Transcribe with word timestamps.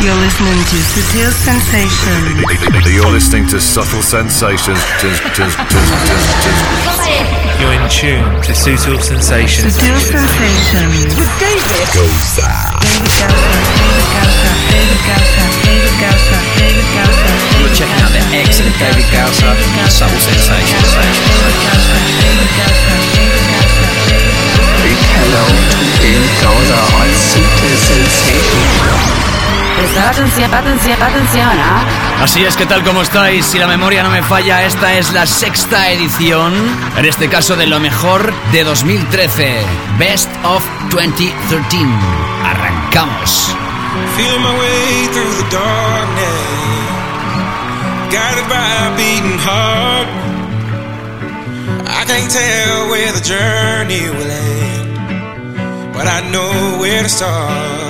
You're 0.00 0.16
listening 0.16 0.56
to 0.64 0.80
Subtle 0.80 1.28
Sensations. 1.36 2.40
You're 2.88 3.12
listening 3.12 3.46
to 3.52 3.60
Subtle 3.60 4.00
Sensations. 4.00 4.80
You're 7.60 7.76
in 7.76 7.84
tune 7.92 8.24
to 8.40 8.56
Sutil 8.56 8.96
Sensations. 8.96 9.76
Sutil 9.76 10.00
Sensations. 10.00 11.04
With 11.20 11.28
David 11.36 11.84
Goza. 11.92 12.48
David 12.80 13.12
Gausa. 13.12 13.60
David 13.76 14.08
Gausa. 14.16 14.48
David 14.72 15.04
Gausa. 15.04 15.52
David 15.68 15.92
Gausa. 16.00 16.40
David 16.56 16.88
Gausa. 16.96 17.28
You're 17.60 17.76
checking 17.76 18.00
out 18.00 18.12
the 18.16 18.24
excellent 18.40 18.80
David 18.80 19.04
Gausa, 19.12 19.52
Subtle 19.92 20.16
Sensations. 20.16 20.96
David 20.96 21.60
Gausa. 21.60 21.92
David 22.24 22.48
Gausa. 22.56 22.92
David 23.20 23.44
Gausa. 23.52 23.84
Big 24.80 24.96
hello 24.96 25.44
to 25.44 25.80
David 26.00 26.32
Gausa 26.40 26.80
on 26.88 27.08
Super 27.20 27.76
Sensation. 27.84 29.39
Prestar 29.80 30.08
atención, 30.12 30.52
atención, 30.52 31.02
atención, 31.02 31.48
¿ah? 31.48 32.22
Así 32.22 32.44
es, 32.44 32.54
¿qué 32.54 32.66
tal? 32.66 32.84
¿Cómo 32.84 33.00
estáis? 33.00 33.46
Si 33.46 33.58
la 33.58 33.66
memoria 33.66 34.02
no 34.02 34.10
me 34.10 34.22
falla, 34.22 34.62
esta 34.66 34.92
es 34.92 35.10
la 35.14 35.24
sexta 35.24 35.90
edición, 35.90 36.52
en 36.98 37.04
este 37.06 37.30
caso 37.30 37.56
de 37.56 37.66
lo 37.66 37.80
mejor 37.80 38.30
de 38.52 38.62
2013, 38.62 39.64
Best 39.98 40.28
of 40.44 40.62
2013. 40.90 41.78
Arrancamos. 42.44 43.56
Feeling 44.18 44.42
my 44.42 44.52
way 44.58 45.08
through 45.14 45.44
the 45.44 45.48
darkness, 45.50 46.36
guided 48.12 48.46
by 48.50 48.86
a 48.86 48.96
beating 48.98 49.38
heart. 49.38 50.08
I 51.88 52.04
can't 52.04 52.30
tell 52.30 52.90
where 52.90 53.12
the 53.12 53.22
journey 53.22 54.10
will 54.10 54.30
end, 54.30 55.94
but 55.94 56.06
I 56.06 56.20
know 56.30 56.78
where 56.78 57.02
to 57.02 57.08
start. 57.08 57.89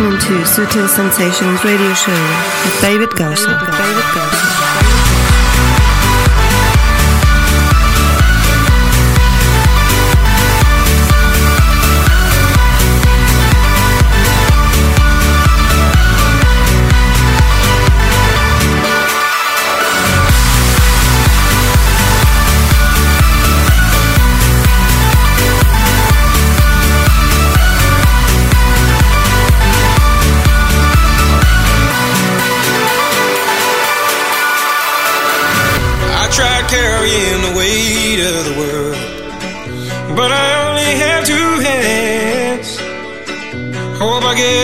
listening 0.00 0.20
to 0.20 0.44
Sutil 0.44 0.88
Sensations 0.88 1.64
Radio 1.64 1.92
Show 1.94 2.12
with 2.64 2.80
David 2.80 3.10
Gausa. 3.16 4.47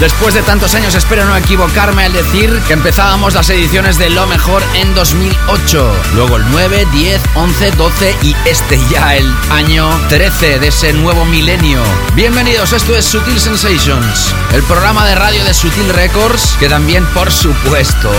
Después 0.00 0.32
de 0.32 0.42
tantos 0.42 0.76
años 0.76 0.94
espero 0.94 1.24
no 1.24 1.36
equivocarme 1.36 2.04
al 2.04 2.12
decir 2.12 2.56
que 2.68 2.74
empezábamos 2.74 3.34
las 3.34 3.50
ediciones 3.50 3.98
de 3.98 4.10
lo 4.10 4.28
mejor 4.28 4.62
en 4.74 4.94
2008, 4.94 5.92
luego 6.14 6.36
el 6.36 6.48
9, 6.52 6.86
10, 6.92 7.20
11, 7.34 7.70
12 7.72 8.16
y 8.22 8.36
este 8.44 8.78
ya 8.88 9.16
el 9.16 9.28
año 9.50 9.90
13 10.08 10.60
de 10.60 10.68
ese 10.68 10.92
nuevo 10.92 11.24
milenio. 11.24 11.82
Bienvenidos, 12.14 12.72
esto 12.72 12.94
es 12.94 13.06
Sutil 13.06 13.40
Sensations, 13.40 14.32
el 14.52 14.62
programa 14.62 15.04
de 15.04 15.16
radio 15.16 15.44
de 15.44 15.52
Sutil 15.52 15.88
Records 15.92 16.56
que 16.60 16.68
también 16.68 17.04
por 17.06 17.32
supuesto 17.32 18.12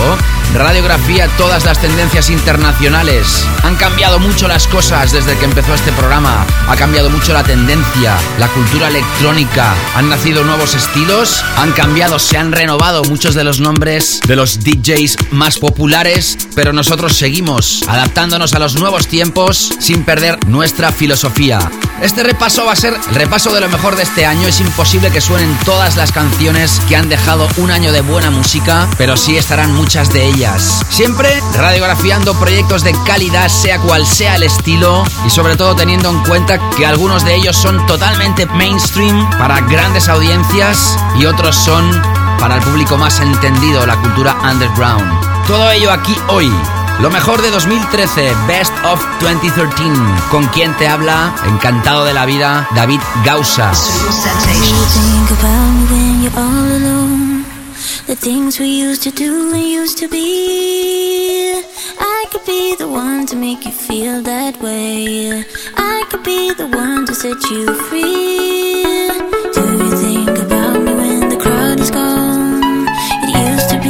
radiografía 0.54 1.28
todas 1.38 1.64
las 1.64 1.80
tendencias 1.80 2.28
internacionales. 2.28 3.46
Han 3.62 3.76
cambiado 3.76 4.18
mucho 4.18 4.48
las 4.48 4.66
cosas 4.66 5.12
desde 5.12 5.36
que 5.38 5.44
empezó 5.44 5.74
este 5.74 5.92
programa, 5.92 6.44
ha 6.68 6.76
cambiado 6.76 7.08
mucho 7.08 7.32
la 7.32 7.42
tendencia, 7.42 8.16
la 8.38 8.48
cultura 8.48 8.88
electrónica, 8.88 9.74
han 9.94 10.08
nacido 10.08 10.44
nuevos 10.44 10.74
estilos, 10.74 11.44
han 11.56 11.69
cambiado, 11.72 12.18
se 12.18 12.36
han 12.36 12.52
renovado 12.52 13.04
muchos 13.04 13.34
de 13.34 13.44
los 13.44 13.60
nombres 13.60 14.20
de 14.26 14.36
los 14.36 14.60
DJs 14.60 15.32
más 15.32 15.58
populares, 15.58 16.38
pero 16.54 16.72
nosotros 16.72 17.16
seguimos 17.16 17.82
adaptándonos 17.86 18.54
a 18.54 18.58
los 18.58 18.76
nuevos 18.76 19.06
tiempos 19.06 19.72
sin 19.78 20.04
perder 20.04 20.46
nuestra 20.46 20.92
filosofía. 20.92 21.58
Este 22.02 22.22
repaso 22.22 22.64
va 22.64 22.72
a 22.72 22.76
ser 22.76 22.94
el 22.94 23.14
repaso 23.14 23.52
de 23.52 23.60
lo 23.60 23.68
mejor 23.68 23.94
de 23.94 24.04
este 24.04 24.24
año. 24.24 24.48
Es 24.48 24.60
imposible 24.60 25.10
que 25.10 25.20
suenen 25.20 25.54
todas 25.66 25.96
las 25.96 26.12
canciones 26.12 26.80
que 26.88 26.96
han 26.96 27.10
dejado 27.10 27.46
un 27.58 27.70
año 27.70 27.92
de 27.92 28.00
buena 28.00 28.30
música, 28.30 28.88
pero 28.96 29.18
sí 29.18 29.36
estarán 29.36 29.74
muchas 29.74 30.10
de 30.12 30.26
ellas. 30.26 30.82
Siempre 30.88 31.42
radiografiando 31.54 32.38
proyectos 32.38 32.84
de 32.84 32.94
calidad, 33.04 33.48
sea 33.48 33.78
cual 33.78 34.06
sea 34.06 34.36
el 34.36 34.44
estilo, 34.44 35.04
y 35.26 35.30
sobre 35.30 35.56
todo 35.56 35.76
teniendo 35.76 36.08
en 36.08 36.22
cuenta 36.24 36.58
que 36.70 36.86
algunos 36.86 37.24
de 37.24 37.34
ellos 37.34 37.56
son 37.56 37.86
totalmente 37.86 38.46
mainstream 38.46 39.28
para 39.38 39.60
grandes 39.60 40.08
audiencias 40.08 40.96
y 41.18 41.26
otros 41.26 41.59
son 41.60 41.84
para 42.38 42.56
el 42.56 42.62
público 42.62 42.96
más 42.96 43.20
entendido, 43.20 43.84
la 43.84 43.96
cultura 44.00 44.34
underground. 44.50 45.04
Todo 45.46 45.70
ello 45.70 45.92
aquí 45.92 46.16
hoy. 46.28 46.50
Lo 47.00 47.10
mejor 47.10 47.42
de 47.42 47.50
2013, 47.50 48.34
Best 48.46 48.72
of 48.84 49.00
2013. 49.20 49.92
Con 50.30 50.46
quien 50.46 50.74
te 50.78 50.88
habla, 50.88 51.34
encantado 51.46 52.04
de 52.04 52.14
la 52.14 52.24
vida, 52.24 52.66
David 52.74 53.00
Gausa. 53.24 53.72
The 58.06 58.16
things 58.16 58.58
we 58.58 58.66
used 58.66 59.02
to 59.04 59.10
do 59.12 59.54
used 59.54 59.98
to 59.98 60.08
be. 60.08 61.62
I 62.00 62.26
could 62.32 62.44
be 62.44 62.74
the 62.76 62.88
one 62.88 63.26
to 63.26 63.36
make 63.36 63.64
you 63.64 63.72
feel 63.72 64.22
that 64.22 64.60
way. 64.60 65.44
I 65.76 66.04
could 66.10 66.24
be 66.24 66.52
the 66.54 66.66
one 66.66 67.06
to 67.06 67.14
set 67.14 67.38
you 67.50 67.74
free. 67.88 69.29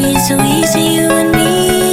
Be 0.00 0.18
so 0.18 0.40
easy, 0.40 0.80
you 0.94 1.10
and 1.10 1.30
me. 1.32 1.89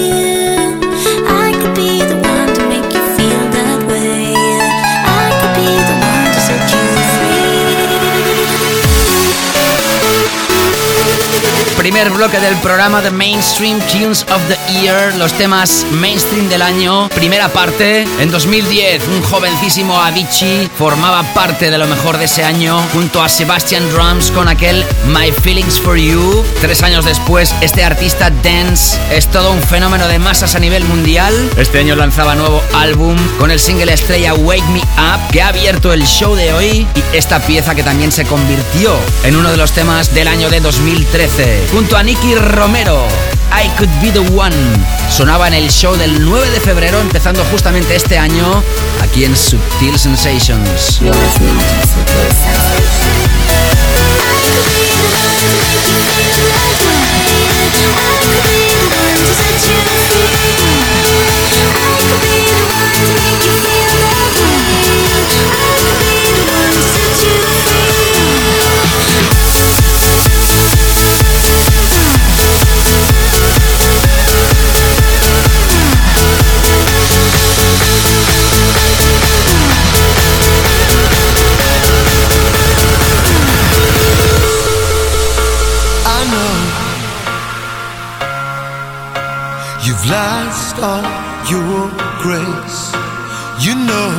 Primer 11.88 12.10
bloque 12.10 12.42
del 12.42 12.57
programa 12.57 13.01
de 13.01 13.12
Mainstream 13.12 13.80
Tunes 13.89 14.24
of 14.24 14.42
the 14.50 14.57
Year, 14.74 15.16
los 15.16 15.31
temas 15.31 15.86
mainstream 15.89 16.50
del 16.50 16.62
año. 16.62 17.07
Primera 17.16 17.48
parte, 17.48 18.06
en 18.19 18.30
2010, 18.30 19.07
un 19.07 19.22
jovencísimo 19.22 19.98
Avicii 19.98 20.69
formaba 20.78 21.24
parte 21.34 21.72
de 21.72 21.78
lo 21.78 21.88
mejor 21.88 22.18
de 22.18 22.25
ese 22.25 22.44
año 22.44 22.78
junto 22.92 23.24
a 23.24 23.30
Sebastian 23.30 23.89
Drums 23.89 24.31
con 24.31 24.50
aquel 24.50 24.84
My 25.06 25.31
Feelings 25.31 25.80
for 25.80 25.95
You. 25.98 26.44
Tres 26.60 26.84
años 26.84 27.06
después, 27.06 27.56
este 27.62 27.86
artista 27.86 28.31
dance 28.44 29.00
es 29.10 29.28
todo 29.28 29.54
un 29.54 29.63
fenómeno 29.63 30.10
de 30.10 30.19
masas 30.19 30.56
a 30.56 30.60
nivel 30.60 30.83
mundial. 30.83 31.33
Este 31.56 31.80
año 31.80 31.95
lanzaba 31.95 32.36
nuevo 32.36 32.62
álbum 32.74 33.16
con 33.40 33.50
el 33.50 33.62
single 33.62 33.94
estrella 33.94 34.33
Wake 34.33 34.68
Me 34.74 34.81
Up, 34.81 35.31
que 35.31 35.42
ha 35.42 35.48
abierto 35.48 35.94
el 35.94 36.06
show 36.06 36.36
de 36.36 36.51
hoy 36.51 36.86
y 36.95 37.16
esta 37.16 37.40
pieza 37.40 37.75
que 37.75 37.83
también 37.83 38.12
se 38.12 38.25
convirtió 38.25 38.94
en 39.24 39.38
uno 39.38 39.51
de 39.51 39.57
los 39.57 39.72
temas 39.72 40.13
del 40.13 40.28
año 40.28 40.50
de 40.50 40.60
2013. 40.60 41.76
Junto 41.77 41.95
a 41.95 42.01
Nicky 42.01 42.33
Romero, 42.33 43.06
I 43.51 43.69
Could 43.77 43.91
Be 44.01 44.12
the 44.12 44.18
One. 44.35 44.56
Sonaba 45.12 45.47
en 45.47 45.53
el 45.53 45.69
show 45.69 45.95
del 45.95 46.25
9 46.25 46.50
de 46.50 46.59
febrero, 46.59 47.00
empezando 47.00 47.45
justamente 47.51 47.95
este 47.95 48.18
año, 48.18 48.63
aquí 49.00 49.25
en 49.25 49.35
Subtil 49.38 50.00
Sensations. 50.00 51.00
All 90.47 91.03
your 91.51 91.89
grace. 92.23 92.91
You 93.65 93.75
know, 93.75 94.09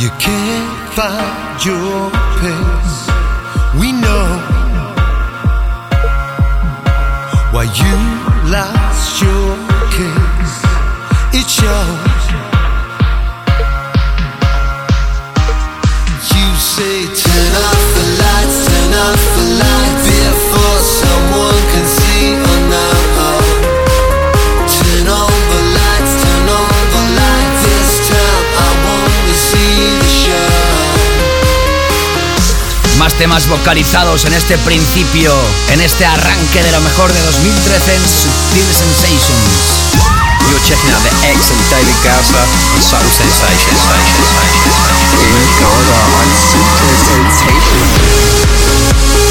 you 0.00 0.10
can't 0.18 0.72
find 0.94 1.64
your 1.64 2.10
pace. 2.40 2.98
We 3.80 3.92
know 3.92 4.26
why 7.52 7.64
you 7.80 7.96
lost 8.50 9.22
your 9.22 9.56
case. 9.96 10.56
It 11.38 11.48
shows. 11.48 11.95
Temas 33.18 33.48
vocalizados 33.48 34.24
en 34.26 34.34
este 34.34 34.58
principio, 34.58 35.32
en 35.70 35.80
este 35.80 36.04
arranque 36.04 36.62
de 36.62 36.70
lo 36.72 36.80
mejor 36.80 37.10
de 37.12 37.22
2013 37.22 37.94
en 37.94 38.08
Subtil 38.08 38.66
Sensations. 38.74 40.00
You're 40.50 40.60
checking 40.60 40.90
out 40.90 41.02
the 41.02 41.10
excellent 41.26 41.70
David 41.70 41.94
Gausser 42.04 42.44
on 42.74 42.82
Subtle 42.82 43.10
Sensations. 43.10 43.80
In 45.22 45.48
color 45.58 46.02
on 46.20 46.28
Super 46.36 46.94
Sensations. 47.08 49.25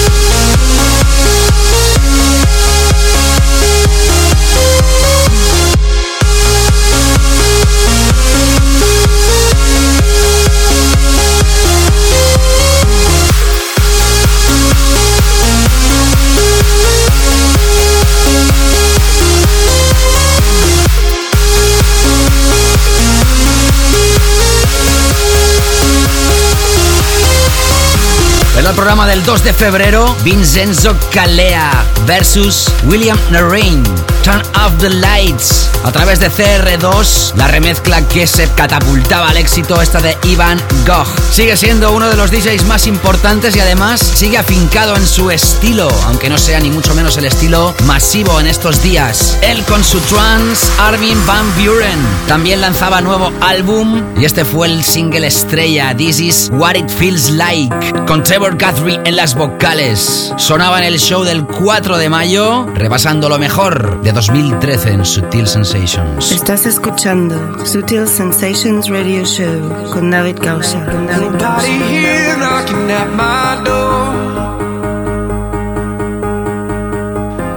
En 28.65 28.69
el 28.69 28.75
programa 28.77 29.05
del 29.05 29.23
2 29.23 29.43
de 29.43 29.53
febrero, 29.53 30.15
Vincenzo 30.23 30.97
Calea 31.13 31.85
versus 32.07 32.67
William 32.87 33.15
Narain. 33.29 33.83
Turn 34.25 34.41
off 34.55 34.75
the 34.79 34.89
lights. 34.89 35.69
A 35.83 35.91
través 35.91 36.19
de 36.19 36.31
CR2, 36.31 37.35
la 37.35 37.47
remezcla 37.47 38.01
que 38.07 38.25
se 38.25 38.49
catapultaba 38.55 39.29
al 39.29 39.37
éxito, 39.37 39.79
esta 39.83 40.01
de 40.01 40.17
Ivan 40.23 40.59
Gogh. 40.87 41.05
Sigue 41.29 41.55
siendo 41.55 41.91
uno 41.91 42.09
de 42.09 42.15
los 42.15 42.31
DJs 42.31 42.65
más 42.65 42.87
importantes 42.87 43.55
y 43.55 43.59
además 43.59 43.99
sigue 44.01 44.39
afincado 44.39 44.95
en 44.95 45.05
su 45.05 45.29
estilo, 45.29 45.87
aunque 46.07 46.31
no 46.31 46.39
sea 46.39 46.59
ni 46.59 46.71
mucho 46.71 46.95
menos 46.95 47.17
el 47.17 47.25
estilo 47.25 47.75
masivo 47.85 48.39
en 48.39 48.47
estos 48.47 48.81
días. 48.81 49.37
Él 49.43 49.63
con 49.65 49.83
su 49.83 49.99
trance, 49.99 50.65
Armin 50.79 51.23
Van 51.27 51.45
Buren. 51.55 51.99
También 52.27 52.61
lanzaba 52.61 53.01
nuevo 53.01 53.31
álbum 53.41 54.01
y 54.17 54.25
este 54.25 54.43
fue 54.43 54.69
el 54.69 54.83
single 54.83 55.27
estrella, 55.27 55.95
This 55.95 56.19
is 56.19 56.49
What 56.51 56.73
It 56.73 56.89
Feels 56.89 57.29
Like, 57.29 57.75
con 58.07 58.23
Trevor 58.23 58.53
Guthrie 58.53 58.99
en 59.05 59.17
las 59.17 59.35
vocales. 59.35 60.33
Sonaba 60.37 60.79
en 60.79 60.85
el 60.85 60.99
show 60.99 61.23
del 61.23 61.45
4 61.45 61.99
de 61.99 62.09
mayo, 62.09 62.65
repasando 62.73 63.29
lo 63.29 63.37
mejor 63.37 64.01
de 64.01 64.14
2013 64.15 64.93
en 64.93 65.03
Sutil 65.03 65.45
Sensations. 65.45 66.31
Estás 66.31 66.65
escuchando 66.65 67.35
Sutil 67.65 68.07
Sensations 68.07 68.87
Radio 68.87 69.25
Show 69.25 69.91
con 69.91 70.09
David 70.09 70.37
Gausa. 70.41 70.85
Con 70.85 71.05
David 71.05 71.31
Nobody 71.31 71.71
here 71.89 72.37
knocking 72.37 72.89
at 72.91 73.09
my 73.13 73.61
door. 73.65 74.39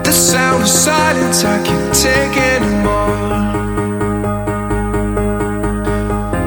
The 0.03 0.11
sound 0.11 0.63
of 0.63 0.69
silence 0.69 1.45
I 1.45 1.63
can't 1.63 1.95
take 1.95 2.37
anymore. 2.37 3.07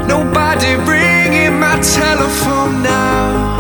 Nobody 0.10 0.76
ringing 0.92 1.58
my 1.58 1.80
telephone 1.80 2.84
now. 2.84 3.56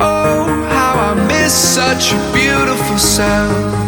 Oh, 0.00 0.46
how 0.70 0.94
I 1.10 1.26
miss 1.26 1.52
such 1.52 2.12
a 2.12 2.32
beautiful 2.32 2.96
sound. 2.96 3.87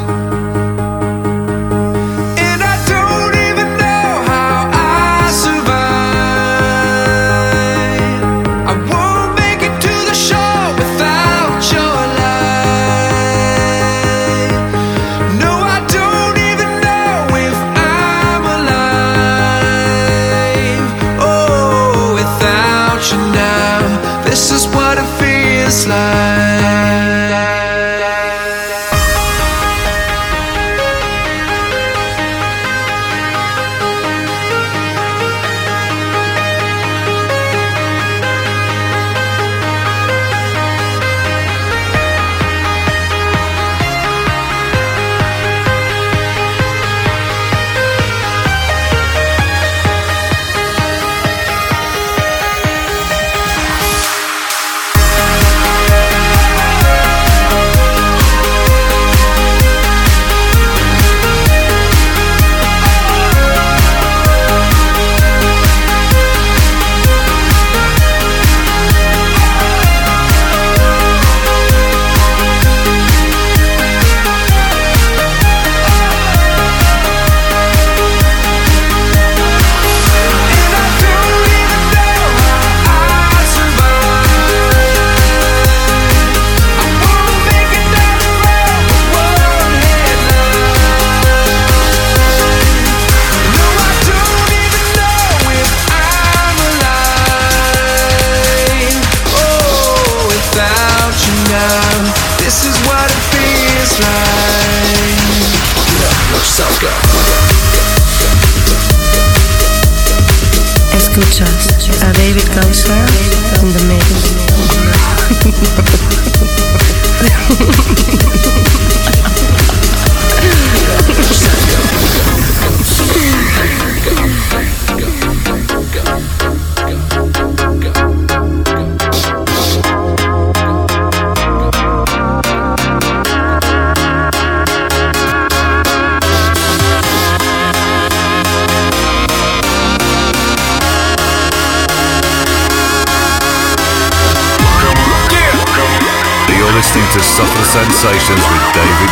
Subtle 148.01 148.19
Sensations 148.19 148.45
with 148.49 148.65
David 148.73 149.11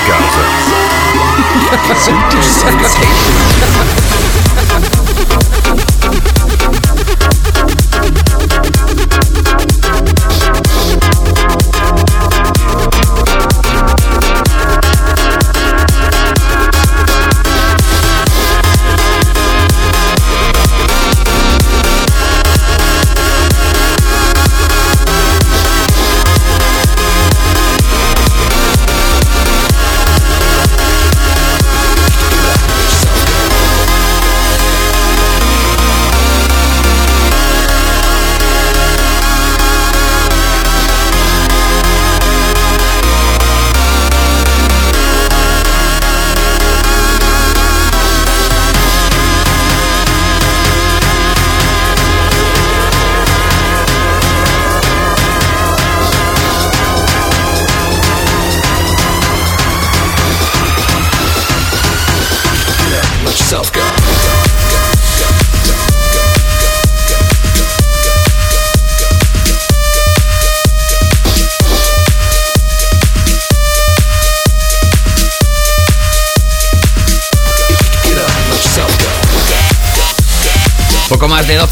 Let 1.70 1.80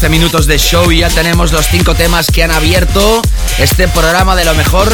12 0.07 0.19
minutos 0.19 0.47
de 0.47 0.57
show 0.57 0.89
y 0.89 0.99
ya 0.99 1.09
tenemos 1.09 1.51
los 1.51 1.67
5 1.67 1.93
temas 1.95 2.27
que 2.27 2.41
han 2.41 2.51
abierto 2.51 3.21
este 3.57 3.89
programa 3.89 4.37
de 4.37 4.45
lo 4.45 4.53
mejor 4.53 4.89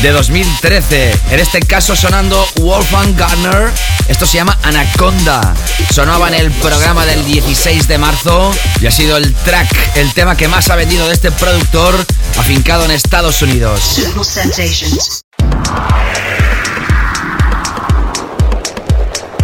de 0.00 0.10
2013. 0.10 1.14
En 1.32 1.38
este 1.38 1.60
caso 1.60 1.94
sonando 1.94 2.46
Wolfgang 2.62 3.14
Gartner. 3.14 3.70
Esto 4.08 4.24
se 4.24 4.38
llama 4.38 4.58
Anaconda. 4.62 5.54
Sonaba 5.92 6.28
en 6.28 6.34
el 6.34 6.50
programa 6.50 7.04
del 7.04 7.26
16 7.26 7.86
de 7.88 7.98
marzo 7.98 8.52
y 8.80 8.86
ha 8.86 8.90
sido 8.90 9.18
el 9.18 9.34
track, 9.34 9.68
el 9.96 10.14
tema 10.14 10.34
que 10.34 10.48
más 10.48 10.70
ha 10.70 10.76
vendido 10.76 11.08
de 11.08 11.12
este 11.12 11.30
productor 11.30 11.94
afincado 12.38 12.86
en 12.86 12.92
Estados 12.92 13.42
Unidos. 13.42 13.82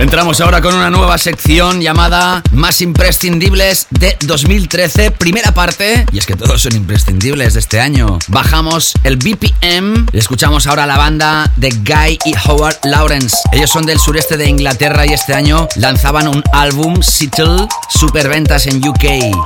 Entramos 0.00 0.40
ahora 0.40 0.62
con 0.62 0.74
una 0.74 0.88
nueva 0.88 1.18
sección 1.18 1.82
llamada 1.82 2.42
Más 2.52 2.80
imprescindibles 2.80 3.86
de 3.90 4.16
2013, 4.22 5.10
primera 5.10 5.52
parte. 5.52 6.06
Y 6.10 6.16
es 6.16 6.24
que 6.24 6.36
todos 6.36 6.62
son 6.62 6.74
imprescindibles 6.74 7.52
de 7.52 7.60
este 7.60 7.80
año. 7.80 8.18
Bajamos 8.28 8.94
el 9.04 9.18
BPM 9.18 10.06
y 10.10 10.18
escuchamos 10.18 10.66
ahora 10.66 10.86
la 10.86 10.96
banda 10.96 11.52
de 11.56 11.68
Guy 11.68 12.18
y 12.24 12.34
Howard 12.46 12.78
Lawrence. 12.84 13.36
Ellos 13.52 13.68
son 13.68 13.84
del 13.84 14.00
sureste 14.00 14.38
de 14.38 14.48
Inglaterra 14.48 15.04
y 15.04 15.12
este 15.12 15.34
año 15.34 15.68
lanzaban 15.76 16.28
un 16.28 16.42
álbum, 16.54 17.02
Seattle, 17.02 17.68
superventas 17.90 18.66
en 18.68 18.82
UK. 18.82 19.04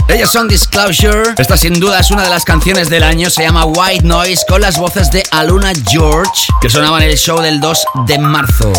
Ellos 0.09 0.31
son 0.31 0.47
Disclosure. 0.47 1.35
Esta 1.37 1.57
sin 1.57 1.81
duda 1.81 1.99
es 1.99 2.13
una 2.13 2.23
de 2.23 2.31
las 2.31 2.45
canciones 2.45 2.89
del 2.89 3.03
año. 3.03 3.29
Se 3.29 3.43
llama 3.43 3.65
White 3.65 4.07
Noise 4.07 4.45
con 4.49 4.61
las 4.61 4.79
voces 4.79 5.11
de 5.11 5.25
Aluna 5.33 5.73
George, 5.89 6.47
que 6.61 6.71
sonaban 6.71 7.03
en 7.03 7.11
el 7.11 7.19
show 7.19 7.41
del 7.41 7.59
2 7.59 7.85
de 8.07 8.19
marzo. 8.21 8.73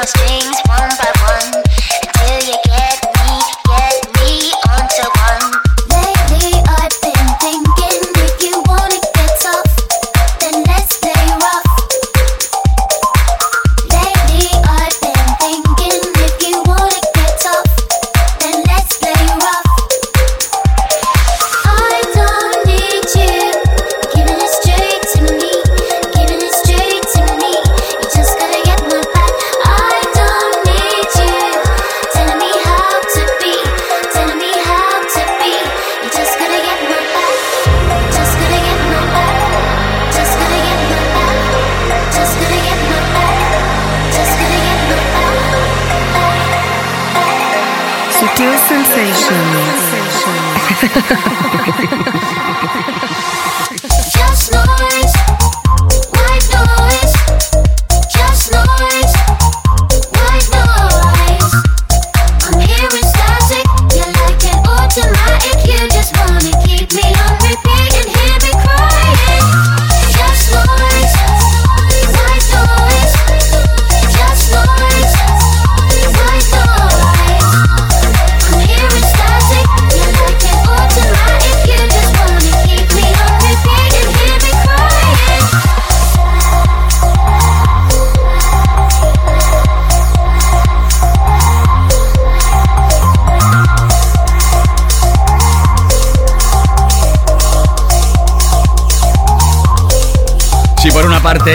You 0.00 0.39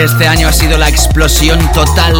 este 0.06 0.28
año 0.28 0.46
ha 0.46 0.52
sido 0.52 0.78
la 0.78 0.88
explosión 0.88 1.58
total 1.72 2.14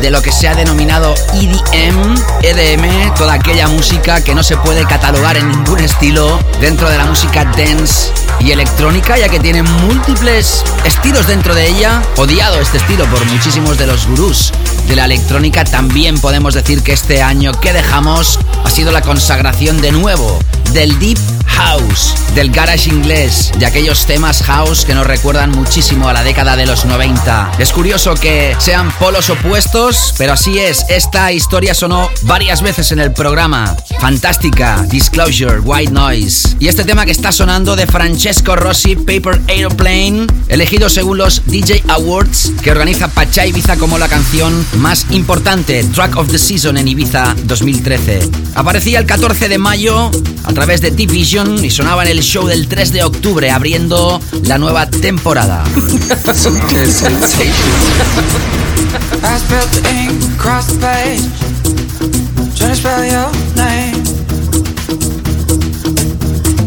de 0.00 0.10
lo 0.10 0.22
que 0.22 0.32
se 0.32 0.48
ha 0.48 0.54
denominado 0.54 1.14
EDM, 1.34 2.14
EDM, 2.42 3.14
toda 3.14 3.34
aquella 3.34 3.68
música 3.68 4.24
que 4.24 4.34
no 4.34 4.42
se 4.42 4.56
puede 4.56 4.86
catalogar 4.86 5.36
en 5.36 5.50
ningún 5.50 5.80
estilo 5.80 6.40
dentro 6.60 6.88
de 6.88 6.96
la 6.96 7.04
música 7.04 7.44
dance 7.44 8.10
y 8.40 8.52
electrónica, 8.52 9.18
ya 9.18 9.28
que 9.28 9.38
tiene 9.38 9.62
múltiples 9.62 10.64
estilos 10.84 11.26
dentro 11.26 11.54
de 11.54 11.68
ella, 11.68 12.02
odiado 12.16 12.58
este 12.58 12.78
estilo 12.78 13.04
por 13.06 13.22
muchísimos 13.26 13.76
de 13.76 13.86
los 13.86 14.06
gurús 14.06 14.52
de 14.88 14.96
la 14.96 15.04
electrónica, 15.04 15.64
también 15.64 16.18
podemos 16.18 16.54
decir 16.54 16.82
que 16.82 16.92
este 16.92 17.22
año 17.22 17.52
que 17.60 17.74
dejamos 17.74 18.38
ha 18.64 18.70
sido 18.70 18.92
la 18.92 19.02
consagración 19.02 19.82
de 19.82 19.92
nuevo 19.92 20.38
del 20.76 20.98
deep 20.98 21.18
house, 21.46 22.14
del 22.34 22.50
garage 22.50 22.90
inglés, 22.90 23.50
de 23.58 23.64
aquellos 23.64 24.04
temas 24.04 24.42
house 24.42 24.84
que 24.84 24.94
nos 24.94 25.06
recuerdan 25.06 25.50
muchísimo 25.50 26.06
a 26.06 26.12
la 26.12 26.22
década 26.22 26.54
de 26.54 26.66
los 26.66 26.84
90. 26.84 27.52
Es 27.58 27.72
curioso 27.72 28.14
que 28.14 28.54
sean 28.58 28.92
polos 28.98 29.30
opuestos, 29.30 30.14
pero 30.18 30.34
así 30.34 30.58
es, 30.58 30.84
esta 30.90 31.32
historia 31.32 31.72
sonó 31.72 32.10
varias 32.24 32.60
veces 32.60 32.92
en 32.92 32.98
el 32.98 33.14
programa. 33.14 33.74
Fantástica, 34.00 34.84
Disclosure, 34.90 35.60
White 35.60 35.92
Noise. 35.92 36.56
Y 36.60 36.68
este 36.68 36.84
tema 36.84 37.06
que 37.06 37.12
está 37.12 37.32
sonando 37.32 37.74
de 37.74 37.86
Francesco 37.86 38.54
Rossi, 38.54 38.96
Paper 38.96 39.40
Aeroplane, 39.48 40.26
elegido 40.48 40.90
según 40.90 41.16
los 41.16 41.40
DJ 41.46 41.84
Awards 41.88 42.52
que 42.62 42.70
organiza 42.70 43.08
Pacha 43.08 43.46
Ibiza 43.46 43.78
como 43.78 43.96
la 43.96 44.08
canción 44.08 44.66
más 44.76 45.06
importante, 45.08 45.82
Track 45.84 46.16
of 46.16 46.30
the 46.30 46.38
Season 46.38 46.76
en 46.76 46.86
Ibiza 46.86 47.34
2013. 47.44 48.28
Aparecía 48.54 48.98
el 48.98 49.06
14 49.06 49.48
de 49.48 49.56
mayo 49.56 50.10
a 50.44 50.52
través 50.52 50.65
de 50.66 50.90
Division 50.90 51.64
y 51.64 51.70
sonaba 51.70 52.02
en 52.02 52.10
el 52.10 52.22
show 52.22 52.44
del 52.44 52.66
3 52.66 52.92
de 52.92 53.04
octubre 53.04 53.52
abriendo 53.52 54.20
la 54.42 54.58
nueva 54.58 54.90
temporada. 54.90 55.64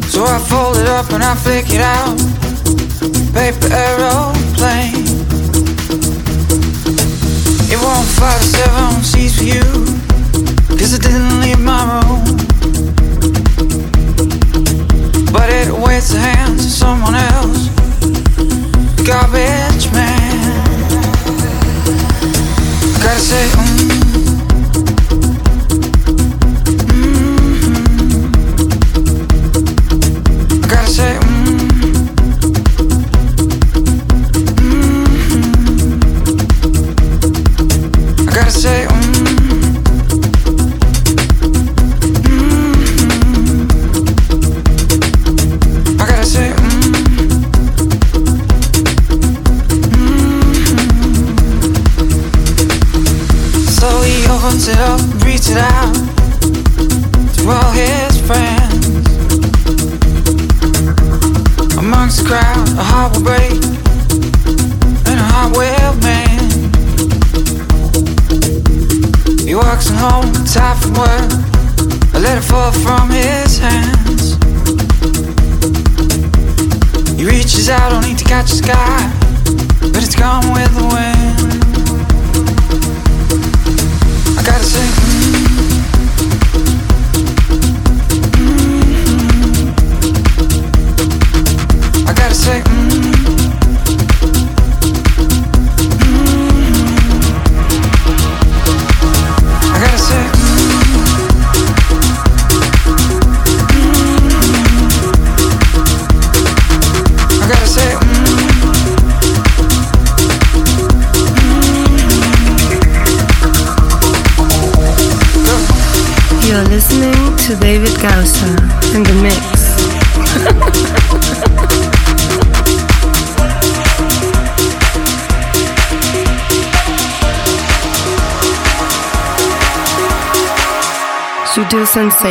So 0.10 0.24
I 0.24 0.40
fold 0.40 0.78
it 0.78 0.88
up 0.88 1.12
and 1.12 1.22
I 1.22 1.36
flick 1.36 1.70
it 1.70 1.82
out, 1.82 2.18
paper 3.34 3.68
aeroplane. 3.68 5.04
It 7.70 7.80
won't 7.84 8.08
fly 8.16 8.38
to 8.38 8.44
seven 8.44 9.04
seas 9.04 9.36
for 9.38 9.44
you, 9.44 9.64
cause 10.78 10.94
I 10.94 11.00
didn't 11.00 11.42
leave 11.42 11.60
my 11.60 11.84
room. 11.84 11.99
But 16.00 16.06
it 16.06 16.14
waits 16.14 16.14
the 16.14 16.20
hands 16.20 16.66
of 16.66 16.72
someone 16.72 17.16
else, 17.16 17.68
garbage 19.06 19.92
man. 19.92 20.64
Gotta 23.04 23.20
say, 23.20 23.69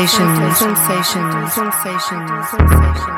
Sutil 0.07 0.55
sensation, 0.55 1.49
sensation, 1.51 2.29
sensation, 2.45 3.17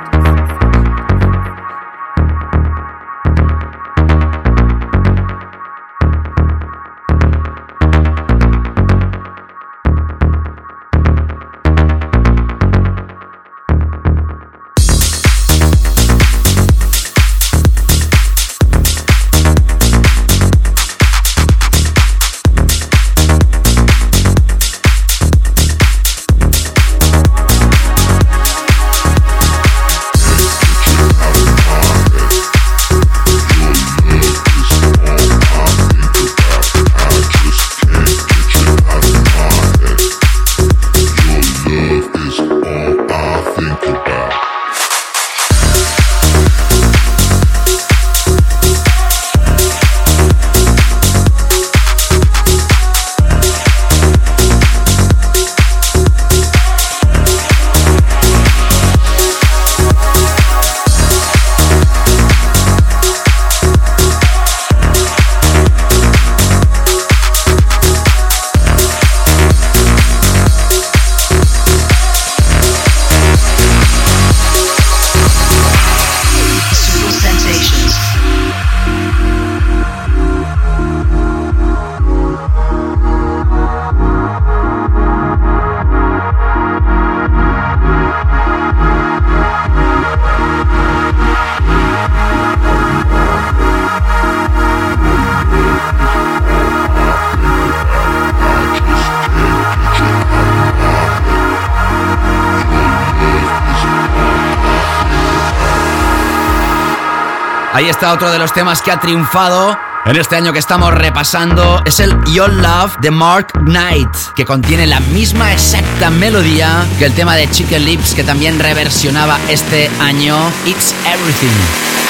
está 108.00 108.14
otro 108.14 108.32
de 108.32 108.38
los 108.38 108.54
temas 108.54 108.80
que 108.80 108.90
ha 108.90 108.98
triunfado 108.98 109.78
en 110.06 110.16
este 110.16 110.34
año 110.34 110.54
que 110.54 110.58
estamos 110.58 110.94
repasando 110.94 111.82
es 111.84 112.00
el 112.00 112.16
Your 112.32 112.50
Love 112.50 112.96
de 113.02 113.10
Mark 113.10 113.48
Knight, 113.66 114.08
que 114.34 114.46
contiene 114.46 114.86
la 114.86 115.00
misma 115.00 115.52
exacta 115.52 116.08
melodía 116.08 116.86
que 116.98 117.04
el 117.04 117.12
tema 117.12 117.36
de 117.36 117.50
Chicken 117.50 117.84
Lips 117.84 118.14
que 118.14 118.24
también 118.24 118.58
reversionaba 118.58 119.38
este 119.50 119.90
año 120.00 120.34
It's 120.64 120.94
Everything. 121.04 122.00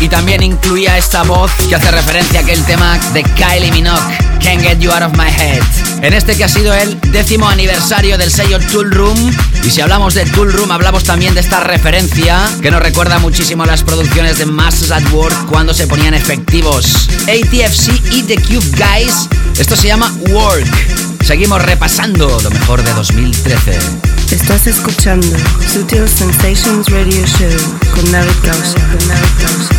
Y 0.00 0.08
también 0.08 0.42
incluía 0.42 0.96
esta 0.96 1.24
voz 1.24 1.52
que 1.68 1.74
hace 1.74 1.90
referencia 1.90 2.40
a 2.40 2.42
aquel 2.42 2.64
tema 2.64 2.98
de 3.12 3.22
Kylie 3.22 3.70
Minogue, 3.70 4.18
Can't 4.42 4.62
Get 4.62 4.78
You 4.78 4.90
Out 4.92 5.02
of 5.02 5.12
My 5.12 5.28
Head. 5.28 5.62
En 6.02 6.14
este 6.14 6.36
que 6.36 6.44
ha 6.44 6.48
sido 6.48 6.74
el 6.74 6.98
décimo 7.12 7.48
aniversario 7.48 8.16
del 8.16 8.30
sello 8.30 8.58
Tool 8.72 8.90
Room. 8.90 9.30
Y 9.64 9.70
si 9.70 9.80
hablamos 9.80 10.14
de 10.14 10.24
Tool 10.26 10.52
Room, 10.52 10.70
hablamos 10.72 11.04
también 11.04 11.34
de 11.34 11.40
esta 11.40 11.60
referencia 11.60 12.40
que 12.60 12.70
nos 12.70 12.82
recuerda 12.82 13.18
muchísimo 13.18 13.62
a 13.62 13.66
las 13.66 13.82
producciones 13.82 14.38
de 14.38 14.46
Masters 14.46 14.90
at 14.90 15.12
Work 15.12 15.46
cuando 15.46 15.72
se 15.72 15.86
ponían 15.86 16.14
efectivos. 16.14 17.08
ATFC 17.22 18.12
y 18.12 18.22
The 18.24 18.36
Cube 18.36 18.66
Guys. 18.76 19.28
Esto 19.58 19.76
se 19.76 19.88
llama 19.88 20.12
Work. 20.30 21.22
Seguimos 21.24 21.62
repasando 21.62 22.38
lo 22.42 22.50
mejor 22.50 22.82
de 22.82 22.92
2013. 22.94 23.78
Estás 24.32 24.66
escuchando 24.66 25.26
Sutil 25.72 26.08
Sensations 26.08 26.88
Radio 26.88 27.24
Show 27.26 27.78
con 27.94 28.10
David 28.10 28.34
David 28.42 29.71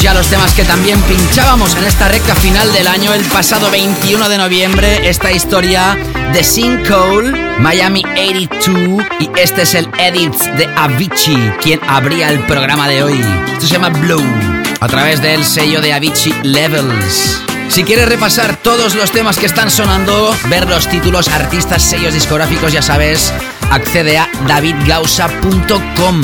Ya 0.00 0.12
los 0.12 0.26
temas 0.26 0.52
que 0.52 0.64
también 0.64 1.00
pinchábamos 1.02 1.76
en 1.76 1.84
esta 1.84 2.08
recta 2.08 2.34
final 2.34 2.70
del 2.72 2.88
año, 2.88 3.14
el 3.14 3.24
pasado 3.26 3.70
21 3.70 4.28
de 4.28 4.38
noviembre, 4.38 5.08
esta 5.08 5.30
historia 5.30 5.96
de 6.32 6.42
Sin 6.42 6.84
Cole, 6.84 7.30
Miami 7.60 8.04
82, 8.04 9.04
y 9.20 9.30
este 9.36 9.62
es 9.62 9.74
el 9.74 9.88
edit 9.98 10.34
de 10.56 10.66
Avicii, 10.76 11.52
quien 11.62 11.80
abría 11.88 12.28
el 12.30 12.40
programa 12.40 12.88
de 12.88 13.02
hoy. 13.04 13.24
Esto 13.52 13.66
se 13.66 13.72
llama 13.72 13.90
Blue, 13.90 14.22
a 14.80 14.88
través 14.88 15.22
del 15.22 15.44
sello 15.44 15.80
de 15.80 15.92
Avicii 15.92 16.34
Levels. 16.42 17.40
Si 17.68 17.82
quieres 17.82 18.08
repasar 18.08 18.56
todos 18.56 18.94
los 18.94 19.10
temas 19.10 19.38
que 19.38 19.46
están 19.46 19.70
sonando, 19.70 20.36
ver 20.48 20.68
los 20.68 20.88
títulos, 20.88 21.28
artistas, 21.28 21.82
sellos 21.82 22.14
discográficos, 22.14 22.72
ya 22.72 22.82
sabes, 22.82 23.32
accede 23.70 24.18
a 24.18 24.28
davidgausa.com. 24.46 26.22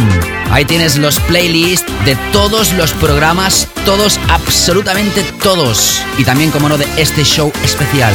Ahí 0.51 0.65
tienes 0.65 0.97
los 0.97 1.21
playlists 1.21 1.91
de 2.05 2.17
todos 2.33 2.73
los 2.73 2.93
programas, 2.93 3.69
todos, 3.85 4.19
absolutamente 4.29 5.23
todos. 5.43 6.03
Y 6.19 6.25
también, 6.25 6.51
como 6.51 6.69
no, 6.69 6.77
de 6.77 6.87
este 6.97 7.25
show 7.25 7.53
especial. 7.65 8.13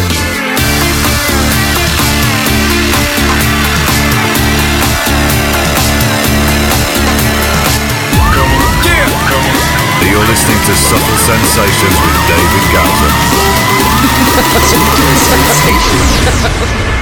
You're 10.12 10.28
listening 10.28 10.60
to 10.68 10.76
Subtle 10.76 11.18
Sensations 11.18 11.98
with 12.02 12.16
David 12.28 12.66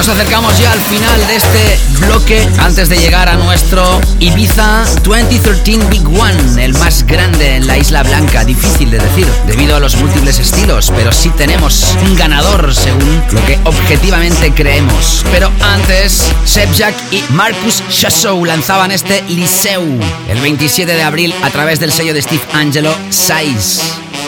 nos 0.00 0.08
acercamos 0.08 0.58
ya 0.58 0.72
al 0.72 0.80
final 0.80 1.26
de 1.26 1.36
este 1.36 1.78
bloque 2.06 2.48
antes 2.60 2.88
de 2.88 2.96
llegar 2.96 3.28
a 3.28 3.34
nuestro 3.34 4.00
Ibiza 4.18 4.86
2013 5.02 5.76
Big 5.90 6.08
One, 6.08 6.64
el 6.64 6.72
más 6.78 7.04
grande 7.04 7.56
en 7.56 7.66
la 7.66 7.76
Isla 7.76 8.02
Blanca. 8.02 8.42
Difícil 8.46 8.90
de 8.90 8.98
decir 8.98 9.26
debido 9.46 9.76
a 9.76 9.80
los 9.80 9.96
múltiples 9.96 10.38
estilos, 10.38 10.90
pero 10.96 11.12
sí 11.12 11.28
tenemos 11.36 11.94
un 12.02 12.16
ganador 12.16 12.74
según 12.74 13.22
lo 13.30 13.44
que 13.44 13.58
objetivamente 13.64 14.54
creemos. 14.54 15.22
Pero 15.32 15.52
antes, 15.60 16.32
Jack 16.74 16.94
y 17.10 17.22
Marcus 17.34 17.82
Chassou 17.90 18.42
lanzaban 18.46 18.92
este 18.92 19.22
Liceu 19.28 19.84
el 20.30 20.40
27 20.40 20.90
de 20.90 21.02
abril 21.02 21.34
a 21.42 21.50
través 21.50 21.78
del 21.78 21.92
sello 21.92 22.14
de 22.14 22.22
Steve 22.22 22.42
Angelo, 22.54 22.96
Size. 23.10 23.82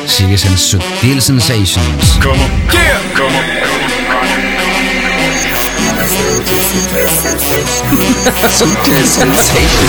Sigues 0.07 0.45
en 0.45 0.59
Subtil 0.59 1.23
Sensations. 1.23 2.19
Como, 2.21 2.47
como. 3.17 3.82
Sutil 8.49 9.05
Sensations. 9.05 9.83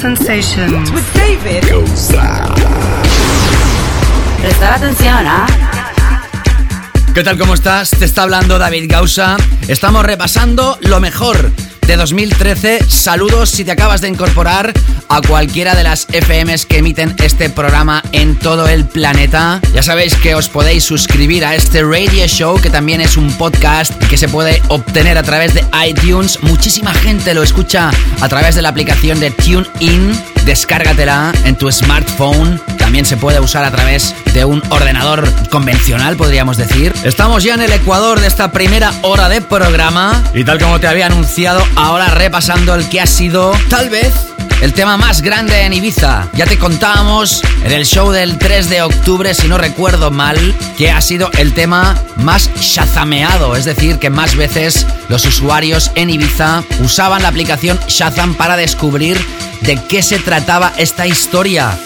Sensations 0.00 0.90
with 0.92 1.04
David 1.12 1.62
Prestar 4.40 4.72
atención, 4.72 5.26
¿ah? 5.26 5.46
¿Qué 7.12 7.22
tal? 7.22 7.36
¿Cómo 7.36 7.52
estás? 7.52 7.90
Te 7.90 8.06
está 8.06 8.22
hablando 8.22 8.58
David 8.58 8.86
Gausa. 8.88 9.36
Estamos 9.68 10.06
repasando 10.06 10.78
lo 10.80 11.00
mejor 11.00 11.50
de 11.86 11.96
2013. 11.96 12.84
Saludos 12.88 13.50
si 13.50 13.64
te 13.64 13.72
acabas 13.72 14.00
de 14.00 14.08
incorporar 14.08 14.72
a 15.08 15.20
cualquiera 15.20 15.74
de 15.74 15.82
las 15.82 16.06
FMs 16.06 16.66
que 16.66 16.78
emiten 16.78 17.14
este 17.22 17.50
programa 17.50 18.02
en 18.12 18.36
todo 18.38 18.68
el 18.68 18.84
planeta. 18.84 19.60
Ya 19.74 19.82
sabéis 19.82 20.14
que 20.14 20.34
os 20.34 20.48
podéis 20.48 20.84
suscribir 20.84 21.44
a 21.44 21.54
este 21.54 21.82
radio 21.82 22.26
show, 22.26 22.60
que 22.60 22.70
también 22.70 23.00
es 23.00 23.16
un 23.16 23.32
podcast 23.32 23.92
que 24.06 24.16
se 24.16 24.28
puede 24.28 24.62
obtener 24.68 25.18
a 25.18 25.22
través 25.22 25.54
de 25.54 25.64
iTunes. 25.86 26.42
Muchísima 26.42 26.94
gente 26.94 27.34
lo 27.34 27.42
escucha 27.42 27.90
a 28.20 28.28
través 28.28 28.54
de 28.54 28.62
la 28.62 28.68
aplicación 28.70 29.20
de 29.20 29.30
TuneIn. 29.30 30.18
Descárgatela 30.44 31.32
en 31.44 31.56
tu 31.56 31.70
smartphone. 31.70 32.60
También 32.90 33.06
se 33.06 33.16
puede 33.16 33.38
usar 33.38 33.62
a 33.62 33.70
través 33.70 34.16
de 34.34 34.44
un 34.44 34.60
ordenador 34.68 35.32
convencional, 35.48 36.16
podríamos 36.16 36.56
decir. 36.56 36.92
Estamos 37.04 37.44
ya 37.44 37.54
en 37.54 37.62
el 37.62 37.72
ecuador 37.72 38.18
de 38.18 38.26
esta 38.26 38.50
primera 38.50 38.92
hora 39.02 39.28
de 39.28 39.40
programa. 39.40 40.20
Y 40.34 40.42
tal 40.42 40.58
como 40.58 40.80
te 40.80 40.88
había 40.88 41.06
anunciado, 41.06 41.64
ahora 41.76 42.06
repasando 42.08 42.74
el 42.74 42.88
que 42.88 43.00
ha 43.00 43.06
sido, 43.06 43.52
tal 43.68 43.90
vez, 43.90 44.12
el 44.60 44.72
tema 44.72 44.96
más 44.96 45.22
grande 45.22 45.60
en 45.60 45.72
Ibiza. 45.72 46.26
Ya 46.32 46.46
te 46.46 46.58
contábamos 46.58 47.42
en 47.62 47.70
el 47.70 47.86
show 47.86 48.10
del 48.10 48.38
3 48.38 48.68
de 48.68 48.82
octubre, 48.82 49.34
si 49.34 49.46
no 49.46 49.56
recuerdo 49.56 50.10
mal, 50.10 50.52
que 50.76 50.90
ha 50.90 51.00
sido 51.00 51.30
el 51.38 51.54
tema 51.54 51.96
más 52.16 52.50
shazameado, 52.56 53.54
es 53.54 53.66
decir, 53.66 54.00
que 54.00 54.10
más 54.10 54.34
veces 54.34 54.84
los 55.08 55.24
usuarios 55.26 55.92
en 55.94 56.10
Ibiza 56.10 56.64
usaban 56.80 57.22
la 57.22 57.28
aplicación 57.28 57.78
Shazam 57.86 58.34
para 58.34 58.56
descubrir 58.56 59.16
de 59.60 59.76
qué 59.76 60.02
se 60.02 60.18
trataba 60.18 60.72
esta 60.76 61.06
historia. 61.06 61.78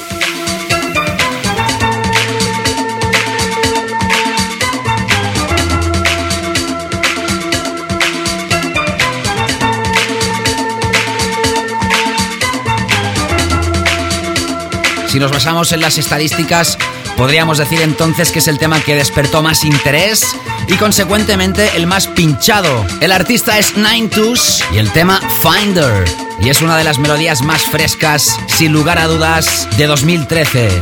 Si 15.14 15.20
nos 15.20 15.30
basamos 15.30 15.70
en 15.70 15.80
las 15.80 15.96
estadísticas, 15.96 16.76
podríamos 17.16 17.58
decir 17.58 17.80
entonces 17.82 18.32
que 18.32 18.40
es 18.40 18.48
el 18.48 18.58
tema 18.58 18.80
que 18.80 18.96
despertó 18.96 19.44
más 19.44 19.64
interés 19.64 20.26
y 20.66 20.74
consecuentemente 20.74 21.70
el 21.76 21.86
más 21.86 22.08
pinchado. 22.08 22.84
El 23.00 23.12
artista 23.12 23.56
es 23.56 23.76
Nine 23.76 24.08
Twos 24.08 24.64
y 24.72 24.78
el 24.78 24.90
tema 24.90 25.20
Finder. 25.40 26.04
Y 26.40 26.48
es 26.48 26.62
una 26.62 26.76
de 26.76 26.82
las 26.82 26.98
melodías 26.98 27.42
más 27.42 27.62
frescas, 27.62 28.36
sin 28.56 28.72
lugar 28.72 28.98
a 28.98 29.06
dudas, 29.06 29.68
de 29.76 29.86
2013. 29.86 30.80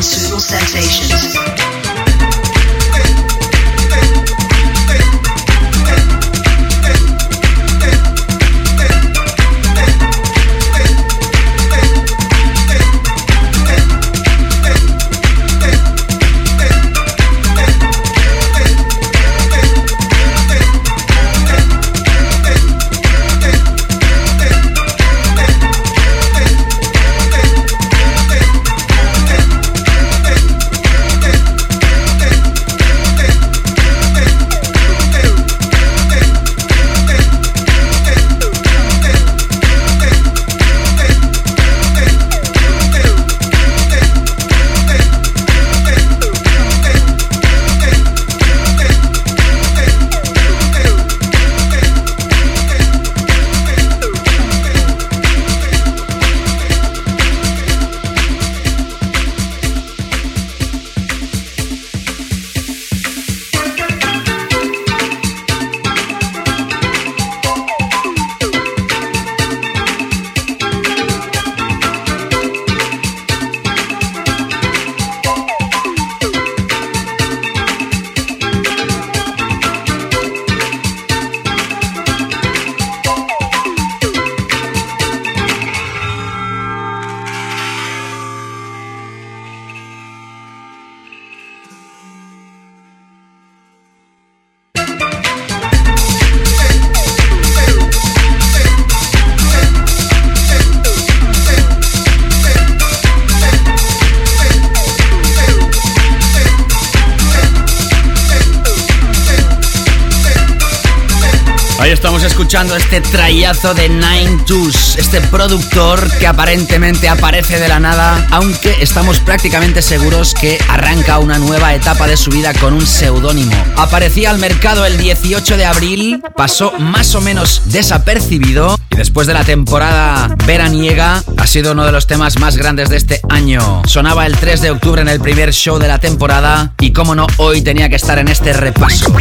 Trayazo 113.12 113.74
de 113.74 113.90
Nine 113.90 114.42
Twos, 114.46 114.96
este 114.96 115.20
productor 115.20 116.10
que 116.18 116.26
aparentemente 116.26 117.10
aparece 117.10 117.60
de 117.60 117.68
la 117.68 117.78
nada, 117.78 118.26
aunque 118.30 118.74
estamos 118.80 119.20
prácticamente 119.20 119.82
seguros 119.82 120.32
que 120.32 120.58
arranca 120.66 121.18
una 121.18 121.38
nueva 121.38 121.74
etapa 121.74 122.06
de 122.06 122.16
su 122.16 122.30
vida 122.30 122.54
con 122.54 122.72
un 122.72 122.86
seudónimo. 122.86 123.52
Aparecía 123.76 124.30
al 124.30 124.38
mercado 124.38 124.86
el 124.86 124.96
18 124.96 125.58
de 125.58 125.66
abril, 125.66 126.22
pasó 126.34 126.72
más 126.78 127.14
o 127.14 127.20
menos 127.20 127.60
desapercibido 127.66 128.78
después 129.02 129.26
de 129.26 129.34
la 129.34 129.42
temporada 129.42 130.32
veraniega 130.46 131.24
ha 131.36 131.46
sido 131.48 131.72
uno 131.72 131.84
de 131.84 131.90
los 131.90 132.06
temas 132.06 132.38
más 132.38 132.56
grandes 132.56 132.88
de 132.88 132.98
este 132.98 133.20
año. 133.30 133.82
Sonaba 133.84 134.26
el 134.26 134.36
3 134.36 134.60
de 134.60 134.70
octubre 134.70 135.02
en 135.02 135.08
el 135.08 135.18
primer 135.18 135.52
show 135.52 135.80
de 135.80 135.88
la 135.88 135.98
temporada 135.98 136.74
y 136.78 136.92
como 136.92 137.16
no, 137.16 137.26
hoy 137.38 137.62
tenía 137.62 137.88
que 137.88 137.96
estar 137.96 138.20
en 138.20 138.28
este 138.28 138.52
repaso. 138.52 139.12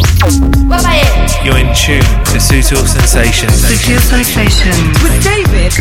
You're 1.44 1.60
in 1.60 1.74
tune 1.74 2.04
to 2.26 2.40
Sutil 2.40 2.88
Sensations. 2.88 3.56
Sutil 3.56 4.00
Sensations. 4.00 5.02
With 5.02 5.24
David. 5.24 5.72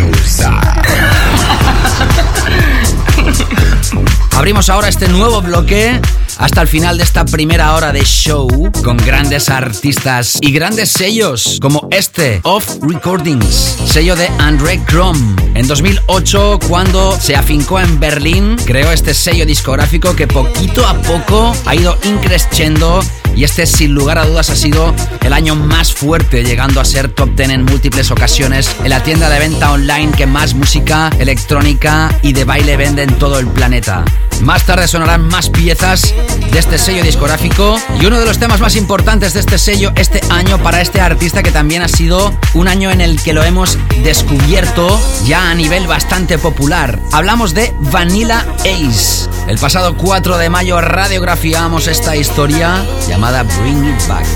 Abrimos 4.35 4.71
ahora 4.71 4.89
este 4.89 5.09
nuevo 5.09 5.43
bloque 5.43 6.01
hasta 6.41 6.63
el 6.63 6.69
final 6.69 6.97
de 6.97 7.05
esta 7.05 7.27
primera 7.27 7.75
hora 7.75 7.93
de 7.93 8.03
show 8.03 8.49
con 8.83 8.97
grandes 8.97 9.51
artistas 9.51 10.39
y 10.41 10.51
grandes 10.53 10.91
sellos 10.91 11.59
como 11.61 11.87
este, 11.91 12.41
Off 12.45 12.79
Recordings, 12.81 13.77
sello 13.87 14.17
de 14.17 14.27
Andre 14.39 14.81
Krom. 14.87 15.37
En 15.55 15.69
2008, 15.69 16.59
cuando 16.67 17.13
se 17.21 17.37
afincó 17.37 17.79
en 17.79 18.01
Berlín, 18.01 18.57
creó 18.65 18.91
este 18.91 19.13
sello 19.13 19.45
discográfico 19.45 20.17
que 20.17 20.27
poquito 20.27 20.87
a 20.87 20.95
poco 21.03 21.55
ha 21.67 21.75
ido 21.75 21.99
increciendo 22.05 23.01
y 23.37 23.45
este 23.45 23.67
sin 23.67 23.95
lugar 23.95 24.19
a 24.19 24.27
dudas 24.27 24.51
ha 24.51 24.57
sido 24.57 24.95
el 25.23 25.33
año 25.33 25.55
más 25.55 25.93
fuerte, 25.93 26.43
llegando 26.43 26.81
a 26.81 26.85
ser 26.85 27.09
top 27.11 27.31
10 27.37 27.51
en 27.51 27.65
múltiples 27.65 28.11
ocasiones 28.11 28.75
en 28.83 28.91
la 28.91 29.03
tienda 29.03 29.29
de 29.29 29.39
venta 29.39 29.73
online 29.73 30.13
que 30.17 30.27
más 30.27 30.55
música 30.55 31.11
electrónica 31.19 32.11
y 32.23 32.33
de 32.33 32.45
baile 32.45 32.77
vende 32.77 33.03
en 33.03 33.19
todo 33.19 33.39
el 33.39 33.47
planeta. 33.47 34.05
Más 34.43 34.65
tarde 34.65 34.89
sonarán 34.89 35.29
más 35.29 35.51
piezas 35.51 36.15
de 36.51 36.59
este 36.59 36.79
sello 36.79 37.03
discográfico 37.03 37.79
y 38.01 38.07
uno 38.07 38.19
de 38.19 38.27
los 38.27 38.39
temas 38.39 38.61
más 38.61 38.77
importantes 38.77 39.35
de 39.35 39.41
este 39.41 39.59
sello 39.59 39.93
este 39.97 40.21
año 40.31 40.59
para 40.59 40.81
este 40.81 41.01
artista 41.01 41.43
que 41.43 41.51
también 41.51 41.83
ha 41.83 41.89
sido 41.89 42.35
un 42.55 42.69
año 42.69 42.91
en 42.91 43.01
el 43.01 43.23
que 43.23 43.33
lo 43.33 43.43
hemos 43.43 43.79
descubierto 44.03 45.01
ya 45.25 45.51
a 45.51 45.55
nivel 45.55 45.87
bastante 45.87 46.39
popular. 46.39 46.99
Hablamos 47.13 47.55
de 47.55 47.75
Vanilla 47.79 48.47
Ace. 48.61 49.29
El 49.49 49.59
pasado 49.59 49.97
4 49.97 50.39
de 50.39 50.51
mayo 50.51 50.81
radiografiamos 50.81 51.87
esta 51.87 52.17
historia 52.17 52.85
llamada 53.09 53.43
Bring 53.43 53.85
It 53.85 54.09
Back. 54.09 54.27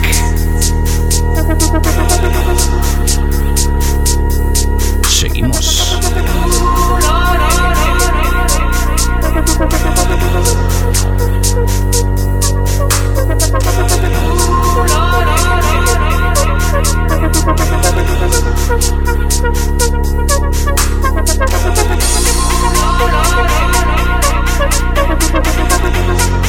Seguimos. 5.09 5.93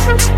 thank 0.05 0.29
you 0.29 0.34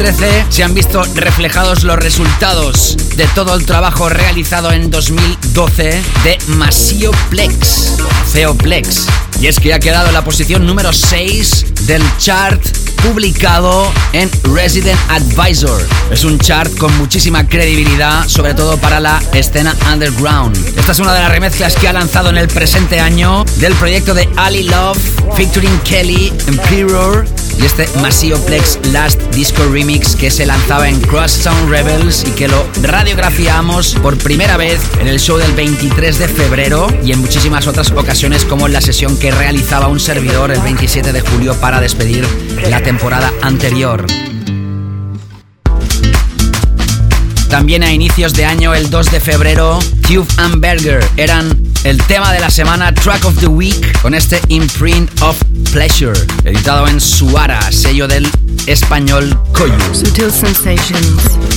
2013 0.00 0.46
se 0.48 0.64
han 0.64 0.72
visto 0.72 1.02
reflejados 1.14 1.84
los 1.84 1.96
resultados 1.96 2.96
de 3.16 3.26
todo 3.34 3.54
el 3.54 3.66
trabajo 3.66 4.08
realizado 4.08 4.72
en 4.72 4.90
2012 4.90 6.02
de 6.24 6.38
Masio 6.46 7.10
Plex, 7.28 7.96
Ceoplex. 8.32 9.06
Y 9.42 9.48
es 9.48 9.60
que 9.60 9.74
ha 9.74 9.78
quedado 9.78 10.08
en 10.08 10.14
la 10.14 10.24
posición 10.24 10.64
número 10.64 10.94
6 10.94 11.86
del 11.86 12.02
chart 12.16 12.62
publicado 13.02 13.92
en 14.14 14.30
Resident 14.54 14.98
Advisor. 15.10 15.86
Es 16.10 16.24
un 16.24 16.38
chart 16.38 16.74
con 16.78 16.96
muchísima 16.96 17.46
credibilidad, 17.46 18.26
sobre 18.26 18.54
todo 18.54 18.78
para 18.78 19.00
la 19.00 19.22
escena 19.34 19.76
underground. 19.92 20.56
Esta 20.78 20.92
es 20.92 20.98
una 20.98 21.12
de 21.12 21.20
las 21.20 21.30
remezclas 21.30 21.74
que 21.74 21.88
ha 21.88 21.92
lanzado 21.92 22.30
en 22.30 22.38
el 22.38 22.48
presente 22.48 23.00
año 23.00 23.44
del 23.56 23.74
proyecto 23.74 24.14
de 24.14 24.26
Ali 24.36 24.62
Love, 24.62 24.98
featuring 25.36 25.78
Kelly, 25.80 26.32
Emperor 26.46 27.26
y 27.60 27.66
este 27.66 27.86
Plex 28.46 28.78
Last 28.92 29.20
Disco 29.34 29.62
Remix 29.70 30.16
que 30.16 30.30
se 30.30 30.46
lanzaba 30.46 30.88
en 30.88 31.00
Cross 31.00 31.32
Sound 31.32 31.70
Rebels 31.70 32.24
y 32.26 32.30
que 32.30 32.48
lo 32.48 32.66
radiografiamos 32.82 33.94
por 33.96 34.16
primera 34.16 34.56
vez 34.56 34.80
en 35.00 35.08
el 35.08 35.20
show 35.20 35.36
del 35.36 35.52
23 35.52 36.18
de 36.18 36.28
febrero 36.28 36.88
y 37.04 37.12
en 37.12 37.20
muchísimas 37.20 37.66
otras 37.66 37.90
ocasiones 37.90 38.44
como 38.44 38.66
en 38.66 38.72
la 38.72 38.80
sesión 38.80 39.18
que 39.18 39.30
realizaba 39.30 39.88
un 39.88 40.00
servidor 40.00 40.50
el 40.50 40.60
27 40.60 41.12
de 41.12 41.20
julio 41.20 41.54
para 41.60 41.80
despedir 41.80 42.26
la 42.68 42.82
temporada 42.82 43.32
anterior. 43.42 44.06
También 47.50 47.82
a 47.82 47.92
inicios 47.92 48.32
de 48.34 48.44
año, 48.44 48.74
el 48.74 48.90
2 48.90 49.10
de 49.10 49.20
febrero, 49.20 49.80
Tube 50.06 50.26
and 50.36 50.64
Burger 50.64 51.04
eran 51.16 51.60
el 51.82 52.00
tema 52.04 52.32
de 52.32 52.40
la 52.40 52.48
semana 52.48 52.94
Track 52.94 53.24
of 53.24 53.38
the 53.40 53.48
Week 53.48 54.00
con 54.00 54.14
este 54.14 54.40
Imprint 54.48 55.10
of 55.22 55.36
Pleasure, 55.72 56.12
editado 56.44 56.88
en 56.88 57.00
Suara, 57.00 57.60
sello 57.70 58.08
del 58.08 58.28
español 58.66 59.38
Koyu. 59.52 59.74
Sutil 59.94 60.30
Sensations. 60.32 61.49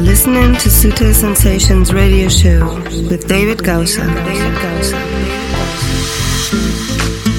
Listening 0.00 0.54
to 0.54 0.68
Sutil 0.68 1.12
Sensations 1.12 1.92
radio 1.92 2.28
show 2.28 2.64
with 3.10 3.26
David 3.28 3.62
Gausa. 3.62 4.04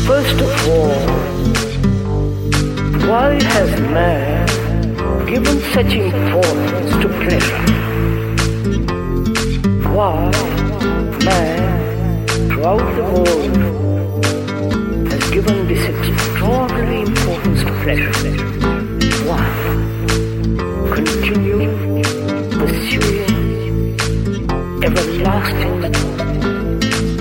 First 0.05 0.39
of 0.39 0.67
all, 0.69 1.07
why 3.09 3.41
has 3.41 3.71
man 3.81 4.45
given 5.25 5.59
such 5.71 5.93
importance 5.93 6.91
to 7.01 7.07
pleasure? 7.23 7.63
Why 9.89 10.29
man 11.25 12.27
throughout 12.49 12.95
the 12.95 13.03
world 13.13 13.55
has 15.11 15.31
given 15.31 15.67
this 15.67 15.83
extraordinary 15.85 17.01
importance 17.01 17.63
to 17.63 17.71
pleasure? 17.83 18.13
Why? 19.27 19.45
Continue 20.93 21.92
everlasting 24.97 25.91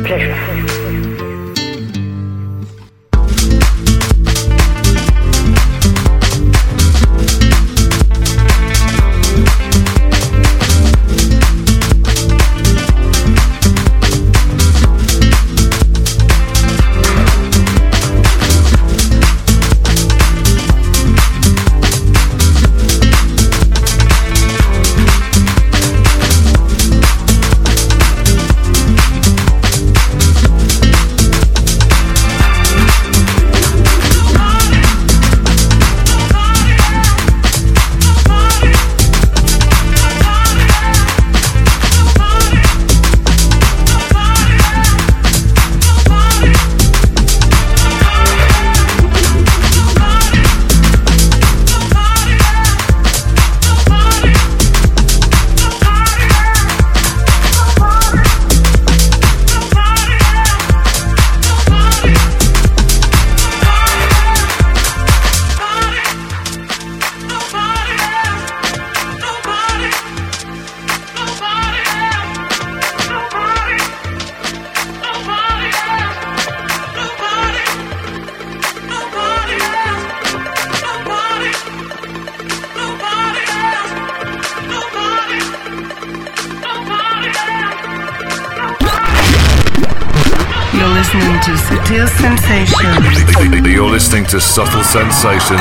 pleasure. 0.05 0.62
To 94.33 94.41
subtle 94.41 94.83
sensations. 94.83 95.61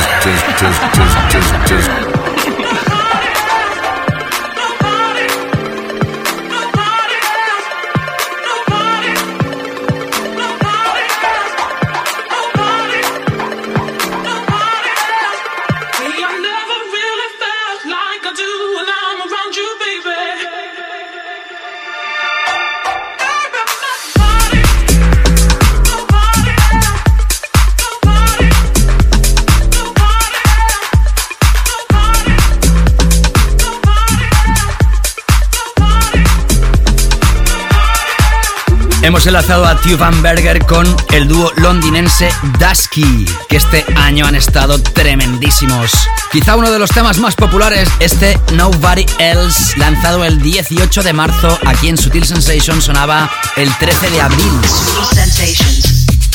Hemos 39.21 39.27
enlazado 39.27 39.67
a 39.67 39.79
Van 39.99 40.23
Berger 40.23 40.65
con 40.65 40.97
el 41.13 41.27
dúo 41.27 41.53
londinense 41.57 42.33
Dusky, 42.59 43.23
que 43.47 43.57
este 43.57 43.85
año 43.95 44.25
han 44.25 44.33
estado 44.33 44.81
tremendísimos. 44.81 45.91
Quizá 46.31 46.55
uno 46.55 46.71
de 46.71 46.79
los 46.79 46.89
temas 46.89 47.19
más 47.19 47.35
populares, 47.35 47.87
este 47.99 48.39
Nobody 48.53 49.05
Else, 49.19 49.77
lanzado 49.77 50.25
el 50.25 50.41
18 50.41 51.03
de 51.03 51.13
marzo 51.13 51.59
aquí 51.67 51.89
en 51.89 51.99
Sutil 51.99 52.25
Sensation, 52.25 52.81
sonaba 52.81 53.29
el 53.57 53.71
13 53.77 54.09
de 54.09 54.21
abril. 54.21 54.51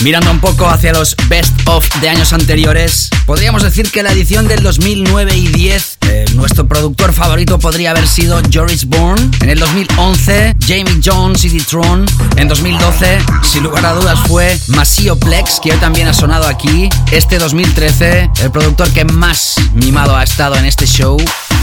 Mirando 0.03 0.31
un 0.31 0.41
poco 0.41 0.69
hacia 0.69 0.93
los 0.93 1.17
best 1.29 1.55
of 1.67 1.89
de 2.01 2.09
años 2.09 2.33
anteriores, 2.33 3.11
podríamos 3.25 3.65
decir 3.65 3.91
que 3.91 4.05
la 4.05 4.13
edición 4.13 4.47
del 4.47 4.63
2009 4.63 5.37
y 5.37 5.49
10, 5.49 5.96
nuestro 6.47 6.69
productor 6.69 7.13
favorito 7.13 7.59
podría 7.59 7.91
haber 7.91 8.07
sido 8.07 8.41
Joris 8.55 8.85
Bourne. 8.87 9.31
En 9.41 9.51
el 9.51 9.59
2011, 9.59 10.55
Jamie 10.61 11.01
Jones 11.05 11.43
y 11.43 11.49
D-Tron. 11.49 12.07
En 12.37 12.47
2012, 12.47 13.19
sin 13.43 13.65
lugar 13.65 13.85
a 13.85 13.95
dudas, 13.95 14.17
fue 14.29 14.57
Masio 14.69 15.19
Plex, 15.19 15.59
que 15.59 15.73
hoy 15.73 15.79
también 15.79 16.07
ha 16.07 16.15
sonado 16.15 16.47
aquí. 16.47 16.89
Este 17.11 17.41
2013, 17.41 18.31
el 18.45 18.51
productor 18.53 18.89
que 18.93 19.05
más 19.05 19.57
mimado 19.75 20.15
ha 20.17 20.23
estado 20.23 20.55
en 20.55 20.67
este 20.67 20.87
show 20.87 21.17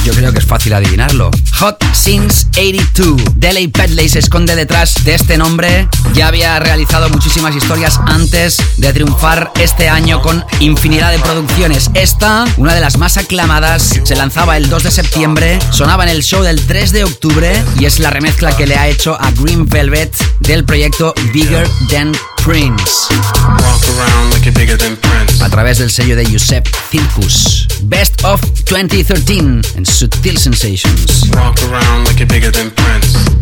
yo 0.03 0.13
creo 0.13 0.33
que 0.33 0.39
es 0.39 0.45
fácil 0.45 0.73
adivinarlo. 0.73 1.31
Hot 1.59 1.83
Since 1.93 2.47
82. 2.49 3.21
Delay 3.35 3.67
Pedley 3.67 4.09
se 4.09 4.19
esconde 4.19 4.55
detrás 4.55 5.03
de 5.05 5.15
este 5.15 5.37
nombre. 5.37 5.87
Ya 6.13 6.27
había 6.27 6.59
realizado 6.59 7.09
muchísimas 7.09 7.55
historias 7.55 7.99
antes 8.05 8.57
de 8.77 8.91
triunfar 8.91 9.51
este 9.59 9.89
año 9.89 10.21
con 10.21 10.43
infinidad 10.59 11.11
de 11.11 11.19
producciones. 11.19 11.89
Esta, 11.93 12.45
una 12.57 12.73
de 12.75 12.81
las 12.81 12.97
más 12.97 13.17
aclamadas, 13.17 14.01
se 14.03 14.15
lanzaba 14.15 14.57
el 14.57 14.69
2 14.69 14.83
de 14.83 14.91
septiembre, 14.91 15.59
sonaba 15.71 16.03
en 16.03 16.09
el 16.09 16.23
show 16.23 16.43
del 16.43 16.61
3 16.65 16.91
de 16.91 17.03
octubre 17.05 17.63
y 17.79 17.85
es 17.85 17.99
la 17.99 18.09
remezcla 18.09 18.55
que 18.55 18.67
le 18.67 18.75
ha 18.75 18.87
hecho 18.87 19.19
a 19.19 19.31
Green 19.31 19.65
Velvet 19.67 20.13
del 20.41 20.65
proyecto 20.65 21.13
Bigger 21.33 21.67
Than 21.89 22.11
Prince. 22.43 23.07
A 25.41 25.49
través 25.49 25.77
del 25.77 25.89
sello 25.89 26.15
de 26.15 26.25
Giuseppe 26.25 26.69
Circus. 26.91 27.67
Best 27.83 28.23
of 28.23 28.41
2013 28.73 29.61
and 29.77 29.85
Sutil 29.85 30.35
Sensations. 30.35 31.29
Walk 31.35 31.61
around 31.69 32.05
like 32.05 32.17
you're 32.17 32.27
bigger 32.27 32.49
than 32.49 32.71
Prince. 32.71 33.32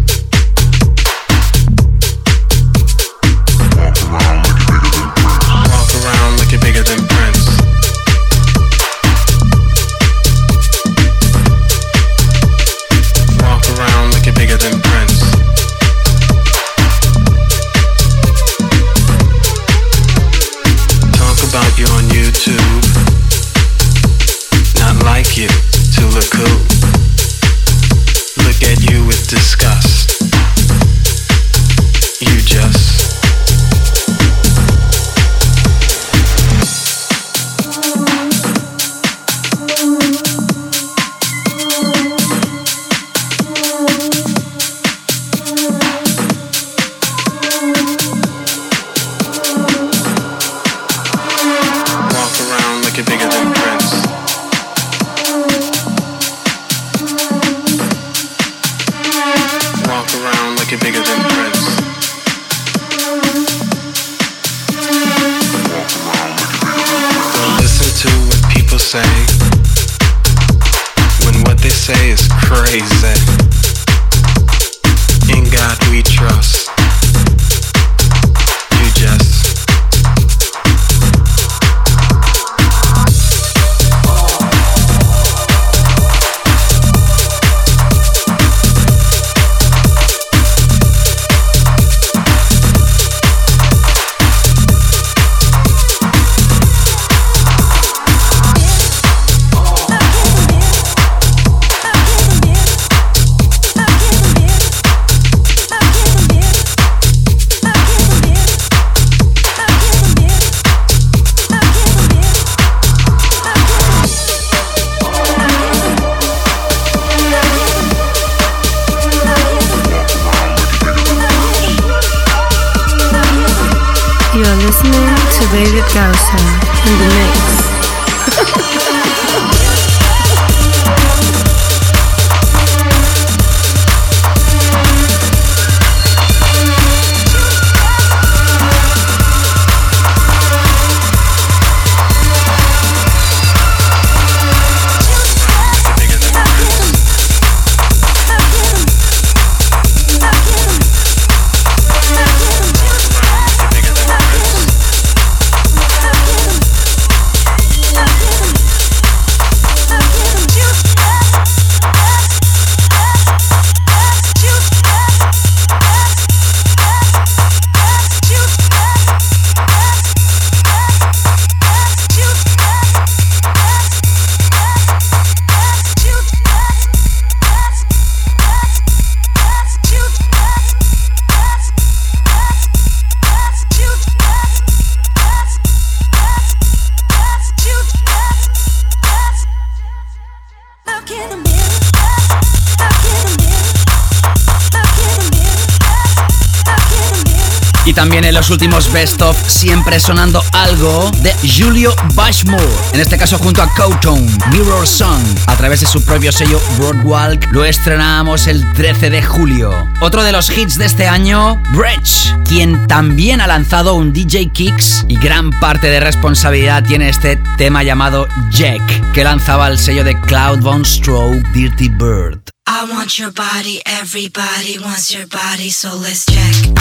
Últimos 198.51 198.91
Best 198.91 199.21
of, 199.21 199.37
siempre 199.47 199.99
sonando 199.99 200.43
algo 200.51 201.09
de 201.21 201.33
Julio 201.47 201.95
Bashmore. 202.13 202.63
En 202.93 202.99
este 202.99 203.17
caso 203.17 203.37
junto 203.37 203.63
a 203.63 203.73
Cowtone, 203.73 204.27
Mirror 204.51 204.85
Song. 204.85 205.23
A 205.47 205.55
través 205.55 205.79
de 205.79 205.87
su 205.87 206.03
propio 206.03 206.31
sello 206.31 206.59
Broadwalk, 206.77 207.51
lo 207.51 207.63
estrenamos 207.63 208.47
el 208.47 208.71
13 208.73 209.09
de 209.09 209.23
julio. 209.23 209.87
Otro 210.01 210.23
de 210.23 210.31
los 210.31 210.49
hits 210.49 210.77
de 210.77 210.85
este 210.85 211.07
año, 211.07 211.61
Bridge, 211.71 212.35
quien 212.45 212.87
también 212.87 213.41
ha 213.41 213.47
lanzado 213.47 213.95
un 213.95 214.11
DJ 214.11 214.51
Kicks 214.51 215.05
y 215.07 215.15
gran 215.15 215.49
parte 215.59 215.87
de 215.87 215.99
responsabilidad 215.99 216.83
tiene 216.83 217.09
este 217.09 217.37
tema 217.57 217.83
llamado 217.83 218.27
Jack, 218.51 219.11
que 219.13 219.23
lanzaba 219.23 219.67
el 219.67 219.79
sello 219.79 220.03
de 220.03 220.19
Cloud 220.21 220.59
Von 220.59 220.83
Stroke, 220.83 221.41
Dirty 221.53 221.89
Bird. 221.89 222.41
I 222.67 222.85
want 222.91 223.17
your 223.17 223.31
body, 223.31 223.81
everybody 223.85 224.77
wants 224.79 225.11
your 225.13 225.27
body, 225.27 225.69
so 225.69 225.95
let's 225.95 226.25
check. 226.25 226.80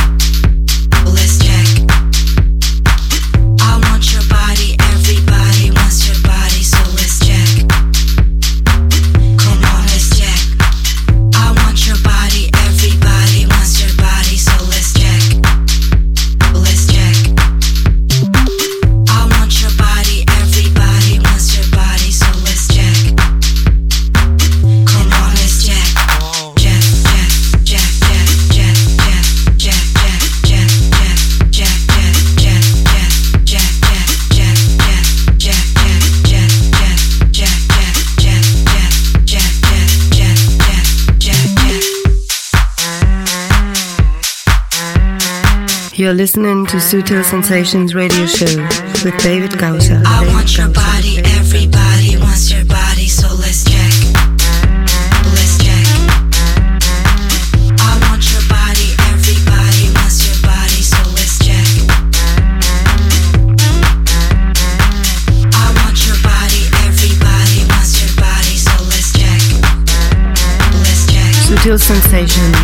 You're 46.01 46.15
listening 46.15 46.65
to 46.65 46.79
Sutil 46.79 47.23
Sensations 47.23 47.95
Radio 47.95 48.25
Show 48.25 48.57
with 49.05 49.23
David 49.23 49.51
Gausser. 49.51 50.03
I 50.07 50.27
want 50.33 50.57
your 50.57 50.71
body, 50.71 51.19
everybody 51.19 51.80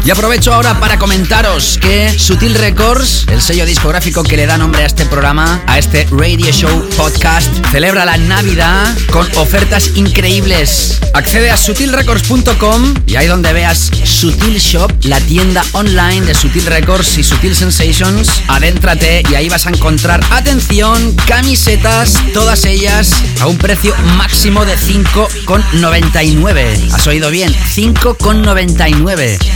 Y 0.05 0.11
aprovecho 0.11 0.53
ahora 0.53 0.81
para 0.81 0.99
comentaros 0.99 1.79
que 1.81 2.13
Sutil 2.19 2.55
Records, 2.55 3.27
el 3.31 3.41
sello 3.41 3.65
discográfico 3.65 4.25
que 4.25 4.37
le 4.37 4.47
da 4.47 4.59
nombre 4.59 4.83
a 4.83 4.87
este 4.87 5.07
programa, 5.07 5.63
a 5.69 5.79
este 5.79 6.09
Radio 6.11 6.51
Show 6.51 6.89
Podcast, 6.97 7.49
celebra 7.71 8.05
la 8.05 8.17
Navidad 8.17 8.97
con 9.13 9.29
ofertas 9.37 9.93
increíbles. 9.95 10.99
Accede 11.15 11.51
a 11.51 11.57
sutilrecords.com 11.57 12.95
y 13.07 13.15
ahí 13.15 13.29
donde 13.29 13.53
veas 13.53 13.93
Sutil 14.05 14.59
Shop, 14.59 14.91
la 15.05 15.21
tienda 15.21 15.65
online 15.73 16.23
de 16.23 16.35
Sutil 16.35 16.67
Records 16.67 17.17
y 17.19 17.23
Sutil 17.23 17.55
Sensations, 17.55 18.29
adéntrate 18.49 19.23
y 19.31 19.35
ahí 19.37 19.49
vas 19.49 19.67
a 19.67 19.71
encontrar, 19.71 20.21
atención, 20.31 21.15
camisetas, 21.27 22.15
todas 22.35 22.65
ellas 22.65 23.13
a 23.41 23.47
un 23.47 23.57
precio 23.57 23.95
máximo 24.17 24.65
de 24.65 24.77
5,99. 24.77 26.93
¿Has 26.93 27.07
oído 27.07 27.31
bien? 27.31 27.55
5,99. 27.55 28.96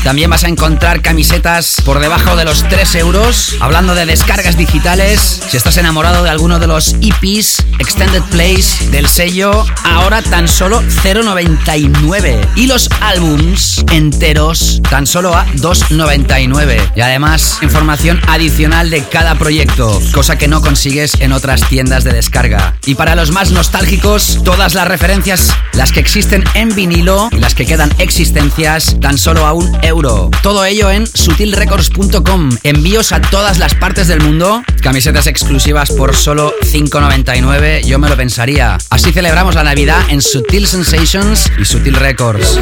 También 0.04 0.28
vas 0.28 0.44
a 0.44 0.48
encontrar 0.48 1.00
camisetas 1.00 1.76
por 1.84 1.98
debajo 1.98 2.36
de 2.36 2.44
los 2.44 2.68
3 2.68 2.94
euros. 2.96 3.56
Hablando 3.60 3.94
de 3.94 4.04
descargas 4.04 4.56
digitales, 4.56 5.40
si 5.48 5.56
estás 5.56 5.78
enamorado 5.78 6.22
de 6.22 6.30
alguno 6.30 6.58
de 6.58 6.66
los 6.66 6.94
EPs, 7.00 7.64
Extended 7.78 8.22
Plays 8.30 8.90
del 8.90 9.08
sello, 9.08 9.64
ahora 9.82 10.20
tan 10.20 10.46
solo 10.46 10.82
0,99. 10.82 12.46
Y 12.54 12.66
los 12.66 12.90
álbums 13.00 13.82
enteros 13.90 14.82
tan 14.90 15.06
solo 15.06 15.34
a 15.34 15.46
2,99. 15.54 16.92
Y 16.94 17.00
además, 17.00 17.58
información 17.62 18.20
adicional 18.28 18.90
de 18.90 19.04
cada 19.04 19.36
proyecto, 19.36 20.00
cosa 20.12 20.36
que 20.36 20.48
no 20.48 20.60
consigues 20.60 21.14
en 21.20 21.32
otras 21.32 21.66
tiendas 21.68 22.04
de 22.04 22.12
descarga. 22.12 22.76
Y 22.84 22.94
para 22.94 23.14
los 23.14 23.30
más 23.30 23.52
nostálgicos, 23.52 24.40
todas 24.44 24.74
las 24.74 24.86
referencias, 24.86 25.54
las 25.72 25.92
que 25.92 26.00
existen 26.00 26.44
en 26.54 26.74
vinilo 26.74 27.30
y 27.32 27.38
las 27.38 27.54
que 27.54 27.64
quedan 27.66 27.90
existencias, 27.98 28.96
tan 29.00 29.16
solo 29.16 29.29
a 29.38 29.52
un 29.52 29.78
euro. 29.82 30.30
Todo 30.42 30.64
ello 30.64 30.90
en 30.90 31.06
sutilrecords.com. 31.06 32.50
Envíos 32.62 33.12
a 33.12 33.20
todas 33.20 33.58
las 33.58 33.74
partes 33.74 34.08
del 34.08 34.20
mundo. 34.20 34.62
Camisetas 34.82 35.26
exclusivas 35.26 35.90
por 35.92 36.14
solo 36.14 36.52
5,99. 36.62 37.84
Yo 37.84 37.98
me 37.98 38.08
lo 38.08 38.16
pensaría. 38.16 38.78
Así 38.90 39.12
celebramos 39.12 39.54
la 39.54 39.62
Navidad 39.62 40.02
en 40.08 40.20
Sutil 40.20 40.66
Sensations 40.66 41.50
y 41.58 41.64
Sutil 41.64 41.94
Records. 41.94 42.60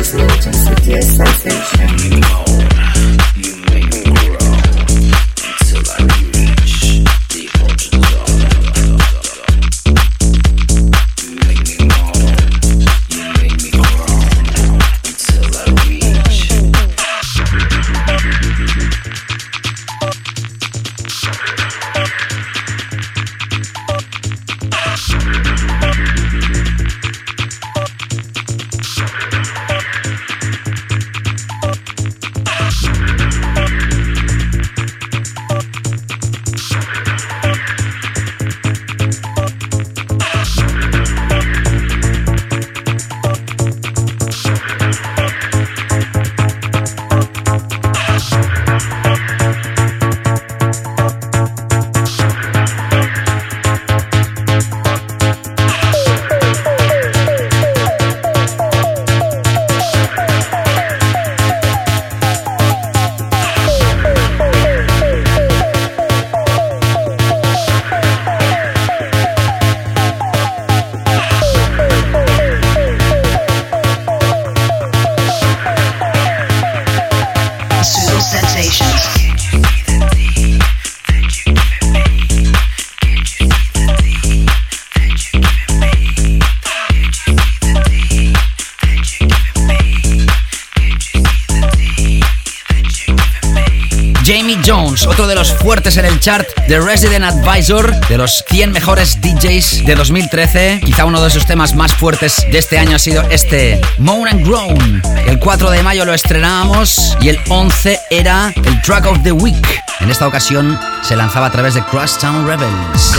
Fuertes 95.69 95.99
en 95.99 96.07
el 96.07 96.19
chart 96.19 96.49
de 96.67 96.81
Resident 96.81 97.27
Advisor, 97.27 97.95
de 98.09 98.17
los 98.17 98.43
100 98.49 98.73
mejores 98.73 99.21
DJs 99.21 99.85
de 99.85 99.97
2013. 99.97 100.81
Quizá 100.83 101.05
uno 101.05 101.23
de 101.23 101.29
sus 101.29 101.45
temas 101.45 101.75
más 101.75 101.93
fuertes 101.93 102.47
de 102.51 102.57
este 102.57 102.79
año 102.79 102.97
ha 102.97 102.99
sido 102.99 103.21
este, 103.29 103.79
Moan 103.99 104.29
and 104.29 104.47
Groan. 104.47 105.03
El 105.27 105.39
4 105.39 105.71
de 105.71 105.83
mayo 105.83 106.07
lo 106.07 106.15
estrenábamos 106.15 107.19
y 107.21 107.29
el 107.29 107.39
11 107.51 108.01
era 108.09 108.51
el 108.65 108.81
Track 108.81 109.09
of 109.09 109.23
the 109.23 109.33
Week. 109.33 109.83
En 110.01 110.11
esta 110.11 110.27
ocasión 110.27 110.81
se 111.03 111.17
lanzaba 111.17 111.49
a 111.49 111.51
través 111.51 111.75
de 111.75 111.83
Crosstown 111.83 112.47
Rebels. 112.47 113.03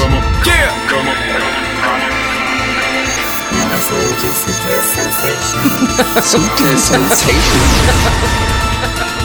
Sutil. 6.23 6.79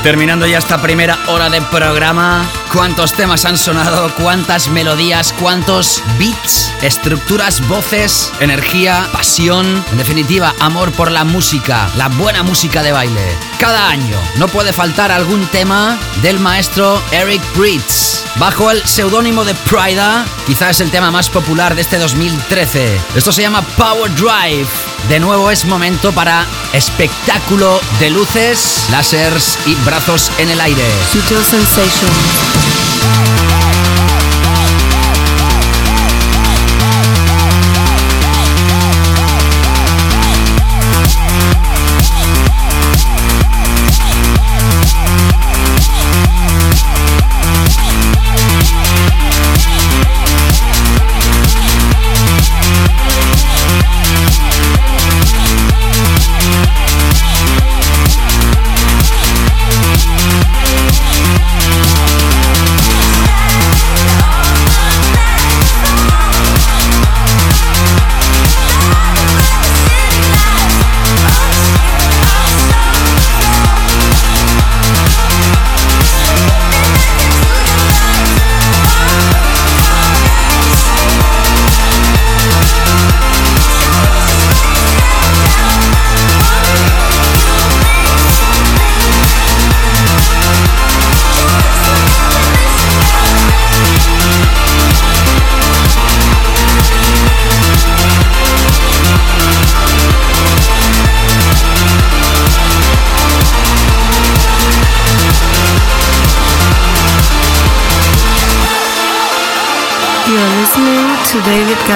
Terminando 0.04 0.46
ya 0.46 0.58
esta 0.58 0.82
primera 0.82 1.18
hora 1.28 1.48
de 1.48 1.62
programa, 1.62 2.46
cuántos 2.70 3.14
temas 3.14 3.46
han 3.46 3.56
sonado, 3.56 4.14
cuántas 4.16 4.68
melodías, 4.68 5.32
cuántos 5.40 6.02
beats, 6.18 6.70
estructuras, 6.82 7.66
voces, 7.68 8.30
energía, 8.38 9.08
pasión, 9.14 9.82
en 9.92 9.96
definitiva, 9.96 10.54
amor 10.60 10.92
por 10.92 11.10
la 11.10 11.24
música, 11.24 11.88
la 11.96 12.08
buena 12.08 12.42
música 12.42 12.82
de 12.82 12.92
baile. 12.92 13.34
Cada 13.58 13.88
año 13.88 14.18
no 14.36 14.46
puede 14.48 14.74
faltar 14.74 15.10
algún 15.10 15.46
tema 15.46 15.98
del 16.20 16.38
maestro 16.38 17.00
Eric 17.10 17.40
Britz. 17.56 18.03
Bajo 18.38 18.70
el 18.70 18.84
seudónimo 18.84 19.44
de 19.44 19.54
Prida, 19.54 20.26
quizás 20.46 20.72
es 20.72 20.80
el 20.80 20.90
tema 20.90 21.10
más 21.10 21.30
popular 21.30 21.74
de 21.74 21.82
este 21.82 21.98
2013. 21.98 22.98
Esto 23.14 23.30
se 23.30 23.42
llama 23.42 23.62
Power 23.76 24.12
Drive. 24.16 24.68
De 25.08 25.20
nuevo 25.20 25.50
es 25.50 25.64
momento 25.64 26.12
para 26.12 26.46
espectáculo 26.72 27.80
de 28.00 28.10
luces, 28.10 28.86
lásers 28.90 29.58
y 29.66 29.74
brazos 29.84 30.32
en 30.38 30.50
el 30.50 30.60
aire. 30.60 30.84
Sutil 31.12 31.44
Sensations. 31.44 33.43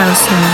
David 0.09 0.16
Gausser 0.16 0.47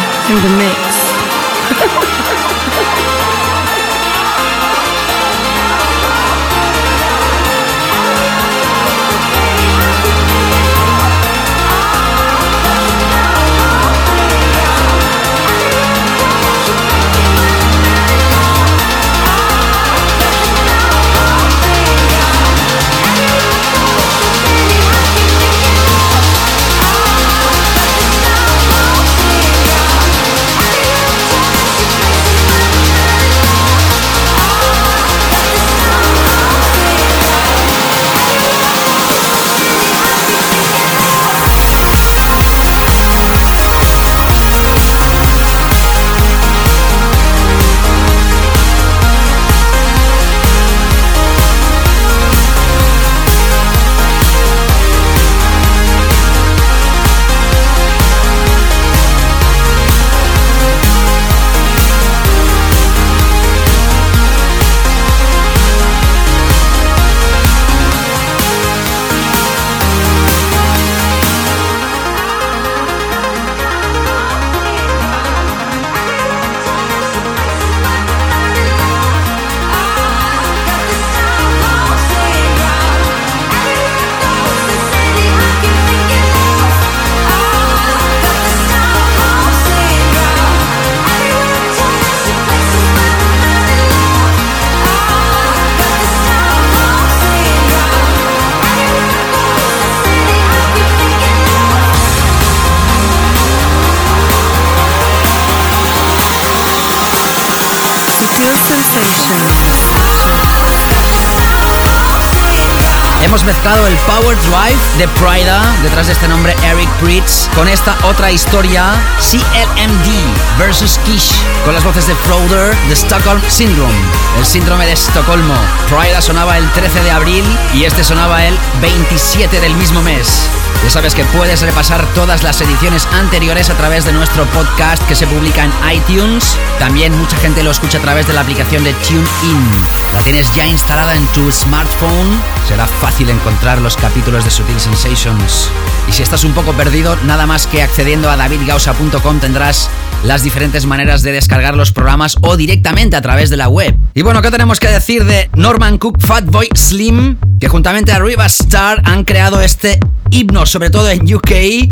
con 117.54 117.68
esta 117.68 117.96
otra 118.04 118.30
historia, 118.30 118.92
CLMD 119.18 120.58
versus 120.58 120.98
Kish, 121.04 121.32
con 121.64 121.74
las 121.74 121.84
voces 121.84 122.06
de 122.06 122.14
Froder, 122.14 122.74
de 122.88 122.94
Stockholm 122.94 123.40
Syndrome, 123.48 123.94
el 124.38 124.44
síndrome 124.44 124.86
de 124.86 124.92
Estocolmo. 124.92 125.54
Prida 125.88 126.20
sonaba 126.20 126.58
el 126.58 126.70
13 126.72 127.02
de 127.02 127.10
abril 127.10 127.44
y 127.72 127.84
este 127.84 128.02
sonaba 128.02 128.44
el 128.44 128.58
27 128.80 129.60
del 129.60 129.74
mismo 129.74 130.02
mes. 130.02 130.48
Ya 130.84 130.90
sabes 130.90 131.14
que 131.14 131.24
puedes 131.24 131.62
repasar 131.62 132.06
todas 132.14 132.42
las 132.42 132.60
ediciones 132.60 133.06
anteriores 133.06 133.70
a 133.70 133.74
través 133.74 134.04
de 134.04 134.12
nuestro 134.12 134.44
podcast 134.50 135.02
que 135.08 135.14
se 135.14 135.26
publica 135.26 135.64
en 135.64 135.72
iTunes. 135.96 136.58
También 136.78 137.16
mucha 137.16 137.38
gente 137.38 137.64
lo 137.64 137.70
escucha 137.70 137.96
a 137.96 138.02
través 138.02 138.26
de 138.26 138.34
la 138.34 138.42
aplicación 138.42 138.84
de 138.84 138.92
TuneIn. 138.92 139.70
La 140.12 140.20
tienes 140.20 140.54
ya 140.54 140.66
instalada 140.66 141.16
en 141.16 141.26
tu 141.28 141.50
smartphone. 141.50 142.38
Será 142.68 142.86
fácil 142.86 143.30
encontrar 143.30 143.80
los 143.80 143.96
capítulos 143.96 144.44
de 144.44 144.50
Sutil 144.50 144.78
Sensations. 144.78 145.70
Y 146.06 146.12
si 146.12 146.22
estás 146.22 146.44
un 146.44 146.52
poco 146.52 146.74
perdido, 146.74 147.16
nada 147.24 147.46
más 147.46 147.66
que 147.66 147.82
accediendo 147.82 148.30
a 148.30 148.36
davidgausa.com 148.36 149.40
tendrás 149.40 149.88
las 150.22 150.42
diferentes 150.42 150.84
maneras 150.84 151.22
de 151.22 151.32
descargar 151.32 151.76
los 151.76 151.92
programas 151.92 152.36
o 152.42 152.58
directamente 152.58 153.16
a 153.16 153.22
través 153.22 153.48
de 153.48 153.56
la 153.56 153.68
web. 153.68 153.96
Y 154.12 154.20
bueno, 154.20 154.42
¿qué 154.42 154.50
tenemos 154.50 154.80
que 154.80 154.88
decir 154.88 155.24
de 155.24 155.48
Norman 155.54 155.96
Cook, 155.96 156.20
Fatboy 156.20 156.68
Slim? 156.74 157.38
Que 157.58 157.68
juntamente 157.68 158.12
a 158.12 158.18
Riva 158.18 158.44
Star 158.46 159.00
han 159.06 159.24
creado 159.24 159.62
este 159.62 159.98
himno, 160.30 160.66
sobre 160.66 160.90
todo 160.90 161.08
en 161.10 161.22
UK, 161.32 161.88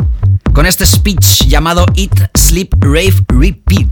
con 0.53 0.67
este 0.67 0.87
speech 0.87 1.47
llamado 1.47 1.87
Eat, 1.95 2.31
Sleep, 2.35 2.75
Rave, 2.81 3.25
Repeat. 3.29 3.89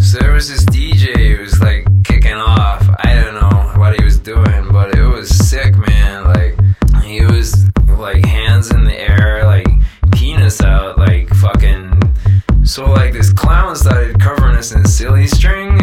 So 0.00 0.18
there 0.18 0.32
was 0.32 0.48
this 0.48 0.64
DJ 0.66 1.36
who 1.36 1.42
was 1.42 1.60
like 1.60 1.86
kicking 2.04 2.34
off. 2.36 2.82
I 3.04 3.14
don't 3.14 3.34
know 3.34 3.72
what 3.76 3.98
he 3.98 4.04
was 4.04 4.18
doing, 4.18 4.70
but 4.72 4.94
it 4.94 5.02
was 5.02 5.28
sick, 5.28 5.76
man. 5.76 6.24
Like 6.24 6.56
he 7.02 7.24
was 7.24 7.66
like 7.98 8.24
hands 8.24 8.70
in 8.70 8.84
the 8.84 8.98
air, 8.98 9.44
like 9.44 9.66
penis 10.12 10.60
out, 10.60 10.98
like 10.98 11.28
fucking. 11.34 11.92
So 12.64 12.90
like 12.90 13.12
this 13.12 13.32
clown 13.32 13.76
started 13.76 14.20
covering 14.20 14.56
us 14.56 14.72
in 14.72 14.84
silly 14.86 15.26
string, 15.26 15.80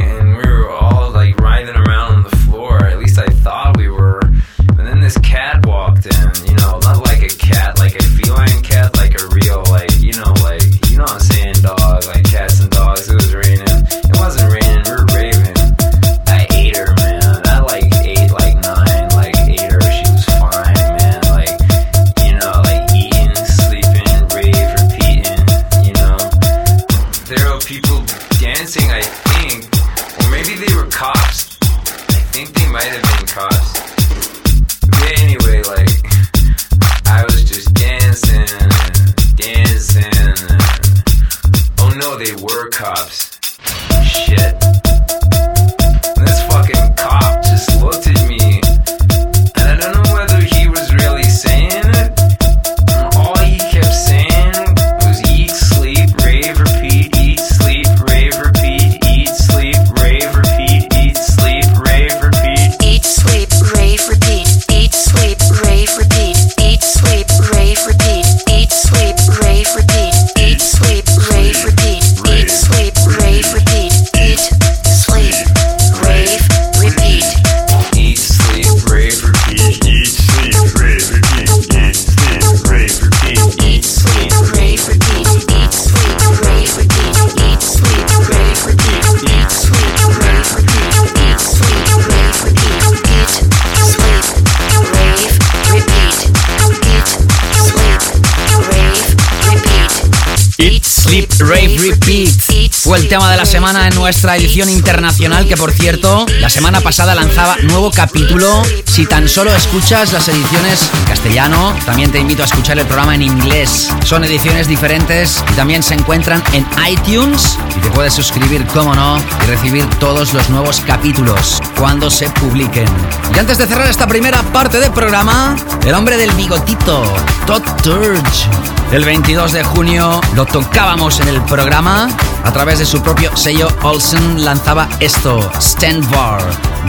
El 102.95 103.07
tema 103.07 103.31
de 103.31 103.37
la 103.37 103.45
semana 103.45 103.87
en 103.87 103.95
nuestra 103.95 104.35
edición 104.35 104.69
internacional, 104.69 105.47
que 105.47 105.55
por 105.55 105.71
cierto, 105.71 106.25
la 106.39 106.49
semana 106.49 106.81
pasada 106.81 107.15
lanzaba 107.15 107.55
nuevo 107.63 107.89
capítulo. 107.89 108.63
Si 108.85 109.05
tan 109.05 109.29
solo 109.29 109.55
escuchas 109.55 110.11
las 110.11 110.27
ediciones 110.27 110.89
en 110.99 111.05
castellano, 111.05 111.73
también 111.85 112.11
te 112.11 112.19
invito 112.19 112.43
a 112.43 112.45
escuchar 112.45 112.77
el 112.77 112.85
programa 112.85 113.15
en 113.15 113.21
inglés. 113.21 113.89
Son 114.03 114.23
ediciones 114.25 114.67
diferentes 114.67 115.43
y 115.51 115.53
también 115.53 115.83
se 115.83 115.93
encuentran 115.93 116.43
en 116.51 116.65
iTunes 116.87 117.57
y 117.75 117.79
te 117.79 117.89
puedes 117.91 118.13
suscribir, 118.13 118.65
como 118.67 118.93
no, 118.93 119.17
y 119.19 119.47
recibir 119.47 119.85
todos 119.99 120.33
los 120.33 120.49
nuevos 120.49 120.81
capítulos 120.81 121.61
cuando 121.77 122.09
se 122.11 122.29
publiquen. 122.29 122.87
Y 123.33 123.39
antes 123.39 123.57
de 123.57 123.67
cerrar 123.67 123.89
esta 123.89 124.05
primera 124.05 124.43
parte 124.43 124.79
del 124.79 124.91
programa, 124.91 125.55
el 125.85 125.93
hombre 125.95 126.17
del 126.17 126.31
bigotito, 126.31 127.03
Todd 127.47 127.63
Turge. 127.81 128.49
El 128.91 129.05
22 129.05 129.53
de 129.53 129.63
junio 129.63 130.19
lo 130.35 130.45
tocábamos 130.45 131.21
en 131.21 131.29
el 131.29 131.41
programa. 131.43 132.09
A 132.43 132.51
través 132.51 132.79
de 132.79 132.85
su 132.85 133.01
propio 133.01 133.35
sello, 133.35 133.67
Olsen 133.83 134.43
lanzaba 134.43 134.89
esto, 134.99 135.51
Stand 135.59 136.09
Bar. 136.09 136.41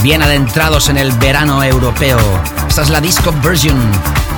Bien 0.02 0.22
adentrados 0.22 0.88
en 0.88 0.96
el 0.96 1.12
verano 1.12 1.62
europeo. 1.62 2.18
Esta 2.68 2.82
es 2.82 2.90
la 2.90 3.00
disco 3.00 3.32
version. 3.42 3.78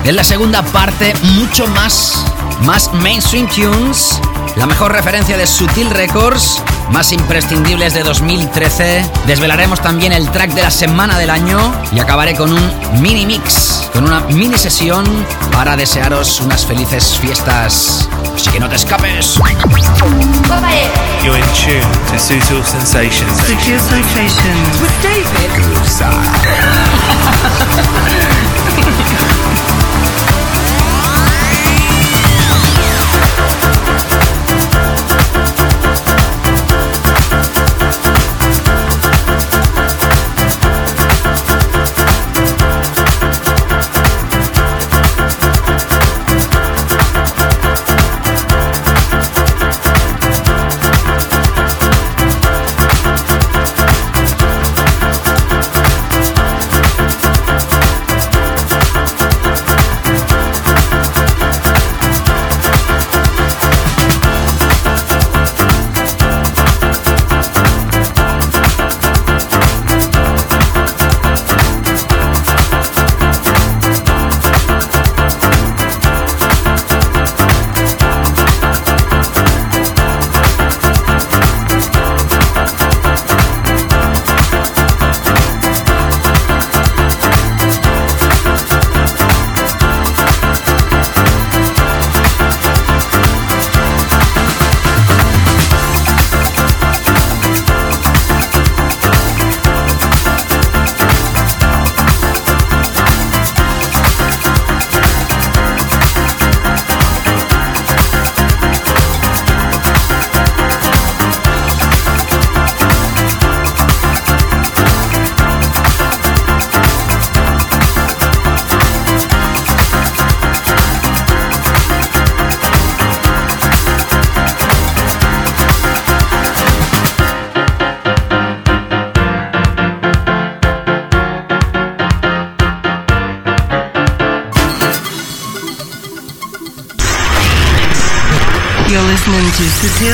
En 0.03 0.15
la 0.15 0.23
segunda 0.23 0.61
parte, 0.61 1.13
mucho 1.35 1.67
más. 1.67 2.25
Más 2.61 2.93
mainstream 2.93 3.47
tunes. 3.47 4.19
La 4.55 4.65
mejor 4.65 4.91
referencia 4.91 5.37
de 5.37 5.47
Sutil 5.47 5.89
Records. 5.89 6.61
Más 6.91 7.11
imprescindibles 7.11 7.93
de 7.93 8.03
2013. 8.03 9.03
Desvelaremos 9.25 9.81
también 9.81 10.11
el 10.11 10.29
track 10.31 10.51
de 10.51 10.61
la 10.61 10.71
semana 10.71 11.17
del 11.17 11.29
año. 11.29 11.57
Y 11.91 11.99
acabaré 11.99 12.35
con 12.35 12.51
un 12.51 13.01
mini 13.01 13.25
mix. 13.25 13.89
Con 13.93 14.03
una 14.03 14.19
mini 14.21 14.57
sesión 14.57 15.05
para 15.51 15.75
desearos 15.75 16.39
unas 16.41 16.65
felices 16.65 17.17
fiestas. 17.19 18.07
Así 18.45 18.53
que 18.53 18.59
no 18.59 18.69
te 18.69 18.75
escapes. 18.75 19.39
You're 21.23 21.35
in 21.35 21.43
tune 21.55 21.81
to 22.11 22.19
Sutil 22.19 22.63
Sensations. 22.63 23.41
Sutil 23.41 23.79
Sensations. 23.79 24.79
With 24.79 24.93
David. 25.01 25.49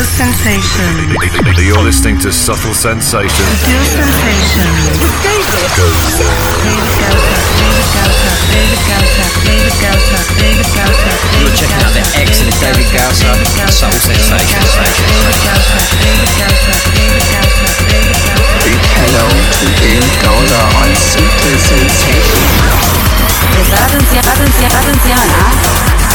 to 0.01 0.07
Sutil 0.07 0.33
Sensations. 0.33 1.61
You're 1.61 1.83
listening 1.83 2.17
to 2.19 2.31
Subtle 2.31 2.73
Sensations. 2.73 3.37
Sutil 3.61 3.85
Sensations. 3.85 4.97
With 4.97 5.13
David. 5.21 5.45
David 5.45 5.69
Gausa. 5.77 6.25
David 8.49 8.81
Gausa. 8.89 9.25
David 9.45 9.77
Gausa. 9.77 10.17
David 10.41 10.69
Gausa. 10.73 11.13
You're 11.37 11.53
checking 11.53 11.85
out 11.85 11.93
the 11.93 12.01
excellent 12.17 12.57
David 12.57 12.89
Gausa 12.89 13.29
and 13.29 13.69
Soul 13.69 13.93
Sensations. 13.93 14.73
Big 18.65 18.81
hello 19.05 19.29
to 19.29 19.65
David 19.85 20.15
Gausa 20.25 20.61
on 20.81 20.89
Super 20.97 21.53
Sensation. 21.61 23.20
Atención, 23.61 24.27
atención, 24.27 24.71
atención. 24.71 25.17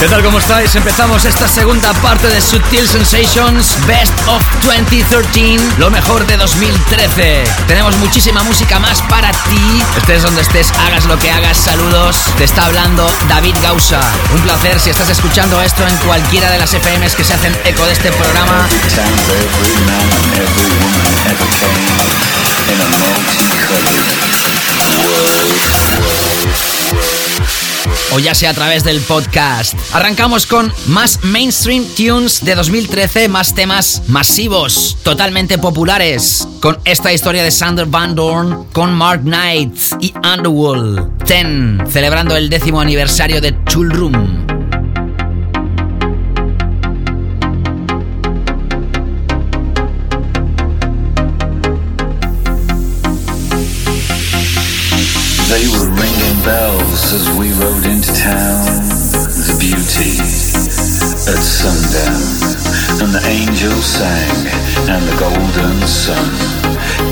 ¿Qué 0.01 0.07
tal? 0.09 0.23
¿Cómo 0.23 0.39
estáis? 0.39 0.75
Empezamos 0.75 1.25
esta 1.25 1.47
segunda 1.47 1.93
parte 1.95 2.27
de 2.27 2.41
Sutil 2.41 2.89
Sensations 2.89 3.79
Best 3.87 4.13
of 4.27 4.43
2013, 4.65 5.79
lo 5.79 5.89
mejor 5.89 6.27
de 6.27 6.37
2013. 6.37 7.45
Tenemos 7.69 7.97
muchísima 7.99 8.43
música 8.43 8.81
más 8.81 9.01
para 9.03 9.31
ti. 9.31 9.83
Estés 9.97 10.23
donde 10.23 10.43
estés, 10.43 10.71
hagas 10.73 11.07
lo 11.07 11.19
que 11.19 11.31
hagas, 11.31 11.57
saludos. 11.57 12.17
Te 12.37 12.45
está 12.45 12.67
hablando 12.67 13.09
David 13.29 13.55
Gausa. 13.63 14.01
Un 14.35 14.41
placer 14.41 14.81
si 14.81 14.91
estás 14.91 15.09
escuchando 15.09 15.63
esto 15.63 15.87
en 15.87 15.97
cualquiera 15.99 16.51
de 16.51 16.59
las 16.59 16.75
FMs 16.75 17.15
que 17.15 17.25
se 17.25 17.35
hacen 17.35 17.57
eco 17.65 17.87
de 17.87 17.93
este 17.93 18.11
programa. 18.13 18.67
Every 26.89 27.26
o 28.12 28.18
ya 28.18 28.34
sea 28.34 28.51
a 28.51 28.55
través 28.55 28.84
del 28.84 29.01
podcast. 29.01 29.74
Arrancamos 29.93 30.47
con 30.47 30.72
más 30.87 31.20
mainstream 31.24 31.84
tunes 31.97 32.45
de 32.45 32.55
2013, 32.55 33.28
más 33.28 33.55
temas 33.55 34.03
masivos, 34.09 34.97
totalmente 35.03 35.59
populares, 35.59 36.47
con 36.61 36.78
esta 36.84 37.12
historia 37.12 37.43
de 37.43 37.51
Sander 37.51 37.87
Van 37.87 38.14
Dorn, 38.14 38.66
con 38.72 38.93
Mark 38.93 39.22
Knight 39.22 39.76
y 40.01 40.12
Underworld. 40.24 41.24
Ten, 41.24 41.82
celebrando 41.91 42.37
el 42.37 42.49
décimo 42.49 42.80
aniversario 42.80 43.41
de 43.41 43.53
Tool 43.53 43.91
Room. 43.91 44.36
As 57.13 57.29
we 57.39 57.53
rode 57.63 57.87
into 57.87 58.11
town. 58.15 58.67
The 59.47 59.55
beauty 59.63 60.19
at 61.31 61.39
sundown, 61.39 62.25
and 62.99 63.11
the 63.15 63.23
angels 63.31 63.87
sang, 63.87 64.35
and 64.91 65.03
the 65.07 65.15
golden 65.15 65.77
sun. 65.87 66.27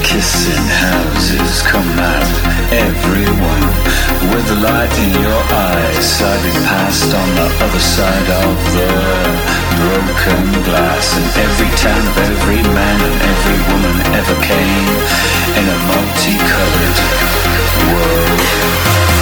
Kissing 0.03 0.66
houses, 0.82 1.62
come 1.62 1.86
out, 1.95 2.34
everyone, 2.74 3.66
with 4.34 4.47
the 4.51 4.59
light 4.66 4.95
in 4.99 5.14
your 5.14 5.42
eyes, 5.70 6.03
siding 6.03 6.59
past 6.66 7.14
on 7.14 7.28
the 7.38 7.49
other 7.62 7.82
side 7.82 8.28
of 8.42 8.55
the 8.74 8.90
broken 9.78 10.42
glass. 10.66 11.07
And 11.14 11.26
every 11.38 11.70
town 11.78 12.03
of 12.03 12.16
every 12.18 12.62
man 12.66 12.99
and 12.99 13.16
every 13.30 13.59
woman 13.70 13.97
ever 14.18 14.36
came 14.42 14.86
in 15.55 15.64
a 15.70 15.78
multicolored 15.86 16.99
world. 17.95 19.13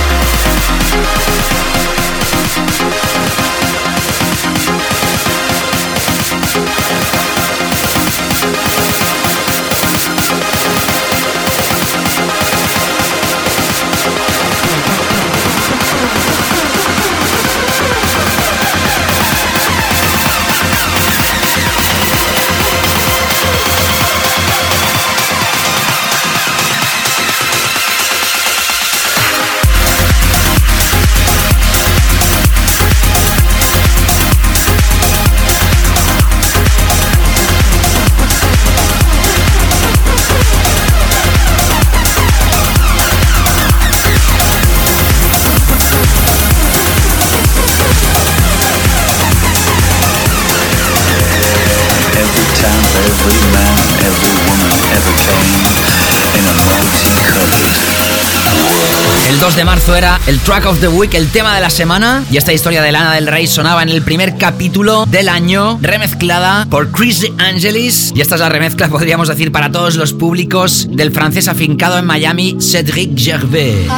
2 59.53 59.57
de 59.59 59.65
marzo 59.67 59.95
era 59.95 60.19
el 60.27 60.39
Track 60.39 60.65
of 60.65 60.81
the 60.81 60.89
Week, 60.89 61.13
el 61.13 61.29
tema 61.29 61.55
de 61.55 61.61
la 61.61 61.69
semana. 61.69 62.25
Y 62.31 62.39
esta 62.39 62.55
historia 62.55 62.81
de 62.81 62.91
Lana 62.91 63.13
del 63.13 63.27
Rey 63.27 63.47
sonaba 63.47 63.83
en 63.83 63.91
el 63.91 64.01
primer 64.01 64.39
capítulo 64.39 65.05
del 65.05 65.29
año, 65.29 65.79
remezclada 65.83 66.65
por 66.71 66.91
Chris 66.91 67.27
Angelis. 67.37 68.15
Y 68.17 68.23
esta 68.23 68.37
es 68.37 68.41
la 68.41 68.49
remezcla, 68.49 68.89
podríamos 68.91 69.29
decir, 69.29 69.53
para 69.53 69.71
todos 69.71 69.97
los 69.97 70.15
públicos 70.15 70.87
del 70.89 71.13
francés 71.13 71.49
afincado 71.49 71.99
en 71.99 72.07
Miami, 72.07 72.57
Cédric 72.63 73.11
Gervais. 73.15 73.89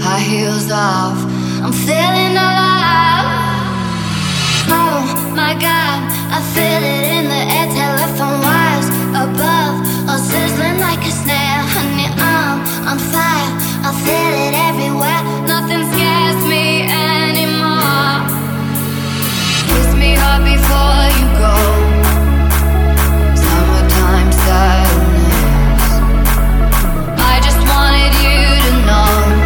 High 0.00 0.20
heels 0.20 0.70
off, 0.70 1.18
I'm 1.60 1.72
feeling 1.72 2.36
alive. 2.36 2.67
My 5.38 5.54
god, 5.54 5.98
I 6.34 6.40
feel 6.52 6.82
it 6.82 7.04
in 7.16 7.24
the 7.30 7.42
air, 7.56 7.68
telephone 7.70 8.42
wires 8.42 8.88
above, 9.14 9.74
all 10.10 10.18
sizzling 10.18 10.80
like 10.80 10.98
a 11.06 11.12
snare. 11.12 11.62
Honey, 11.74 12.10
I'm 12.18 12.58
on 12.90 12.98
fire, 12.98 13.50
I 13.86 13.90
feel 14.04 14.34
it 14.46 14.54
everywhere. 14.68 15.22
Nothing 15.46 15.84
scares 15.94 16.42
me 16.52 16.90
anymore. 16.90 18.26
Kiss 19.70 19.88
me 19.94 20.10
hard 20.18 20.42
before 20.42 21.06
you 21.16 21.26
go. 21.38 21.54
Summertime 23.44 24.32
sadness. 24.42 25.86
I 27.30 27.34
just 27.46 27.60
wanted 27.70 28.12
you 28.26 28.42
to 28.66 28.72
know 28.88 29.37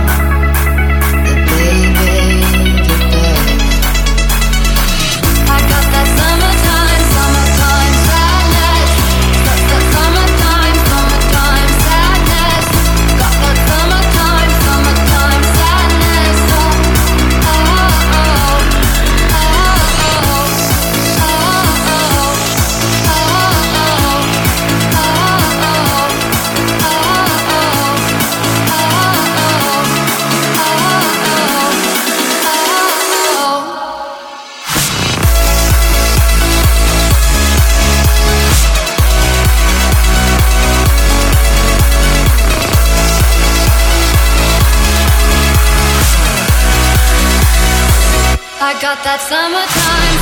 I 48.75 48.81
got 48.81 49.05
that 49.05 49.21
summertime. 49.21 50.17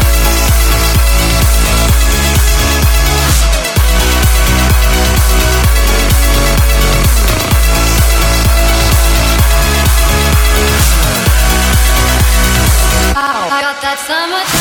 I 13.15 13.61
got 13.63 13.81
that 13.83 13.99
summertime. 14.05 14.60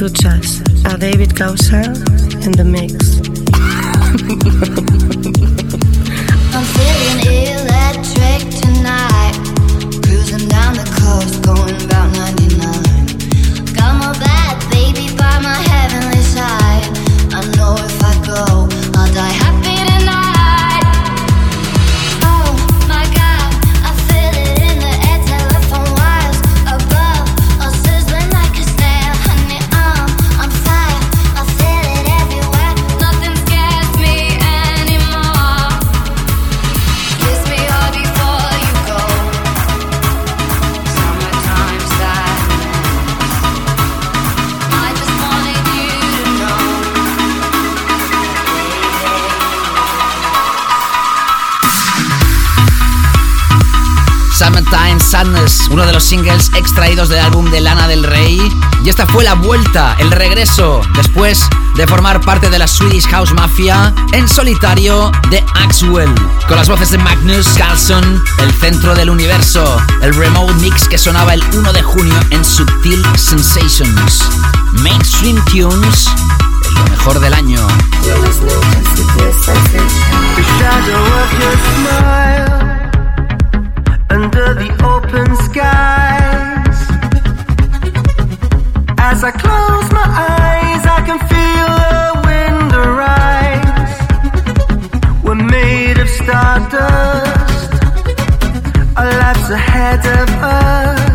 Escuchas 0.00 0.62
a 0.86 0.96
David 0.96 1.34
Gausser 1.34 1.84
in 2.42 2.52
the 2.52 2.64
mix. 2.64 3.20
Summertime 54.40 54.98
Sadness, 54.98 55.68
uno 55.68 55.84
de 55.84 55.92
los 55.92 56.02
singles 56.02 56.50
extraídos 56.56 57.10
del 57.10 57.18
álbum 57.18 57.50
de 57.50 57.60
Lana 57.60 57.86
del 57.86 58.02
Rey. 58.02 58.40
Y 58.82 58.88
esta 58.88 59.04
fue 59.06 59.22
la 59.22 59.34
vuelta, 59.34 59.94
el 59.98 60.10
regreso, 60.10 60.80
después 60.96 61.46
de 61.76 61.86
formar 61.86 62.22
parte 62.22 62.48
de 62.48 62.58
la 62.58 62.66
Swedish 62.66 63.06
House 63.08 63.34
Mafia 63.34 63.92
en 64.12 64.26
solitario 64.26 65.12
de 65.28 65.44
Axwell. 65.56 66.14
Con 66.48 66.56
las 66.56 66.70
voces 66.70 66.90
de 66.90 66.96
Magnus 66.96 67.48
Carlson, 67.48 68.24
el 68.38 68.50
centro 68.54 68.94
del 68.94 69.10
universo, 69.10 69.76
el 70.00 70.14
remote 70.14 70.54
mix 70.54 70.88
que 70.88 70.96
sonaba 70.96 71.34
el 71.34 71.44
1 71.52 71.74
de 71.74 71.82
junio 71.82 72.18
en 72.30 72.42
Subtil 72.42 73.04
Sensations. 73.18 74.24
Mainstream 74.72 75.44
Tunes, 75.52 76.06
lo 76.76 76.84
mejor 76.86 77.20
del 77.20 77.34
año. 77.34 77.68
The 84.54 84.70
open 84.84 85.36
skies. 85.46 86.78
As 88.98 89.22
I 89.24 89.30
close 89.30 89.92
my 89.92 90.08
eyes, 90.34 90.82
I 90.86 91.00
can 91.08 91.18
feel 91.30 91.68
the 91.94 92.12
wind 92.28 92.72
arise. 92.84 93.96
We're 95.24 95.34
made 95.34 95.98
of 95.98 96.08
stardust, 96.08 97.72
our 98.96 99.10
lives 99.24 99.50
ahead 99.50 100.06
of 100.20 100.28
us. 100.42 101.09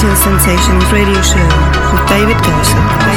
To 0.00 0.16
Sensations 0.16 0.90
Radio 0.92 1.20
Show 1.20 1.44
with 1.92 2.08
David 2.08 2.38
Gosson. 2.42 3.09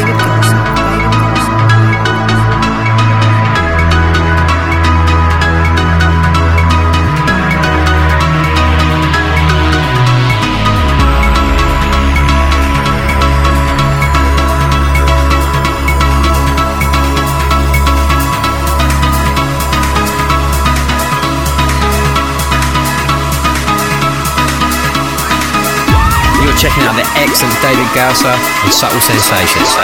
Checking 26.64 26.84
out 26.88 26.96
the 26.96 27.04
excellent 27.20 27.52
David 27.62 27.84
Gausser 27.92 28.32
on 28.32 28.72
Subtle 28.72 29.02
Sensations. 29.02 29.76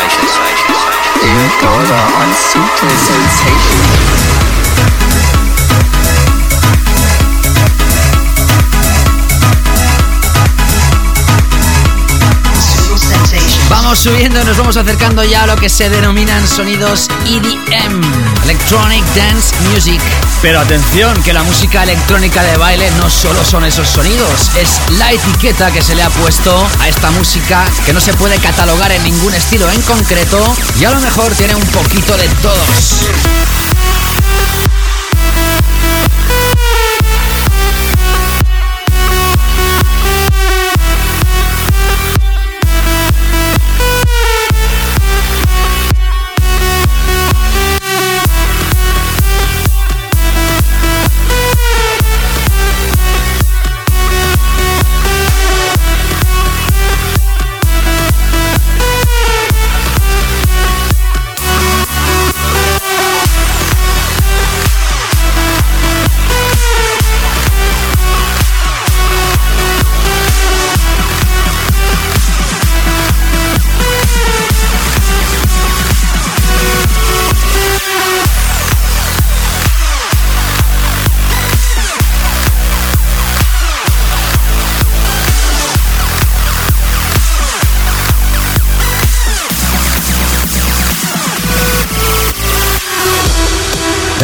David 1.20 1.52
Gausser 1.60 2.04
on 2.16 2.32
Subtle 2.32 2.96
Sensations. 2.96 4.40
Vamos 13.70 14.00
subiendo, 14.00 14.42
nos 14.46 14.58
vamos 14.58 14.78
acercando 14.78 15.24
ya 15.26 15.44
a 15.44 15.48
lo 15.48 15.58
que 15.58 15.68
se 15.68 15.90
denominan 15.90 16.48
sonidos 16.48 17.10
EDM, 17.26 18.02
Electronic 18.50 19.06
Dance 19.14 19.54
Music. 19.70 20.02
Pero 20.42 20.60
atención, 20.60 21.22
que 21.22 21.34
la 21.34 21.44
música 21.44 21.84
electrónica 21.84 22.42
de 22.42 22.58
baile 22.58 22.90
no 22.98 23.08
solo 23.08 23.46
son 23.46 23.64
esos 23.64 23.88
sonidos, 23.88 24.50
es 24.56 24.80
la 24.98 25.12
etiqueta 25.12 25.72
que 25.72 25.84
se 25.84 25.94
le 25.94 26.02
ha 26.02 26.10
puesto 26.10 26.68
a 26.80 26.88
esta 26.88 27.12
música 27.12 27.64
que 27.86 27.94
no 27.94 28.02
se 28.02 28.12
puede 28.14 28.40
catalogar 28.40 28.92
en 28.92 29.04
ningún 29.04 29.36
estilo 29.36 29.70
en 29.70 29.80
concreto 29.84 30.40
y 30.80 30.86
a 30.86 30.90
lo 30.90 31.00
mejor 31.00 31.32
tiene 31.36 31.54
un 31.54 31.66
poquito 31.68 32.18
de 32.18 32.28
todos. 32.42 33.04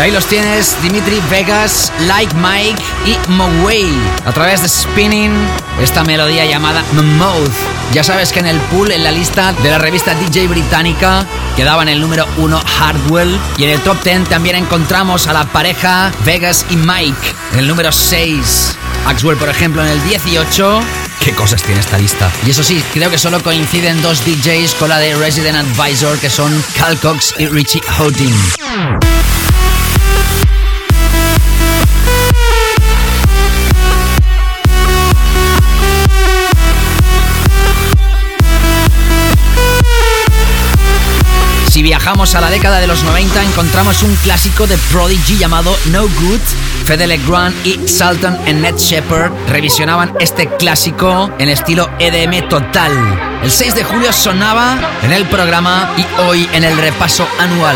Ahí 0.06 0.11
los 0.11 0.27
tienes, 0.27 0.77
Dimitri 0.84 1.19
Vegas, 1.32 1.91
Like 2.02 2.36
Mike 2.36 2.82
y 3.07 3.18
Moway. 3.32 3.90
A 4.26 4.32
través 4.32 4.61
de 4.61 4.69
Spinning, 4.69 5.34
esta 5.82 6.03
melodía 6.03 6.45
llamada 6.45 6.84
Mouth. 6.94 7.52
Ya 7.91 8.03
sabes 8.03 8.32
que 8.32 8.40
en 8.40 8.45
el 8.45 8.60
pool, 8.61 8.91
en 8.91 9.03
la 9.03 9.11
lista 9.11 9.52
de 9.53 9.69
la 9.72 9.80
revista 9.80 10.14
DJ 10.14 10.48
británica, 10.48 11.26
quedaba 11.56 11.82
en 11.82 11.90
el 11.90 12.02
número 12.02 12.27
1 12.38 12.61
Hardwell. 12.77 13.36
Y 13.57 13.64
en 13.64 13.72
el 13.72 13.80
top 13.82 14.03
10 14.03 14.30
también 14.30 14.56
encontramos 14.57 15.26
a 15.26 15.34
la 15.34 15.45
pareja 15.45 16.11
Vegas 16.23 16.68
y 16.69 16.76
Mike. 16.76 17.34
En 17.53 17.60
el 17.60 17.68
número 17.68 17.91
6, 17.91 18.77
Axwell, 19.07 19.38
por 19.38 19.49
ejemplo, 19.49 19.82
en 19.84 19.88
el 19.88 20.03
18. 20.03 20.82
¿Qué 21.19 21.32
cosas 21.34 21.64
tiene 21.64 21.82
esta 21.82 21.98
lista? 21.98 22.32
Y 22.45 22.52
eso 22.52 22.64
sí, 22.64 22.84
creo 22.94 23.10
que 23.10 23.18
solo 23.18 23.41
coinciden 23.41 23.99
dos 24.03 24.23
DJs 24.23 24.76
con 24.76 24.90
la 24.90 24.99
de 24.99 25.15
Resident 25.15 25.57
Advisor, 25.57 26.19
que 26.19 26.30
son 26.30 26.64
Cal 26.77 26.99
Cox 26.99 27.34
y 27.40 27.48
Richie 27.48 27.82
Houghton. 27.98 29.24
Si 41.76 41.84
viajamos 41.84 42.35
a 42.35 42.39
la 42.39 42.49
década 42.49 42.80
de 42.80 42.88
los 42.88 43.03
90 43.03 43.43
encontramos 43.43 44.02
un 44.02 44.15
clásico 44.23 44.65
de 44.65 44.77
Prodigy 44.93 45.38
llamado 45.38 45.76
No 45.91 46.03
Good. 46.03 46.39
Fede 46.85 47.06
Legrand 47.06 47.53
y 47.65 47.85
Sultan 47.85 48.39
and 48.47 48.61
Ned 48.61 48.77
Shepard 48.77 49.34
revisionaban 49.49 50.15
este 50.22 50.47
clásico 50.47 51.30
en 51.38 51.49
estilo 51.49 51.89
EDM 51.99 52.47
total. 52.47 52.93
El 53.43 53.52
6 53.52 53.76
de 53.76 53.84
julio 53.84 54.14
sonaba 54.14 54.80
en 55.03 55.11
el 55.11 55.26
programa 55.26 55.93
y 55.97 56.22
hoy 56.22 56.49
en 56.53 56.64
el 56.64 56.77
repaso 56.77 57.27
anual. 57.39 57.76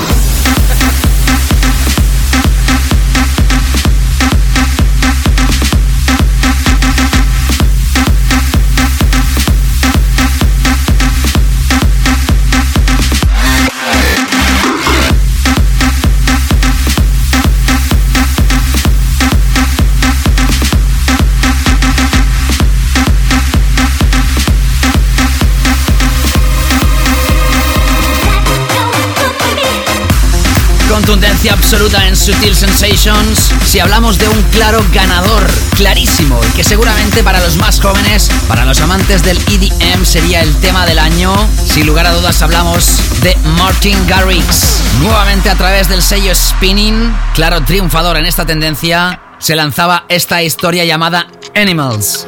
Absoluta 31.49 32.07
en 32.07 32.15
Sutil 32.15 32.55
Sensations. 32.55 33.51
Si 33.65 33.79
hablamos 33.79 34.17
de 34.17 34.27
un 34.27 34.41
claro 34.51 34.83
ganador, 34.93 35.43
clarísimo, 35.75 36.39
y 36.49 36.55
que 36.55 36.63
seguramente 36.63 37.23
para 37.23 37.39
los 37.39 37.57
más 37.57 37.79
jóvenes, 37.81 38.29
para 38.47 38.65
los 38.65 38.79
amantes 38.81 39.23
del 39.23 39.37
EDM 39.37 40.05
sería 40.05 40.41
el 40.41 40.55
tema 40.57 40.85
del 40.85 40.99
año, 40.99 41.33
sin 41.65 41.87
lugar 41.87 42.05
a 42.07 42.13
dudas 42.13 42.41
hablamos 42.41 42.97
de 43.21 43.35
Martin 43.57 43.97
Garrix. 44.07 44.81
Nuevamente 45.01 45.49
a 45.49 45.55
través 45.55 45.89
del 45.89 46.01
sello 46.01 46.33
Spinning, 46.35 47.15
claro 47.33 47.61
triunfador 47.61 48.17
en 48.17 48.25
esta 48.25 48.45
tendencia, 48.45 49.19
se 49.39 49.55
lanzaba 49.55 50.05
esta 50.09 50.43
historia 50.43 50.85
llamada 50.85 51.27
Animals. 51.55 52.27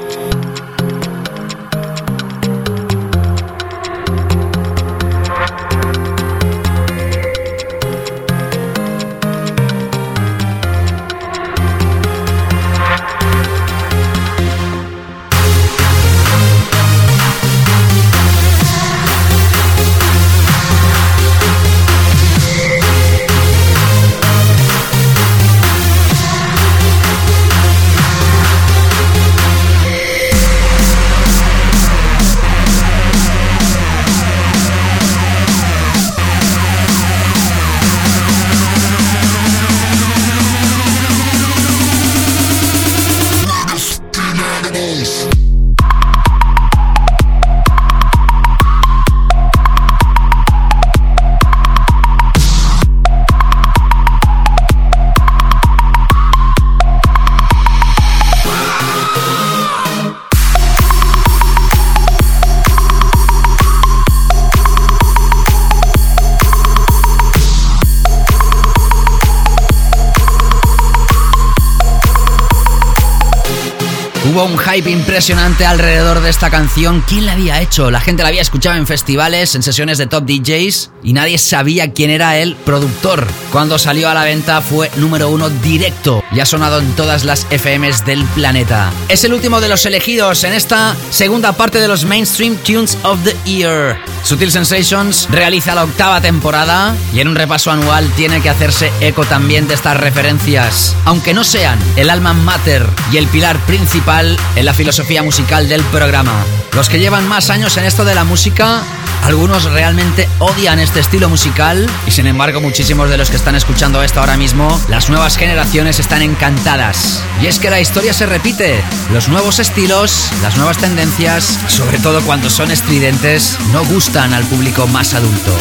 Hubo 74.33 74.45
un 74.45 74.57
hype 74.57 74.89
impresionante 74.89 75.63
alrededor 75.63 76.19
de 76.21 76.31
esta 76.31 76.49
canción. 76.49 77.03
¿Quién 77.07 77.27
la 77.27 77.33
había 77.33 77.61
hecho? 77.61 77.91
La 77.91 77.99
gente 77.99 78.23
la 78.23 78.29
había 78.29 78.41
escuchado 78.41 78.75
en 78.77 78.87
festivales, 78.87 79.53
en 79.53 79.61
sesiones 79.61 79.99
de 79.99 80.07
top 80.07 80.25
DJs 80.25 80.89
y 81.03 81.13
nadie 81.13 81.37
sabía 81.37 81.93
quién 81.93 82.09
era 82.09 82.39
el 82.39 82.55
productor. 82.55 83.27
Cuando 83.51 83.77
salió 83.77 84.09
a 84.09 84.15
la 84.15 84.23
venta 84.23 84.61
fue 84.61 84.89
número 84.95 85.29
uno 85.29 85.51
directo 85.51 86.23
y 86.31 86.39
ha 86.39 86.47
sonado 86.47 86.79
en 86.79 86.95
todas 86.95 87.25
las 87.25 87.45
FMs 87.51 88.07
del 88.07 88.23
planeta. 88.23 88.91
Es 89.07 89.23
el 89.23 89.33
último 89.33 89.61
de 89.61 89.69
los 89.69 89.85
elegidos 89.85 90.43
en 90.45 90.53
esta 90.53 90.95
segunda 91.11 91.53
parte 91.53 91.79
de 91.79 91.87
los 91.87 92.03
Mainstream 92.03 92.55
Tunes 92.55 92.97
of 93.03 93.19
the 93.23 93.35
Year. 93.45 93.99
Sutil 94.23 94.51
Sensations 94.51 95.27
realiza 95.29 95.75
la 95.75 95.83
octava 95.83 96.21
temporada 96.21 96.95
y 97.13 97.19
en 97.19 97.27
un 97.27 97.35
repaso 97.35 97.69
anual 97.69 98.09
tiene 98.15 98.41
que 98.41 98.49
hacerse 98.49 98.91
eco 99.01 99.25
también 99.25 99.67
de 99.67 99.75
estas 99.75 99.97
referencias, 99.97 100.95
aunque 101.05 101.33
no 101.35 101.43
sean 101.43 101.77
el 101.97 102.09
alma 102.09 102.33
mater 102.33 102.87
y 103.11 103.17
el 103.17 103.27
pilar 103.27 103.59
principal 103.65 104.22
en 104.55 104.65
la 104.65 104.73
filosofía 104.73 105.23
musical 105.23 105.67
del 105.67 105.83
programa. 105.83 106.33
Los 106.73 106.89
que 106.89 106.99
llevan 106.99 107.27
más 107.27 107.49
años 107.49 107.77
en 107.77 107.85
esto 107.85 108.05
de 108.05 108.15
la 108.15 108.23
música, 108.23 108.81
algunos 109.23 109.65
realmente 109.65 110.27
odian 110.39 110.79
este 110.79 110.99
estilo 110.99 111.29
musical 111.29 111.89
y 112.07 112.11
sin 112.11 112.27
embargo 112.27 112.61
muchísimos 112.61 113.09
de 113.09 113.17
los 113.17 113.29
que 113.29 113.35
están 113.35 113.55
escuchando 113.55 114.01
esto 114.01 114.19
ahora 114.19 114.37
mismo, 114.37 114.79
las 114.89 115.09
nuevas 115.09 115.37
generaciones 115.37 115.99
están 115.99 116.21
encantadas. 116.21 117.23
Y 117.41 117.47
es 117.47 117.59
que 117.59 117.69
la 117.69 117.79
historia 117.79 118.13
se 118.13 118.25
repite, 118.25 118.83
los 119.11 119.27
nuevos 119.27 119.59
estilos, 119.59 120.29
las 120.41 120.57
nuevas 120.57 120.77
tendencias, 120.77 121.59
sobre 121.67 121.99
todo 121.99 122.21
cuando 122.21 122.49
son 122.49 122.71
estridentes, 122.71 123.57
no 123.71 123.85
gustan 123.85 124.33
al 124.33 124.43
público 124.45 124.87
más 124.87 125.13
adulto. 125.13 125.51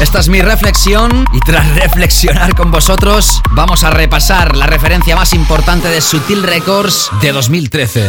Esta 0.00 0.20
es 0.20 0.28
mi 0.28 0.40
reflexión 0.42 1.24
y 1.32 1.40
tras 1.40 1.74
reflexionar 1.74 2.54
con 2.54 2.70
vosotros 2.70 3.42
vamos 3.50 3.82
a 3.82 3.90
repasar 3.90 4.56
la 4.56 4.66
referencia 4.66 5.16
más 5.16 5.32
importante 5.32 5.88
de 5.88 6.00
Sutil 6.00 6.44
Records 6.44 7.10
de 7.20 7.32
2013. 7.32 8.08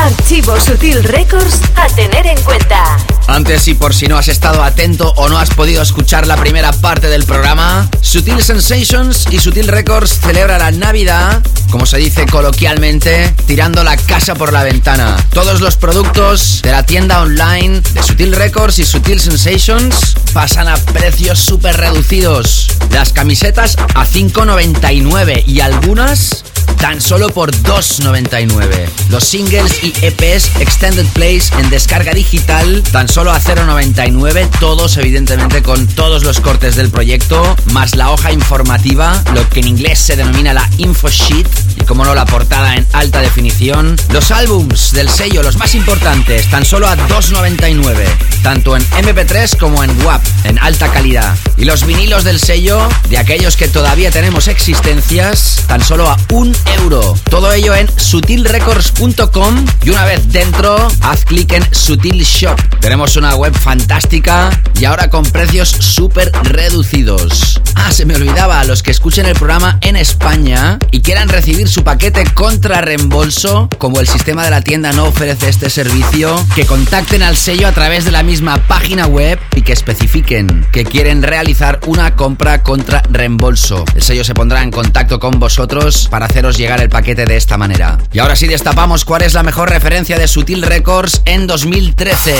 Archivo 0.00 0.58
Sutil 0.58 1.04
Records 1.04 1.60
a 1.76 1.86
tener 1.88 2.26
en 2.26 2.40
cuenta. 2.42 2.96
Antes 3.26 3.68
y 3.68 3.74
por 3.74 3.94
si 3.94 4.06
no 4.06 4.16
has 4.16 4.28
estado 4.28 4.62
atento 4.64 5.12
o 5.16 5.28
no 5.28 5.38
has 5.38 5.50
podido 5.50 5.82
escuchar 5.82 6.26
la 6.26 6.38
primera 6.38 6.72
parte 6.72 7.08
del 7.08 7.24
programa, 7.24 7.86
Sutil 8.00 8.42
Sensations 8.42 9.26
y 9.30 9.38
Sutil 9.38 9.68
Records 9.68 10.18
celebra 10.20 10.56
la 10.56 10.70
Navidad, 10.70 11.42
como 11.70 11.84
se 11.84 11.98
dice 11.98 12.24
coloquialmente, 12.24 13.34
tirando 13.46 13.84
la 13.84 13.98
casa 13.98 14.34
por 14.34 14.54
la 14.54 14.64
ventana. 14.64 15.16
Todos 15.34 15.60
los 15.60 15.76
productos 15.76 16.62
de 16.62 16.72
la 16.72 16.86
tienda 16.86 17.20
online 17.20 17.82
de 17.92 18.02
Sutil 18.02 18.34
Records 18.34 18.78
y 18.78 18.86
Sutil 18.86 19.20
Sensations 19.20 20.16
pasan 20.32 20.66
a 20.66 20.76
precios 20.78 21.38
súper 21.38 21.76
reducidos. 21.76 22.68
Las 22.90 23.12
camisetas 23.12 23.76
a 23.94 24.06
5,99 24.06 25.44
y 25.46 25.60
algunas 25.60 26.44
tan 26.80 27.00
solo 27.00 27.28
por 27.28 27.52
2,99. 27.52 28.88
Los 29.10 29.24
singles 29.24 29.84
y 29.84 29.92
EPs 30.02 30.50
Extended 30.60 31.06
Plays 31.12 31.52
en 31.58 31.68
descarga 31.70 32.12
digital 32.12 32.82
tan 32.90 33.06
solo 33.08 33.30
a 33.30 33.40
0,99, 33.40 34.48
todos 34.58 34.96
evidentemente 34.96 35.62
con 35.62 35.86
todos 35.86 36.24
los 36.24 36.40
cortes 36.40 36.76
del 36.76 36.90
proyecto, 36.90 37.56
más 37.72 37.94
la 37.94 38.10
hoja 38.10 38.32
informativa, 38.32 39.22
lo 39.34 39.48
que 39.48 39.60
en 39.60 39.68
inglés 39.68 39.98
se 39.98 40.16
denomina 40.16 40.54
la 40.54 40.68
info 40.78 41.08
sheet 41.08 41.46
y 41.76 41.84
como 41.84 42.04
no 42.04 42.14
la 42.14 42.24
portada 42.24 42.74
en 42.74 42.86
alta 42.92 43.20
definición. 43.20 43.96
Los 44.10 44.30
álbums 44.30 44.92
del 44.92 45.08
sello, 45.08 45.42
los 45.42 45.56
más 45.56 45.74
importantes, 45.74 46.48
tan 46.50 46.64
solo 46.64 46.88
a 46.88 46.96
2,99, 46.96 48.06
tanto 48.42 48.76
en 48.76 48.82
MP3 48.82 49.58
como 49.58 49.84
en 49.84 49.90
WAP, 50.04 50.22
en 50.44 50.58
alta 50.58 50.90
calidad. 50.90 51.36
Y 51.56 51.64
los 51.64 51.84
vinilos 51.84 52.24
del 52.24 52.40
sello, 52.40 52.88
de 53.10 53.18
aquellos 53.18 53.56
que 53.56 53.68
todavía 53.68 54.10
tenemos 54.10 54.48
existencias, 54.48 55.62
tan 55.68 55.82
solo 55.82 56.08
a 56.08 56.16
un 56.32 56.54
euro. 56.74 57.14
Todo 57.28 57.52
ello 57.52 57.74
en 57.74 57.88
sutilrecords.com 57.98 59.66
y 59.84 59.90
una 59.90 60.04
vez 60.04 60.32
dentro, 60.32 60.88
haz 61.00 61.24
clic 61.24 61.52
en 61.52 61.74
Sutil 61.74 62.22
Shop. 62.22 62.58
Tenemos 62.80 63.16
una 63.16 63.34
web 63.34 63.54
fantástica 63.54 64.50
y 64.78 64.84
ahora 64.84 65.10
con 65.10 65.24
precios 65.24 65.68
súper 65.68 66.32
reducidos. 66.42 67.60
Ah, 67.74 67.92
se 67.92 68.04
me 68.04 68.14
olvidaba, 68.14 68.64
los 68.64 68.82
que 68.82 68.90
escuchen 68.90 69.26
el 69.26 69.34
programa 69.34 69.78
en 69.80 69.96
España 69.96 70.78
y 70.90 71.00
quieran 71.00 71.28
recibir 71.28 71.68
su 71.68 71.84
paquete 71.84 72.24
contra 72.34 72.80
reembolso, 72.80 73.68
como 73.78 74.00
el 74.00 74.08
sistema 74.08 74.44
de 74.44 74.50
la 74.50 74.60
tienda 74.60 74.92
no 74.92 75.04
ofrece 75.04 75.48
este 75.48 75.70
servicio, 75.70 76.44
que 76.54 76.66
contacten 76.66 77.22
al 77.22 77.36
sello 77.36 77.68
a 77.68 77.72
través 77.72 78.04
de 78.04 78.10
la 78.10 78.22
misma 78.22 78.56
página 78.66 79.06
web 79.06 79.38
y 79.54 79.62
que 79.62 79.72
especifiquen 79.72 80.66
que 80.72 80.84
quieren 80.84 81.22
realizar 81.22 81.80
una 81.86 82.16
compra 82.16 82.62
contra 82.62 83.02
reembolso. 83.10 83.84
El 83.94 84.02
sello 84.02 84.24
se 84.24 84.34
pondrá 84.34 84.62
en 84.62 84.70
contacto 84.70 85.18
con 85.18 85.38
vosotros 85.38 86.08
para 86.10 86.26
haceros 86.26 86.58
llegar 86.60 86.80
el 86.80 86.88
paquete 86.88 87.26
de 87.26 87.36
esta 87.36 87.56
manera. 87.56 87.98
Y 88.12 88.18
ahora 88.18 88.36
sí 88.36 88.46
destapamos 88.46 89.04
cuál 89.04 89.22
es 89.22 89.34
la 89.34 89.42
mejor 89.42 89.70
referencia 89.70 90.18
de 90.18 90.28
Sutil 90.28 90.62
Records 90.62 91.22
en 91.24 91.46
2013. 91.46 92.34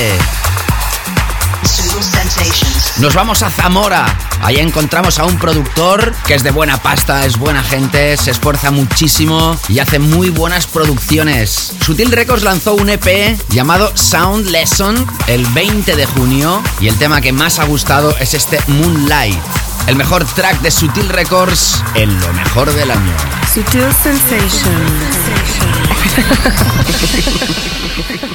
Nos 2.99 3.15
vamos 3.15 3.43
a 3.43 3.51
Zamora. 3.51 4.05
Ahí 4.43 4.57
encontramos 4.57 5.19
a 5.19 5.25
un 5.25 5.39
productor 5.39 6.15
que 6.27 6.35
es 6.35 6.43
de 6.43 6.51
buena 6.51 6.77
pasta, 6.83 7.25
es 7.25 7.39
buena 7.39 7.63
gente, 7.63 8.17
se 8.17 8.31
esfuerza 8.31 8.71
muchísimo 8.71 9.57
y 9.69 9.79
hace 9.79 9.99
muy 9.99 10.29
buenas 10.29 10.67
producciones. 10.67 11.73
Sutil 11.85 12.13
Records 12.13 12.43
lanzó 12.43 12.75
un 12.75 12.91
EP 12.91 13.39
llamado 13.49 13.97
Sound 13.97 14.47
Lesson 14.49 15.07
el 15.29 15.47
20 15.47 15.97
de 15.97 16.07
junio 16.07 16.63
y 16.81 16.89
el 16.89 16.97
tema 16.97 17.21
que 17.21 17.33
más 17.33 17.59
ha 17.59 17.65
gustado 17.65 18.15
es 18.19 18.35
este 18.35 18.59
Moonlight. 18.67 19.39
El 19.87 19.97
mejor 19.97 20.25
track 20.25 20.61
de 20.61 20.71
Sutil 20.71 21.09
Records 21.09 21.83
en 21.95 22.21
lo 22.21 22.33
mejor 22.35 22.71
del 22.73 22.91
año. 22.91 23.17
Sutil 23.53 23.87
Sensation. 24.03 24.75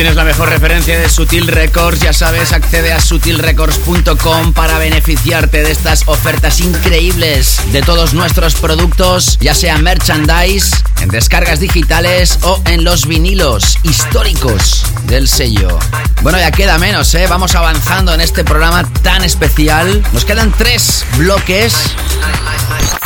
tienes 0.01 0.17
la 0.17 0.25
mejor 0.25 0.49
referencia 0.49 0.99
de 0.99 1.11
Sutil 1.11 1.47
Records, 1.47 2.01
ya 2.01 2.15
sabes, 2.15 2.53
accede 2.53 2.91
a 2.91 3.03
sutilrecords.com 3.03 4.55
para 4.55 4.79
beneficiarte 4.79 5.63
de 5.63 5.71
estas 5.73 6.09
ofertas 6.09 6.61
increíbles 6.61 7.61
de 7.71 7.83
todos 7.83 8.15
nuestros 8.15 8.55
productos, 8.55 9.37
ya 9.41 9.53
sea 9.55 9.77
merchandise, 9.77 10.75
en 11.03 11.11
descargas 11.11 11.61
digitales 11.61 12.39
o 12.41 12.63
en 12.65 12.83
los 12.83 13.07
vinilos 13.07 13.77
históricos 13.83 14.87
del 15.05 15.29
sello. 15.29 15.79
Bueno, 16.23 16.39
ya 16.39 16.51
queda 16.51 16.79
menos, 16.79 17.15
¿eh? 17.15 17.27
Vamos 17.29 17.55
avanzando 17.55 18.15
en 18.15 18.23
este 18.23 18.43
programa 18.43 18.91
tan 19.03 19.23
especial. 19.23 20.03
Nos 20.15 20.25
quedan 20.25 20.51
tres 20.53 21.05
bloques. 21.19 21.75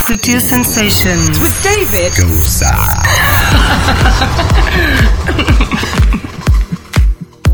Sutil 0.07 0.41
Sensations. 0.41 1.41
With 1.41 1.55
David. 1.65 2.13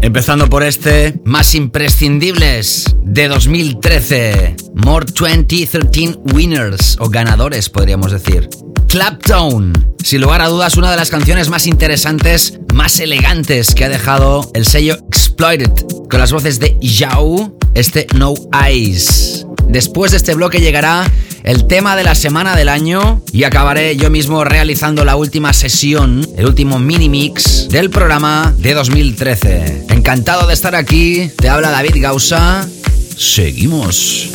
Empezando 0.02 0.48
por 0.48 0.62
este, 0.62 1.20
más 1.24 1.54
imprescindibles 1.54 2.86
de 3.02 3.28
2013. 3.28 4.56
More 4.74 5.04
2013 5.04 6.20
winners, 6.32 6.96
o 7.00 7.10
ganadores 7.10 7.68
podríamos 7.68 8.10
decir. 8.10 8.48
Clapton, 8.88 9.72
sin 10.02 10.22
lugar 10.22 10.40
a 10.40 10.48
dudas 10.48 10.78
una 10.78 10.90
de 10.90 10.96
las 10.96 11.10
canciones 11.10 11.50
más 11.50 11.66
interesantes, 11.66 12.58
más 12.72 12.98
elegantes 12.98 13.74
que 13.74 13.84
ha 13.84 13.88
dejado 13.90 14.50
el 14.54 14.64
sello 14.64 14.94
Exploited, 14.94 15.70
con 16.08 16.18
las 16.18 16.32
voces 16.32 16.58
de 16.60 16.78
Yao, 16.80 17.56
este 17.74 18.06
No 18.16 18.34
Eyes. 18.66 19.46
Después 19.68 20.12
de 20.12 20.16
este 20.16 20.34
bloque 20.34 20.60
llegará 20.60 21.04
el 21.42 21.66
tema 21.66 21.96
de 21.96 22.04
la 22.04 22.14
semana 22.14 22.56
del 22.56 22.68
año 22.68 23.22
y 23.32 23.44
acabaré 23.44 23.96
yo 23.96 24.10
mismo 24.10 24.44
realizando 24.44 25.04
la 25.04 25.16
última 25.16 25.52
sesión, 25.52 26.26
el 26.36 26.46
último 26.46 26.78
mini 26.78 27.08
mix 27.08 27.68
del 27.68 27.90
programa 27.90 28.54
de 28.58 28.74
2013. 28.74 29.86
Encantado 29.88 30.46
de 30.46 30.54
estar 30.54 30.74
aquí, 30.74 31.30
te 31.36 31.48
habla 31.48 31.70
David 31.70 31.96
Gausa. 32.00 32.68
Seguimos. 33.16 34.28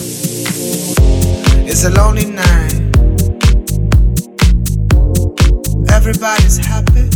It's 1.66 1.84
a 1.84 1.90
lonely 1.90 2.26
night. 2.26 2.74
Everybody's 5.92 6.58
happy. 6.58 7.10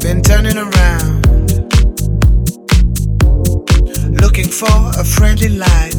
Been 0.00 0.22
turning 0.22 0.56
around. 0.56 1.18
Looking 4.20 4.48
for 4.48 4.90
a 4.98 5.04
friendly 5.04 5.50
light. 5.50 5.97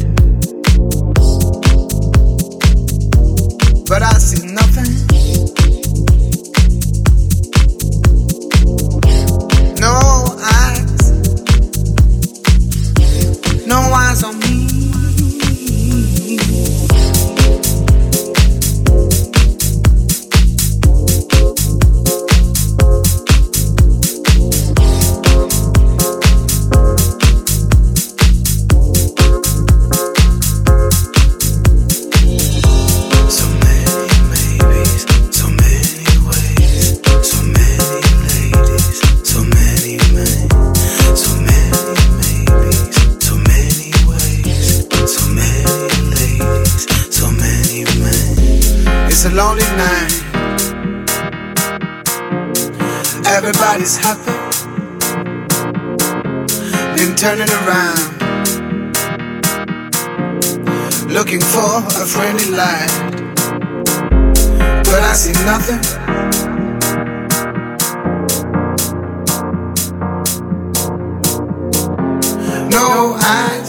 It's 49.22 49.26
a 49.26 49.34
lonely 49.34 49.68
night. 49.76 50.14
Everybody's 53.26 53.98
happy. 53.98 54.32
Been 56.96 57.14
turning 57.14 57.50
around. 57.60 58.00
Looking 61.12 61.40
for 61.40 61.84
a 62.00 62.06
friendly 62.06 62.46
light 62.46 63.10
but 64.90 65.02
I 65.02 65.12
see 65.12 65.34
nothing. 65.44 65.80
No 72.70 73.16
eyes, 73.20 73.59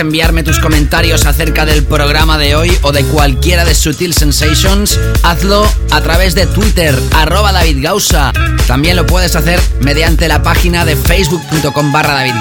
enviarme 0.00 0.42
tus 0.42 0.58
comentarios 0.58 1.26
acerca 1.26 1.64
del 1.64 1.84
programa 1.84 2.38
de 2.38 2.54
hoy 2.54 2.76
o 2.82 2.92
de 2.92 3.04
cualquiera 3.04 3.64
de 3.64 3.74
Sutil 3.74 4.14
Sensations. 4.14 4.98
Hazlo 5.22 5.66
a 5.90 6.00
través 6.00 6.34
de 6.34 6.46
Twitter, 6.46 6.98
arroba 7.12 7.52
David 7.52 7.82
Gausa. 7.82 8.32
También 8.66 8.96
lo 8.96 9.06
puedes 9.06 9.36
hacer 9.36 9.60
mediante 9.80 10.28
la 10.28 10.42
página 10.42 10.84
de 10.84 10.96
facebook.com 10.96 11.92
barra 11.92 12.14
David. 12.14 12.34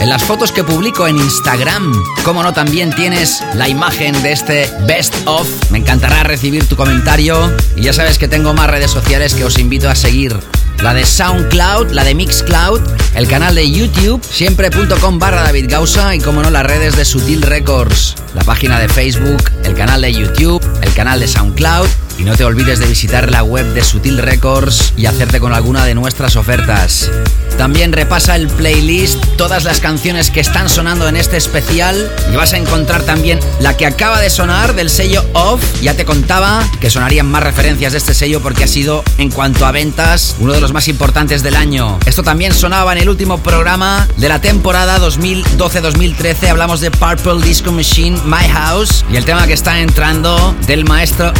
En 0.00 0.10
las 0.10 0.22
fotos 0.22 0.52
que 0.52 0.62
publico 0.62 1.08
en 1.08 1.16
Instagram, 1.16 1.92
como 2.24 2.42
no, 2.42 2.52
también 2.52 2.92
tienes 2.92 3.42
la 3.54 3.68
imagen 3.68 4.20
de 4.22 4.32
este 4.32 4.70
Best 4.86 5.14
of. 5.26 5.48
Me 5.70 5.78
encantará 5.78 6.22
recibir 6.22 6.66
tu 6.68 6.76
comentario. 6.76 7.52
Y 7.76 7.82
ya 7.82 7.92
sabes 7.92 8.18
que 8.18 8.28
tengo 8.28 8.54
más 8.54 8.70
redes 8.70 8.90
sociales 8.90 9.34
que 9.34 9.44
os 9.44 9.58
invito 9.58 9.88
a 9.88 9.94
seguir 9.94 10.36
la 10.82 10.94
de 10.94 11.04
SoundCloud, 11.04 11.90
la 11.90 12.04
de 12.04 12.14
Mixcloud, 12.14 12.80
el 13.14 13.28
canal 13.28 13.54
de 13.54 13.70
YouTube, 13.70 14.22
siempre.com 14.24 15.18
barra 15.18 15.42
David 15.42 15.66
Gausa 15.68 16.14
y 16.14 16.20
como 16.20 16.42
no 16.42 16.50
las 16.50 16.64
redes 16.64 16.96
de 16.96 17.04
Sutil 17.04 17.42
Records, 17.42 18.14
la 18.34 18.42
página 18.44 18.78
de 18.78 18.88
Facebook, 18.88 19.50
el 19.64 19.74
canal 19.74 20.02
de 20.02 20.12
YouTube, 20.12 20.62
el 20.82 20.92
canal 20.92 21.20
de 21.20 21.28
SoundCloud 21.28 21.88
y 22.18 22.24
no 22.24 22.34
te 22.36 22.44
olvides 22.44 22.80
de 22.80 22.86
visitar 22.86 23.30
la 23.30 23.42
web 23.42 23.72
de 23.72 23.82
Sutil 23.82 24.18
Records 24.18 24.92
y 24.96 25.06
hacerte 25.06 25.40
con 25.40 25.54
alguna 25.54 25.84
de 25.84 25.94
nuestras 25.94 26.36
ofertas. 26.36 27.10
También 27.56 27.92
repasa 27.92 28.36
el 28.36 28.46
playlist, 28.46 29.18
todas 29.36 29.64
las 29.64 29.80
canciones 29.80 30.30
que 30.30 30.38
están 30.38 30.68
sonando 30.68 31.08
en 31.08 31.16
este 31.16 31.36
especial 31.36 32.10
y 32.32 32.36
vas 32.36 32.52
a 32.52 32.56
encontrar 32.56 33.02
también 33.02 33.40
la 33.58 33.76
que 33.76 33.84
acaba 33.84 34.20
de 34.20 34.30
sonar 34.30 34.76
del 34.76 34.90
sello 34.90 35.24
Off. 35.32 35.60
Ya 35.82 35.94
te 35.94 36.04
contaba 36.04 36.64
que 36.80 36.88
sonarían 36.88 37.26
más 37.26 37.42
referencias 37.42 37.92
de 37.92 37.98
este 37.98 38.14
sello 38.14 38.40
porque 38.40 38.62
ha 38.62 38.68
sido, 38.68 39.02
en 39.18 39.30
cuanto 39.30 39.66
a 39.66 39.72
ventas, 39.72 40.36
uno 40.38 40.52
de 40.52 40.60
los 40.60 40.72
más 40.72 40.86
importantes 40.86 41.42
del 41.42 41.56
año. 41.56 41.98
Esto 42.06 42.22
también 42.22 42.54
sonaba 42.54 42.92
en 42.92 42.98
el 42.98 43.08
último 43.08 43.38
programa 43.38 44.06
de 44.16 44.28
la 44.28 44.40
temporada 44.40 44.98
2012-2013. 45.00 46.48
Hablamos 46.48 46.80
de 46.80 46.92
Purple 46.92 47.42
Disco 47.42 47.72
Machine, 47.72 48.20
My 48.24 48.48
House 48.52 49.04
y 49.12 49.16
el 49.16 49.24
tema 49.24 49.48
que 49.48 49.54
está 49.54 49.80
entrando 49.80 50.54
del 50.66 50.84
maestro 50.84 51.32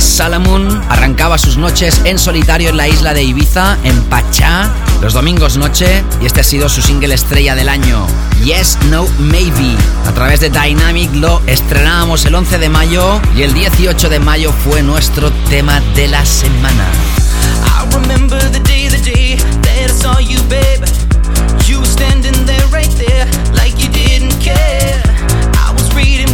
Arrancaba 0.89 1.39
sus 1.39 1.57
noches 1.57 2.01
en 2.05 2.19
solitario 2.19 2.71
en 2.71 2.77
la 2.77 2.89
isla 2.89 3.15
de 3.15 3.23
Ibiza, 3.23 3.77
en 3.85 4.03
Pachá, 4.05 4.71
los 5.01 5.13
domingos 5.13 5.57
noche 5.57 6.03
y 6.21 6.27
este 6.27 6.41
ha 6.41 6.45
sido 6.45 6.69
su 6.69 6.83
single 6.83 7.15
estrella 7.15 7.55
del 7.55 7.69
año, 7.69 8.07
Yes, 8.45 8.79
No, 8.91 9.07
Maybe. 9.19 9.77
A 10.07 10.13
través 10.13 10.41
de 10.41 10.51
Dynamic 10.51 11.15
lo 11.15 11.41
estrenábamos 11.47 12.25
el 12.25 12.35
11 12.35 12.59
de 12.59 12.69
mayo 12.69 13.21
y 13.37 13.43
el 13.43 13.55
18 13.55 14.09
de 14.09 14.19
mayo 14.19 14.53
fue 14.65 14.83
nuestro 14.83 15.31
tema 15.49 15.81
de 15.95 16.09
la 16.09 16.25
semana. 16.25 16.87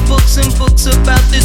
Books 0.06 0.36
and 0.36 0.58
books 0.58 0.86
about 0.86 1.22
this. 1.30 1.44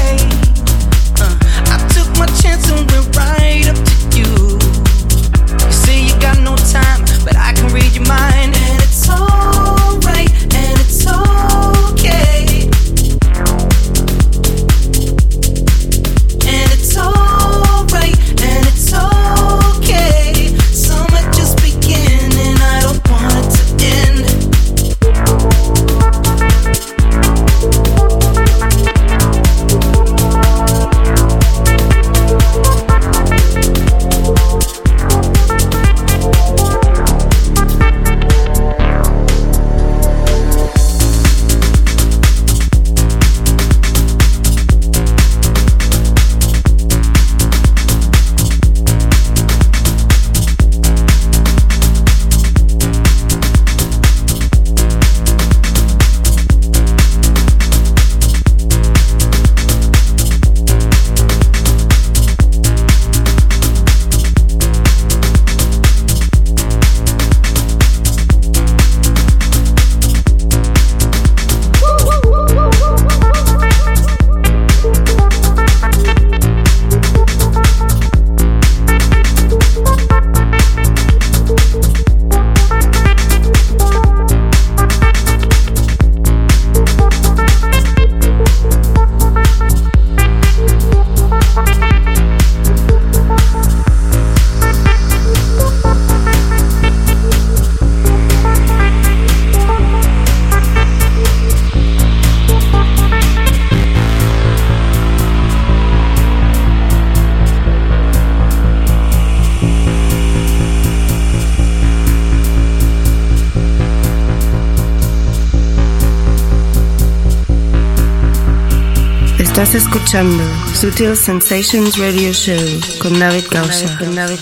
Estás 119.61 119.83
escuchando 119.83 120.43
Sutil 120.73 121.15
Sensations 121.15 121.95
Radio 121.99 122.33
Show 122.33 122.57
con 122.99 123.19
David 123.19 123.43
Gausa. 123.51 123.95
Con. 123.99 124.15
Con. 124.15 124.35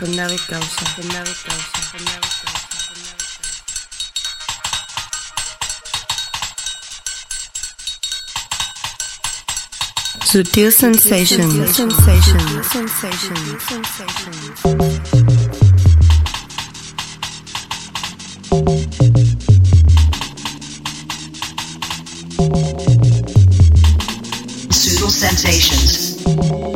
Con 0.00 0.10
Sutil 10.24 10.72
Sensations. 10.72 11.76
Sensations. 11.76 12.66
Sensations. 12.66 13.62
Sensations. 13.62 14.65
Sensations. 25.16 26.75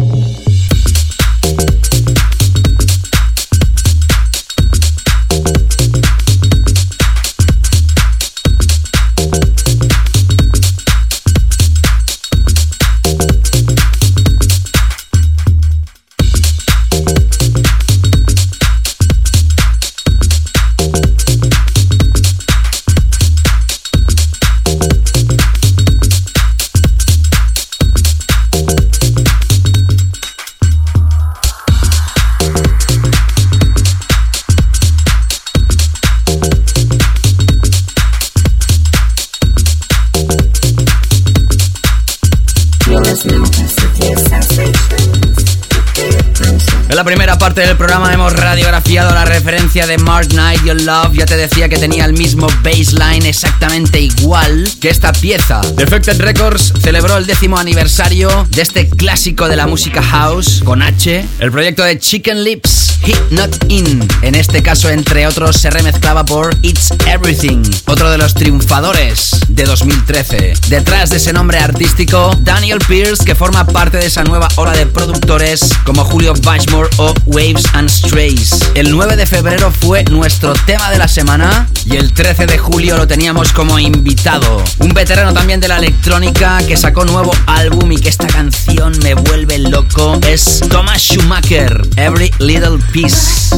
Parte 47.60 47.68
del 47.68 47.76
programa 47.76 48.14
hemos 48.14 48.32
radiografiado 48.32 49.12
la 49.12 49.26
referencia 49.26 49.86
de 49.86 49.98
Mark 49.98 50.28
Knight, 50.28 50.64
Your 50.64 50.80
Love. 50.80 51.12
Ya 51.12 51.26
te 51.26 51.36
decía 51.36 51.68
que 51.68 51.76
tenía 51.76 52.06
el 52.06 52.14
mismo 52.14 52.46
baseline 52.62 53.26
exactamente 53.26 54.00
igual 54.00 54.66
que 54.80 54.88
esta 54.88 55.12
pieza. 55.12 55.60
Defected 55.74 56.20
Records 56.22 56.72
celebró 56.80 57.18
el 57.18 57.26
décimo 57.26 57.58
aniversario 57.58 58.46
de 58.50 58.62
este 58.62 58.88
clásico 58.88 59.48
de 59.48 59.56
la 59.56 59.66
música 59.66 60.02
house 60.02 60.62
con 60.64 60.80
H. 60.80 61.26
El 61.38 61.50
proyecto 61.50 61.82
de 61.82 61.98
Chicken 61.98 62.44
Lips, 62.44 62.98
Hit 63.04 63.18
Not 63.30 63.64
In. 63.68 64.08
En 64.22 64.36
este 64.36 64.62
caso, 64.62 64.88
entre 64.88 65.26
otros, 65.26 65.56
se 65.56 65.68
remezclaba 65.70 66.24
por 66.24 66.56
It's 66.62 66.92
Everything, 67.06 67.62
otro 67.86 68.10
de 68.10 68.16
los 68.16 68.32
triunfadores 68.32 69.39
de 69.60 69.66
2013. 69.66 70.54
Detrás 70.68 71.10
de 71.10 71.18
ese 71.18 71.34
nombre 71.34 71.58
artístico, 71.58 72.34
Daniel 72.40 72.78
Pierce, 72.88 73.22
que 73.24 73.34
forma 73.34 73.66
parte 73.66 73.98
de 73.98 74.06
esa 74.06 74.24
nueva 74.24 74.48
ola 74.56 74.72
de 74.72 74.86
productores 74.86 75.68
como 75.84 76.02
Julio 76.02 76.32
Bashmore 76.42 76.88
o 76.96 77.12
Waves 77.26 77.64
and 77.74 77.90
Strays. 77.90 78.58
El 78.74 78.90
9 78.90 79.16
de 79.16 79.26
febrero 79.26 79.70
fue 79.70 80.04
nuestro 80.04 80.54
tema 80.64 80.90
de 80.90 80.96
la 80.96 81.08
semana 81.08 81.68
y 81.84 81.96
el 81.96 82.14
13 82.14 82.46
de 82.46 82.56
julio 82.56 82.96
lo 82.96 83.06
teníamos 83.06 83.52
como 83.52 83.78
invitado. 83.78 84.64
Un 84.78 84.94
veterano 84.94 85.34
también 85.34 85.60
de 85.60 85.68
la 85.68 85.76
electrónica 85.76 86.58
que 86.66 86.78
sacó 86.78 87.04
nuevo 87.04 87.32
álbum 87.46 87.92
y 87.92 87.98
que 87.98 88.08
esta 88.08 88.28
canción 88.28 88.98
me 89.02 89.12
vuelve 89.12 89.58
loco 89.58 90.18
es 90.26 90.60
Thomas 90.70 91.02
Schumacher, 91.02 91.82
Every 91.96 92.32
Little 92.38 92.78
Piece. 92.92 93.54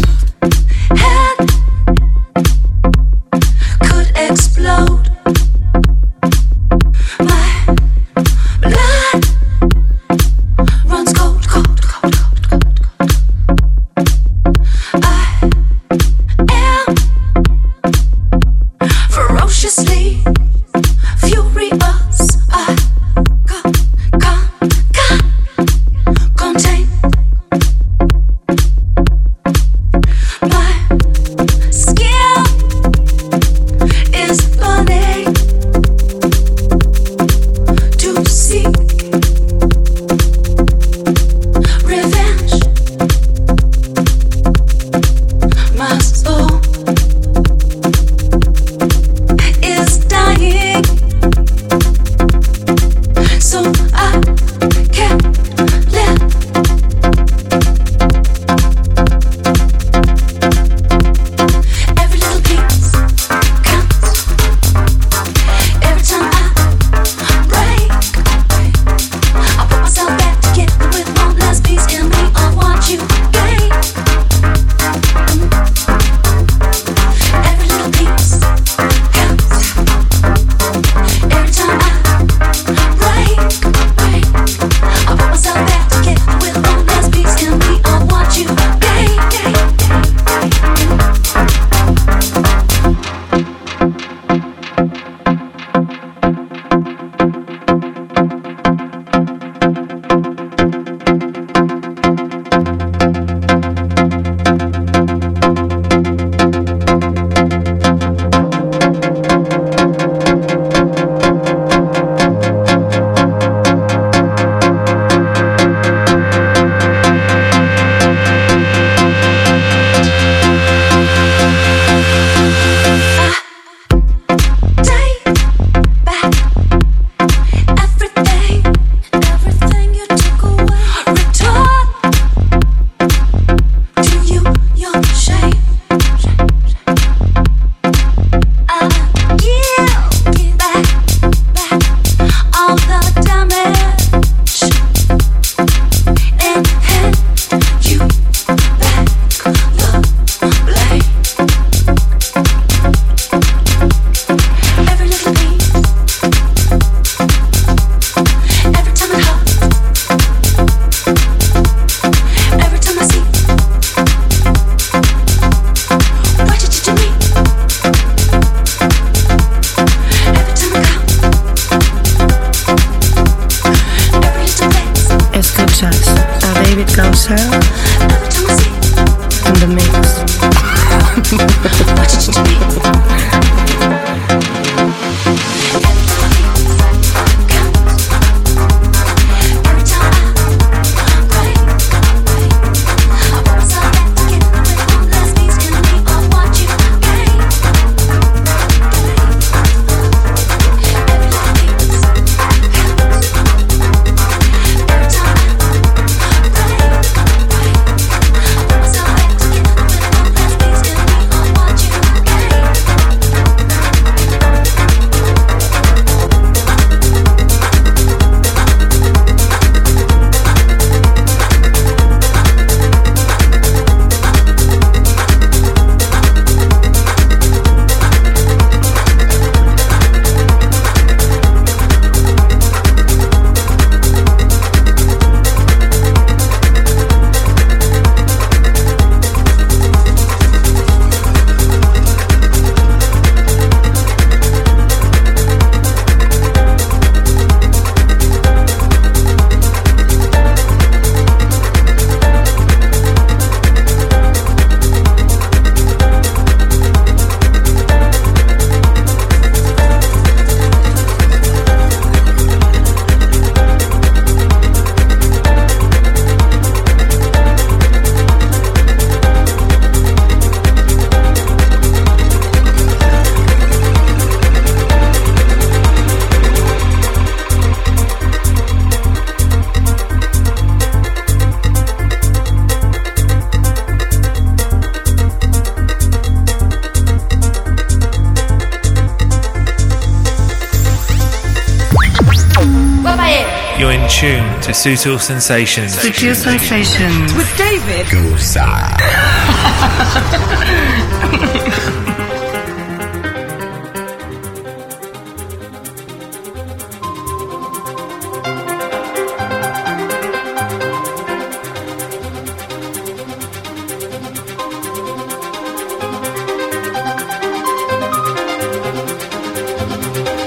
Sutil 294.83 295.17
Sensations. 295.17 295.95
Sutil 295.95 296.35
Sensations. 296.35 297.33
With 297.35 297.57
David 297.57 298.05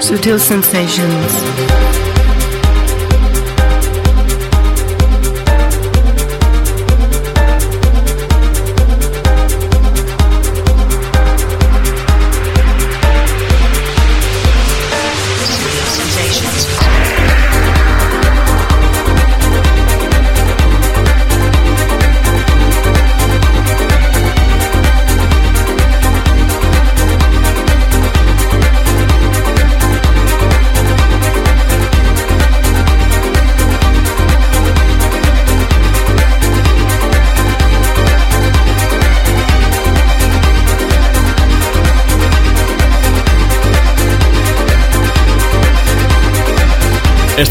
Sutil 0.02 0.38
Sensations. 0.38 1.85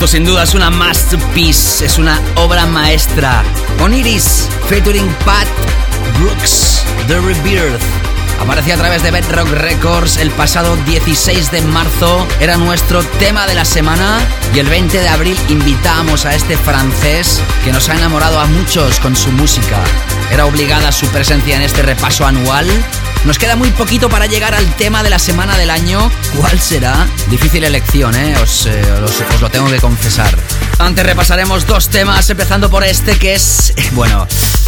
Sin 0.07 0.23
duda 0.23 0.43
es 0.43 0.53
una 0.53 0.69
masterpiece, 0.69 1.85
es 1.85 1.97
una 1.97 2.21
obra 2.35 2.65
maestra. 2.65 3.43
Oniris, 3.81 4.47
featuring 4.69 5.07
Pat 5.25 5.47
Brooks, 6.19 6.85
The 7.07 7.19
Rebirth. 7.19 7.81
Aparecía 8.39 8.75
a 8.75 8.77
través 8.77 9.01
de 9.03 9.11
Bedrock 9.11 9.49
Records 9.49 10.17
el 10.17 10.29
pasado 10.31 10.77
16 10.85 11.51
de 11.51 11.61
marzo. 11.63 12.25
Era 12.39 12.55
nuestro 12.55 13.03
tema 13.19 13.47
de 13.47 13.55
la 13.55 13.65
semana. 13.65 14.19
Y 14.53 14.59
el 14.59 14.69
20 14.69 14.97
de 14.99 15.09
abril 15.09 15.37
invitábamos 15.49 16.25
a 16.25 16.35
este 16.35 16.55
francés 16.55 17.41
que 17.65 17.73
nos 17.73 17.89
ha 17.89 17.95
enamorado 17.95 18.39
a 18.39 18.45
muchos 18.45 18.99
con 18.99 19.15
su 19.15 19.31
música. 19.31 19.83
Era 20.31 20.45
obligada 20.45 20.91
su 20.91 21.07
presencia 21.07 21.55
en 21.55 21.63
este 21.63 21.81
repaso 21.81 22.25
anual. 22.25 22.67
Nos 23.25 23.39
queda 23.39 23.55
muy 23.55 23.71
poquito 23.71 24.07
para 24.07 24.27
llegar 24.27 24.53
al 24.53 24.67
tema 24.75 25.01
de 25.01 25.09
la 25.09 25.17
semana 25.17 25.57
del 25.57 25.71
año. 25.71 26.11
¿Cuál 26.37 26.59
será? 26.59 27.07
Difícil 27.27 27.63
elección, 27.63 28.15
¿eh? 28.15 28.35
Os, 28.37 28.67
eh, 28.67 28.83
lo 29.41 29.49
tengo 29.49 29.67
que 29.67 29.79
confesar. 29.79 30.37
Antes 30.77 31.03
repasaremos 31.03 31.65
dos 31.65 31.89
temas, 31.89 32.29
empezando 32.29 32.69
por 32.69 32.83
este 32.83 33.17
que 33.17 33.33
es... 33.33 33.73
Bueno, 33.93 34.27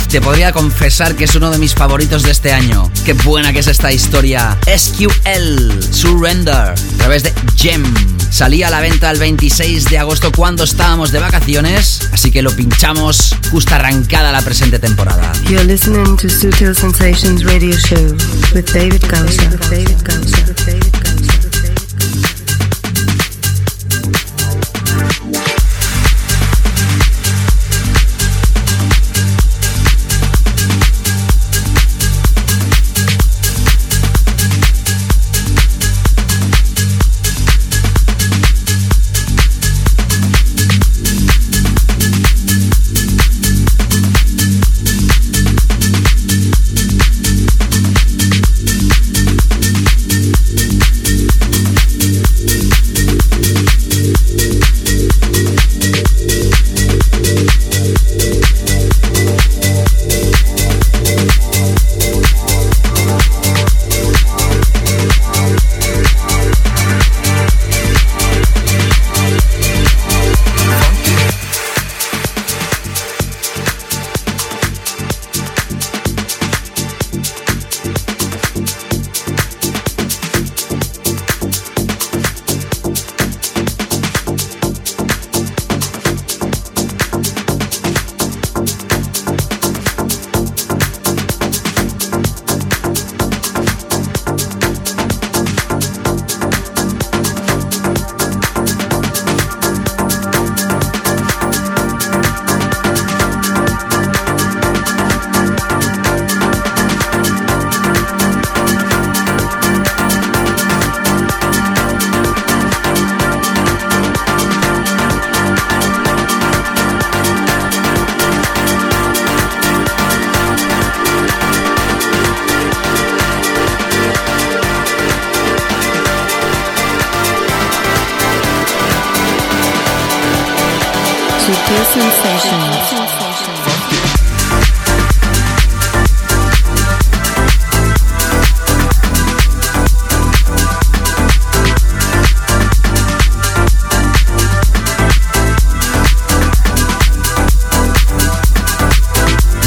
te 0.09 0.21
podría 0.21 0.51
confesar 0.53 1.15
que 1.15 1.25
es 1.25 1.35
uno 1.35 1.51
de 1.51 1.59
mis 1.59 1.75
favoritos 1.75 2.23
de 2.23 2.31
este 2.31 2.51
año. 2.51 2.91
Qué 3.05 3.13
buena 3.13 3.53
que 3.53 3.59
es 3.59 3.67
esta 3.67 3.91
historia. 3.91 4.57
SQL, 4.65 5.83
Surrender, 5.93 6.71
a 6.71 6.97
través 6.97 7.23
de 7.23 7.33
Gem. 7.55 8.16
Salía 8.29 8.67
a 8.67 8.71
la 8.71 8.79
venta 8.79 9.09
el 9.09 9.19
26 9.19 9.85
de 9.85 9.97
agosto 9.97 10.31
cuando 10.31 10.63
estábamos 10.63 11.11
de 11.11 11.19
vacaciones, 11.19 12.09
así 12.11 12.31
que 12.31 12.41
lo 12.41 12.51
pinchamos 12.51 13.35
justo 13.51 13.73
arrancada 13.73 14.31
la 14.31 14.41
presente 14.41 14.79
temporada. 14.79 15.31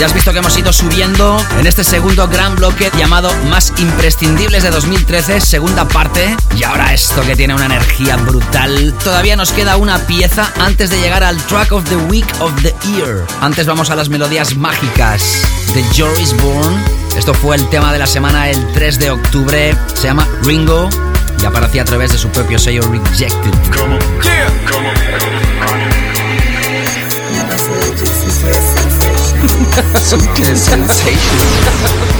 Ya 0.00 0.06
has 0.06 0.14
visto 0.14 0.32
que 0.32 0.38
hemos 0.38 0.56
ido 0.56 0.72
subiendo 0.72 1.36
en 1.58 1.66
este 1.66 1.84
segundo 1.84 2.26
gran 2.26 2.56
bloque 2.56 2.90
llamado 2.96 3.30
Más 3.50 3.70
imprescindibles 3.76 4.62
de 4.62 4.70
2013, 4.70 5.42
segunda 5.42 5.86
parte. 5.86 6.34
Y 6.56 6.64
ahora 6.64 6.94
esto 6.94 7.20
que 7.20 7.36
tiene 7.36 7.54
una 7.54 7.66
energía 7.66 8.16
brutal. 8.16 8.94
Todavía 9.04 9.36
nos 9.36 9.52
queda 9.52 9.76
una 9.76 9.98
pieza 10.06 10.54
antes 10.58 10.88
de 10.88 10.98
llegar 11.02 11.22
al 11.22 11.36
track 11.42 11.72
of 11.72 11.84
the 11.90 11.96
week 11.96 12.24
of 12.40 12.50
the 12.62 12.74
year. 12.88 13.26
Antes 13.42 13.66
vamos 13.66 13.90
a 13.90 13.94
las 13.94 14.08
melodías 14.08 14.56
mágicas 14.56 15.42
de 15.74 15.84
Joris 15.94 16.34
Bourne. 16.40 16.82
Esto 17.18 17.34
fue 17.34 17.56
el 17.56 17.68
tema 17.68 17.92
de 17.92 17.98
la 17.98 18.06
semana 18.06 18.48
el 18.48 18.72
3 18.72 18.98
de 19.00 19.10
octubre. 19.10 19.76
Se 19.92 20.04
llama 20.04 20.26
Ringo 20.44 20.88
y 21.42 21.44
aparecía 21.44 21.82
a 21.82 21.84
través 21.84 22.12
de 22.12 22.16
su 22.16 22.30
propio 22.30 22.58
sello 22.58 22.80
Rejected. 22.90 23.52
Sutil 29.94 30.56
Sensations. 30.56 31.40
Señoras, 31.60 32.19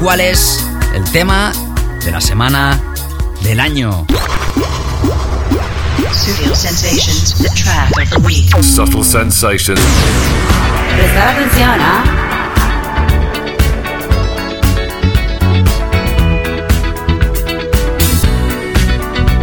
cuál 0.00 0.20
es 0.20 0.64
el 0.94 1.04
tema 1.12 1.52
de 2.04 2.10
la 2.10 2.20
semana 2.20 2.80
del 3.42 3.60
año. 3.60 4.06
Studio 6.12 6.54
Sensations, 6.54 7.34
the 7.38 7.50
track 7.50 7.90
of 7.98 8.10
the 8.10 8.18
week. 8.26 8.50
Subtle 8.62 9.04
sensations. 9.04 9.80
Prestar 10.96 11.28
atención, 11.28 11.80
¿ah? 11.80 12.04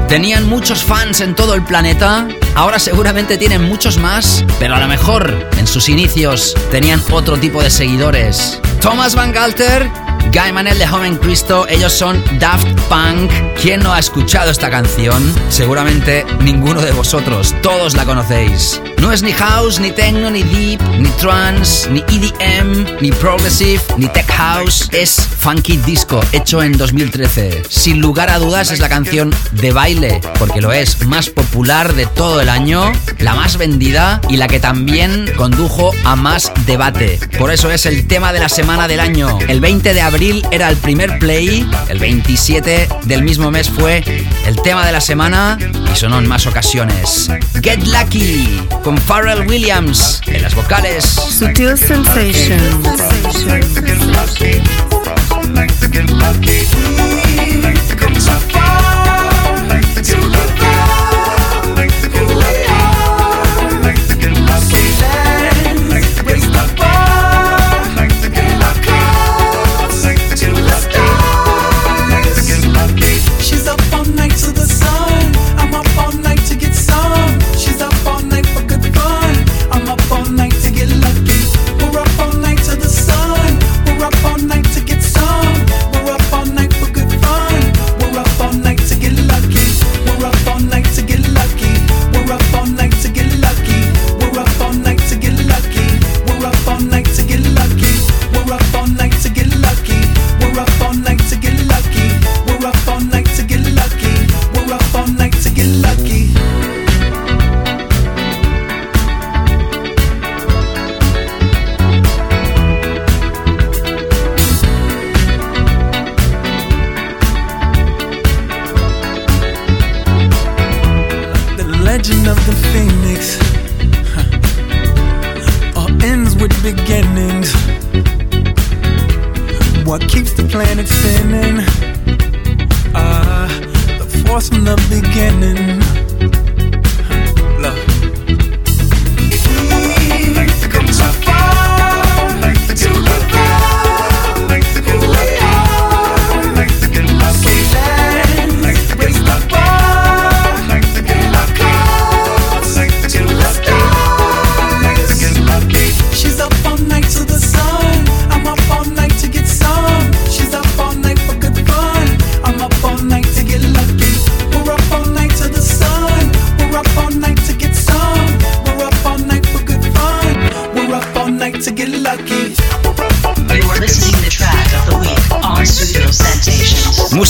Tenían 0.08 0.48
muchos 0.48 0.84
fans 0.84 1.20
en 1.20 1.36
todo 1.36 1.54
el 1.54 1.64
planeta, 1.64 2.28
ahora 2.56 2.80
seguramente 2.80 3.38
tienen 3.38 3.64
muchos 3.64 3.98
más, 3.98 4.46
pero 4.58 4.76
a 4.76 4.80
lo 4.80 4.88
mejor 4.88 5.50
en 5.58 5.68
sus 5.68 5.90
inicios 5.90 6.56
tenían 6.72 7.04
otro 7.12 7.38
tipo 7.38 7.62
de 7.62 7.70
seguidores. 7.70 8.60
Thomas 8.82 9.16
Van 9.16 9.34
Galter, 9.34 9.92
Guy 10.32 10.52
Manel 10.52 10.78
de 10.78 10.88
Joven 10.88 11.18
Cristo, 11.18 11.66
ellos 11.68 11.94
son 11.94 12.24
Daft 12.40 12.68
Punk. 12.90 13.32
¿Quién 13.62 13.82
no 13.82 13.94
ha 13.94 14.00
escuchado 14.00 14.52
esta 14.52 14.70
canción? 14.70 15.34
Seguramente 15.50 16.26
ninguno 16.42 16.82
de 16.82 16.92
vosotros, 16.92 17.56
todos 17.62 17.96
la 17.96 18.06
conocéis. 18.06 18.82
No 19.02 19.14
es 19.14 19.22
ni 19.22 19.32
house, 19.32 19.80
ni 19.80 19.92
techno, 19.92 20.30
ni 20.30 20.44
deep, 20.44 20.82
ni 21.00 21.10
trance, 21.12 21.90
ni 21.90 22.00
EDM, 22.00 22.98
ni 23.00 23.12
progressive, 23.12 23.82
ni 23.98 24.08
tech 24.08 24.30
house. 24.32 24.90
Es 24.92 25.16
funky 25.40 25.78
disco, 25.78 26.20
hecho 26.32 26.62
en 26.62 26.78
2013. 26.78 27.64
Sin 27.70 28.00
lugar 28.02 28.30
a 28.30 28.40
dudas 28.40 28.72
es 28.72 28.80
la 28.80 28.90
canción 28.90 29.34
de 29.52 29.72
baile, 29.72 30.22
porque 30.40 30.62
lo 30.62 30.74
es 30.74 31.06
más 31.06 31.30
popular 31.30 31.94
de 31.94 32.06
todo 32.06 32.42
el 32.42 32.50
año, 32.50 32.92
la 33.20 33.34
más 33.36 33.58
vendida 33.58 34.20
y 34.30 34.38
la 34.38 34.48
que 34.48 34.60
también 34.60 35.32
condujo 35.38 35.92
a 36.04 36.16
más 36.16 36.52
debate. 36.66 37.20
Por 37.38 37.52
eso 37.52 37.72
es 37.72 37.86
el 37.86 38.08
tema 38.08 38.34
de 38.34 38.40
la 38.40 38.50
semana 38.50 38.88
del 38.88 39.00
año. 39.00 39.40
El 39.48 39.62
20 39.62 39.94
de 39.94 40.02
abril 40.02 40.46
era 40.52 40.70
el 40.70 40.78
primer 40.78 41.20
play, 41.20 41.70
el 41.90 42.00
27 42.00 42.90
del 43.04 43.24
mismo 43.24 43.52
mes 43.52 43.70
fue 43.70 44.04
el 44.46 44.62
tema 44.62 44.86
de 44.86 44.92
la 44.92 45.02
semana 45.02 45.58
sonó 45.98 46.20
en 46.20 46.28
más 46.28 46.46
ocasiones. 46.46 47.28
Get 47.64 47.84
Lucky 47.88 48.62
con 48.84 49.00
Pharrell 49.00 49.48
Williams 49.48 50.22
en 50.28 50.44
las 50.44 50.54
vocales. 50.54 51.04
Sutil 51.04 51.76
Sensations. 51.76 52.88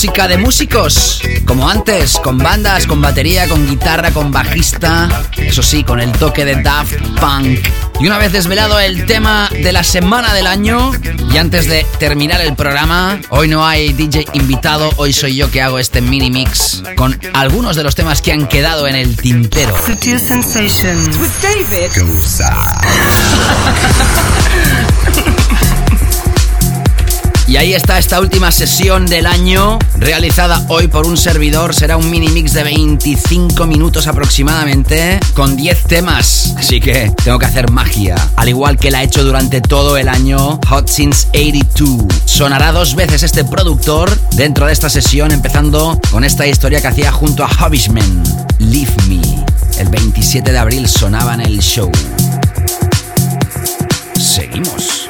Música 0.07 0.27
de 0.29 0.38
músicos, 0.38 1.21
como 1.45 1.67
antes, 1.69 2.17
con 2.23 2.38
bandas, 2.38 2.88
con 2.88 3.01
batería, 3.01 3.45
con 3.49 3.67
guitarra, 3.67 4.11
con 4.11 4.31
bajista, 4.31 5.09
eso 5.38 5.61
sí, 5.61 5.84
con 5.84 5.99
el 5.99 6.13
toque 6.13 6.45
de 6.45 6.61
Daft 6.63 6.93
Punk. 7.19 7.59
Y 7.99 8.07
una 8.07 8.17
vez 8.17 8.31
desvelado 8.31 8.79
el 8.79 9.05
tema 9.05 9.49
de 9.51 9.73
la 9.73 9.84
semana 9.84 10.34
del 10.34 10.47
año, 10.47 10.93
y 11.34 11.38
antes 11.38 11.67
de 11.67 11.85
terminar 11.99 12.39
el 12.39 12.55
programa, 12.55 13.19
hoy 13.31 13.49
no 13.49 13.67
hay 13.67 13.91
DJ 13.91 14.27
invitado, 14.31 14.93
hoy 14.95 15.11
soy 15.11 15.35
yo 15.35 15.51
que 15.51 15.61
hago 15.61 15.77
este 15.77 15.99
mini 15.99 16.31
mix 16.31 16.84
con 16.95 17.19
algunos 17.34 17.75
de 17.75 17.84
los 17.84 17.93
temas 17.93 18.21
que 18.21 18.31
han 18.31 18.47
quedado 18.47 18.88
en 18.88 18.95
el 18.95 19.17
tintero. 19.17 19.75
Sutil 19.85 20.21
Sensations. 20.21 21.17
With 21.17 21.31
David. 21.41 21.91
Y 27.48 27.56
ahí 27.56 27.74
está 27.74 27.98
esta 27.98 28.19
última 28.19 28.52
sesión 28.52 29.06
del 29.06 29.26
año, 29.26 29.80
realizada 29.95 30.65
hoy 30.68 30.90
por 30.90 31.07
un 31.07 31.15
servidor. 31.15 31.74
Será 31.74 31.95
un 31.95 32.11
mini 32.11 32.28
mix 32.28 32.52
de 32.53 32.64
25 32.64 33.65
minutos 33.65 34.06
aproximadamente, 34.07 35.18
con 35.34 35.56
10 35.56 35.84
temas. 35.84 36.53
Así 36.57 36.82
que 36.82 37.10
tengo 37.24 37.40
que 37.40 37.45
hacer 37.45 37.72
magia, 37.72 38.15
al 38.36 38.49
igual 38.49 38.78
que 38.78 38.91
la 38.91 39.02
he 39.02 39.06
hecho 39.06 39.24
durante 39.24 39.61
todo 39.61 39.95
el 39.95 40.10
año, 40.10 40.60
Hot 40.68 40.90
Since 40.90 41.30
82. 41.30 42.06
Sonará 42.26 42.74
dos 42.74 42.95
veces 42.95 43.24
este 43.24 43.45
productor 43.45 44.14
dentro 44.32 44.65
de 44.65 44.74
esta 44.74 44.90
sesión, 44.90 45.32
empezando 45.32 45.98
con 46.11 46.26
esta 46.26 46.45
historia 46.45 46.82
que 46.82 46.88
hacía 46.88 47.14
junto 47.14 47.45
a 47.45 47.48
Hobbishman, 47.48 48.24
Leave 48.60 48.91
Me. 49.07 49.22
El 49.80 49.88
27 49.88 50.52
de 50.52 50.57
abril 50.57 50.86
sonaba 50.90 51.34
en 51.36 51.41
el 51.41 51.60
show. 51.60 51.90
Seguimos. 54.19 55.06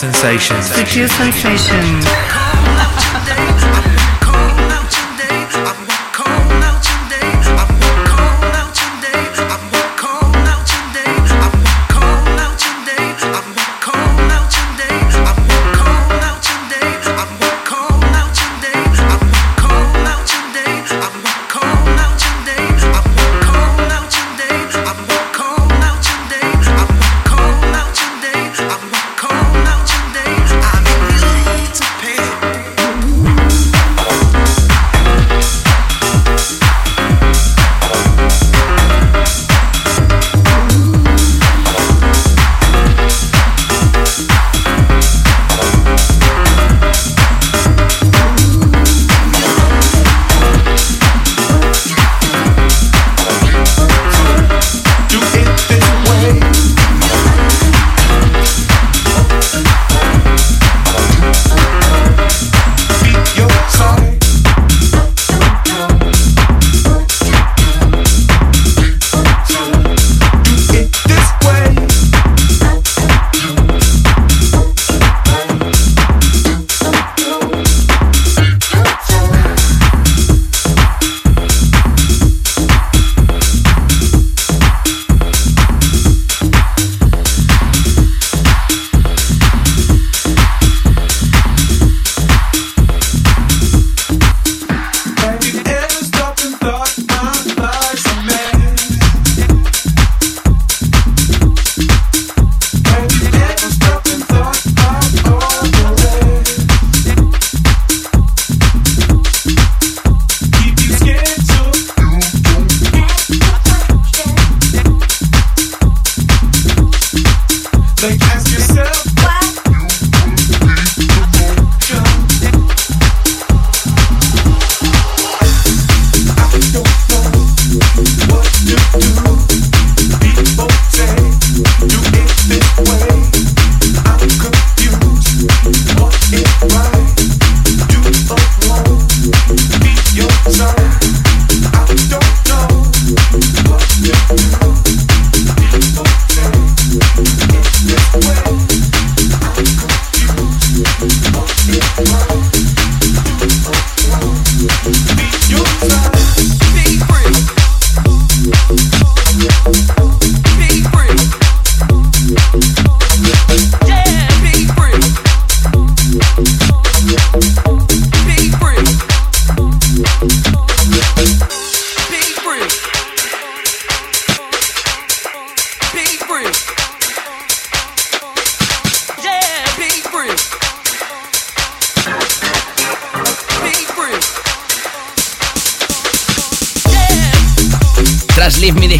Sutil 0.00 0.14
Sensations. 0.14 0.66
Sutil 0.70 1.08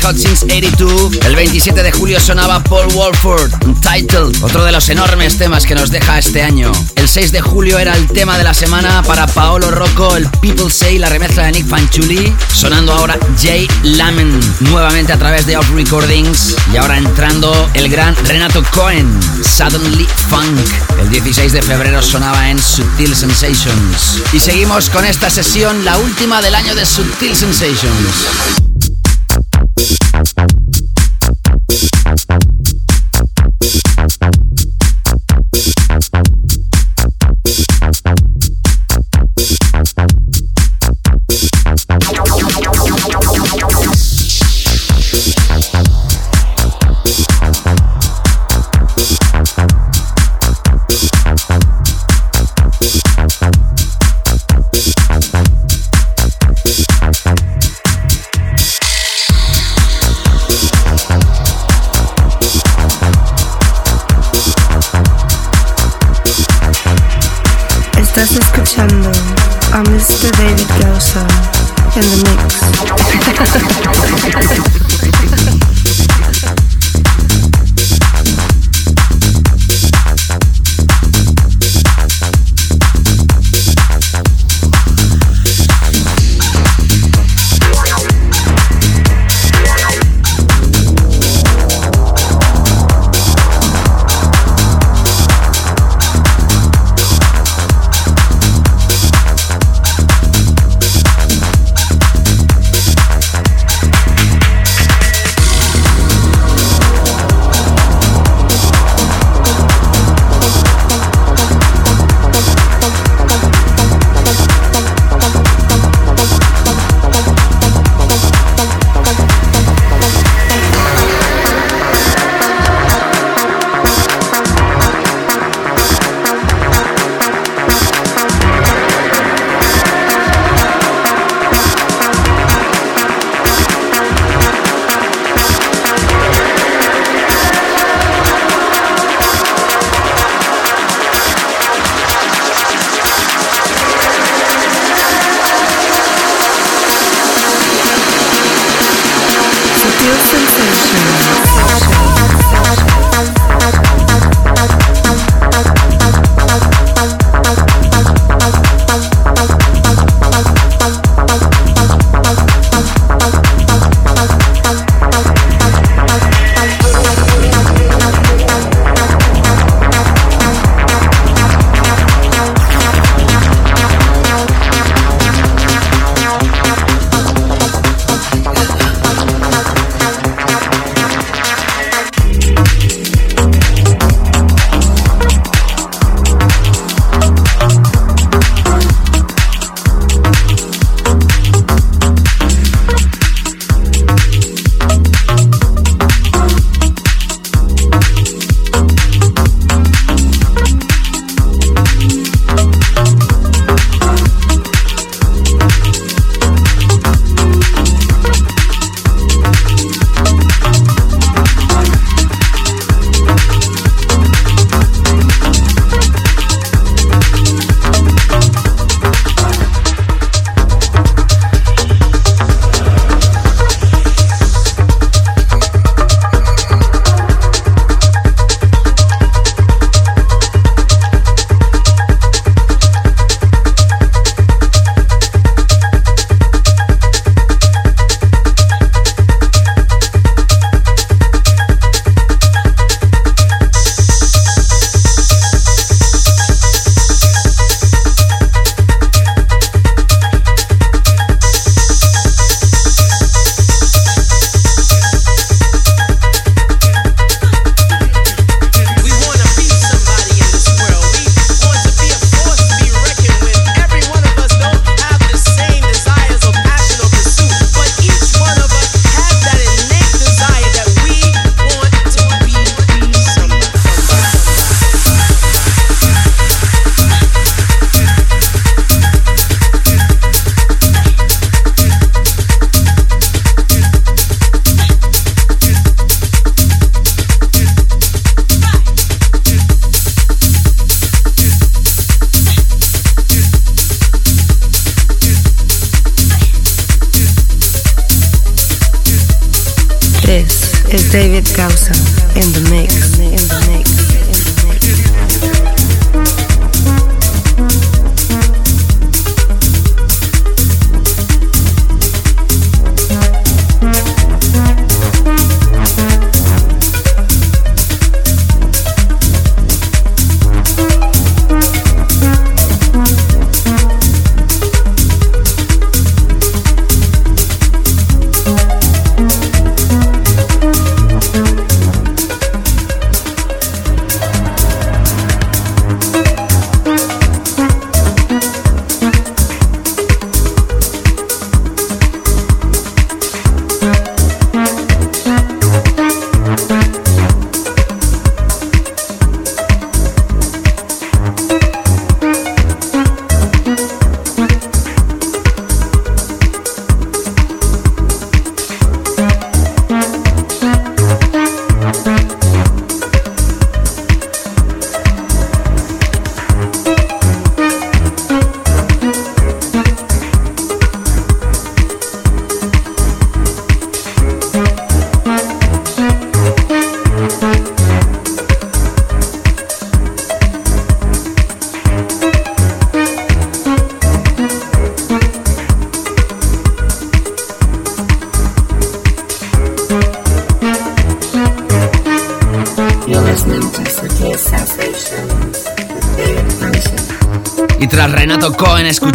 Hot 0.02 0.16
Since 0.16 0.44
82, 0.44 1.18
el 1.26 1.36
27 1.36 1.82
de 1.82 1.92
julio 1.92 2.20
sonaba 2.20 2.62
Paul 2.62 2.92
Walford, 2.94 3.52
Untitled, 3.64 4.42
otro 4.42 4.64
de 4.64 4.72
los 4.72 4.88
enormes 4.88 5.36
temas 5.36 5.66
que 5.66 5.74
nos 5.74 5.90
deja 5.90 6.18
este 6.18 6.42
año. 6.42 6.72
El 6.96 7.08
6 7.08 7.32
de 7.32 7.40
julio 7.40 7.78
era 7.78 7.96
el 7.96 8.06
tema 8.08 8.38
de 8.38 8.44
la 8.44 8.54
semana 8.54 9.02
para 9.02 9.26
Paolo 9.26 9.70
Rocco, 9.70 10.16
el 10.16 10.28
People 10.40 10.70
Say, 10.70 10.98
la 10.98 11.08
remezcla 11.08 11.44
de 11.44 11.52
Nick 11.52 11.66
Fanchuli, 11.66 12.32
sonando 12.52 12.92
ahora 12.92 13.18
Jay 13.40 13.68
Lamen, 13.82 14.38
nuevamente 14.60 15.12
a 15.12 15.18
través 15.18 15.46
de 15.46 15.56
Off 15.56 15.70
Recordings, 15.74 16.56
y 16.72 16.76
ahora 16.76 16.96
entrando 16.96 17.68
el 17.74 17.88
gran 17.88 18.14
Renato 18.26 18.62
Cohen, 18.72 19.08
Suddenly 19.42 20.06
Funk. 20.28 20.58
El 21.00 21.10
16 21.10 21.52
de 21.52 21.62
febrero 21.62 22.02
sonaba 22.02 22.50
en 22.50 22.60
Subtil 22.60 23.14
Sensations. 23.14 24.22
Y 24.32 24.40
seguimos 24.40 24.88
con 24.90 25.04
esta 25.04 25.30
sesión, 25.30 25.84
la 25.84 25.98
última 25.98 26.40
del 26.40 26.54
año 26.54 26.74
de 26.74 26.86
Subtil 26.86 27.34
Sensations. 27.36 28.69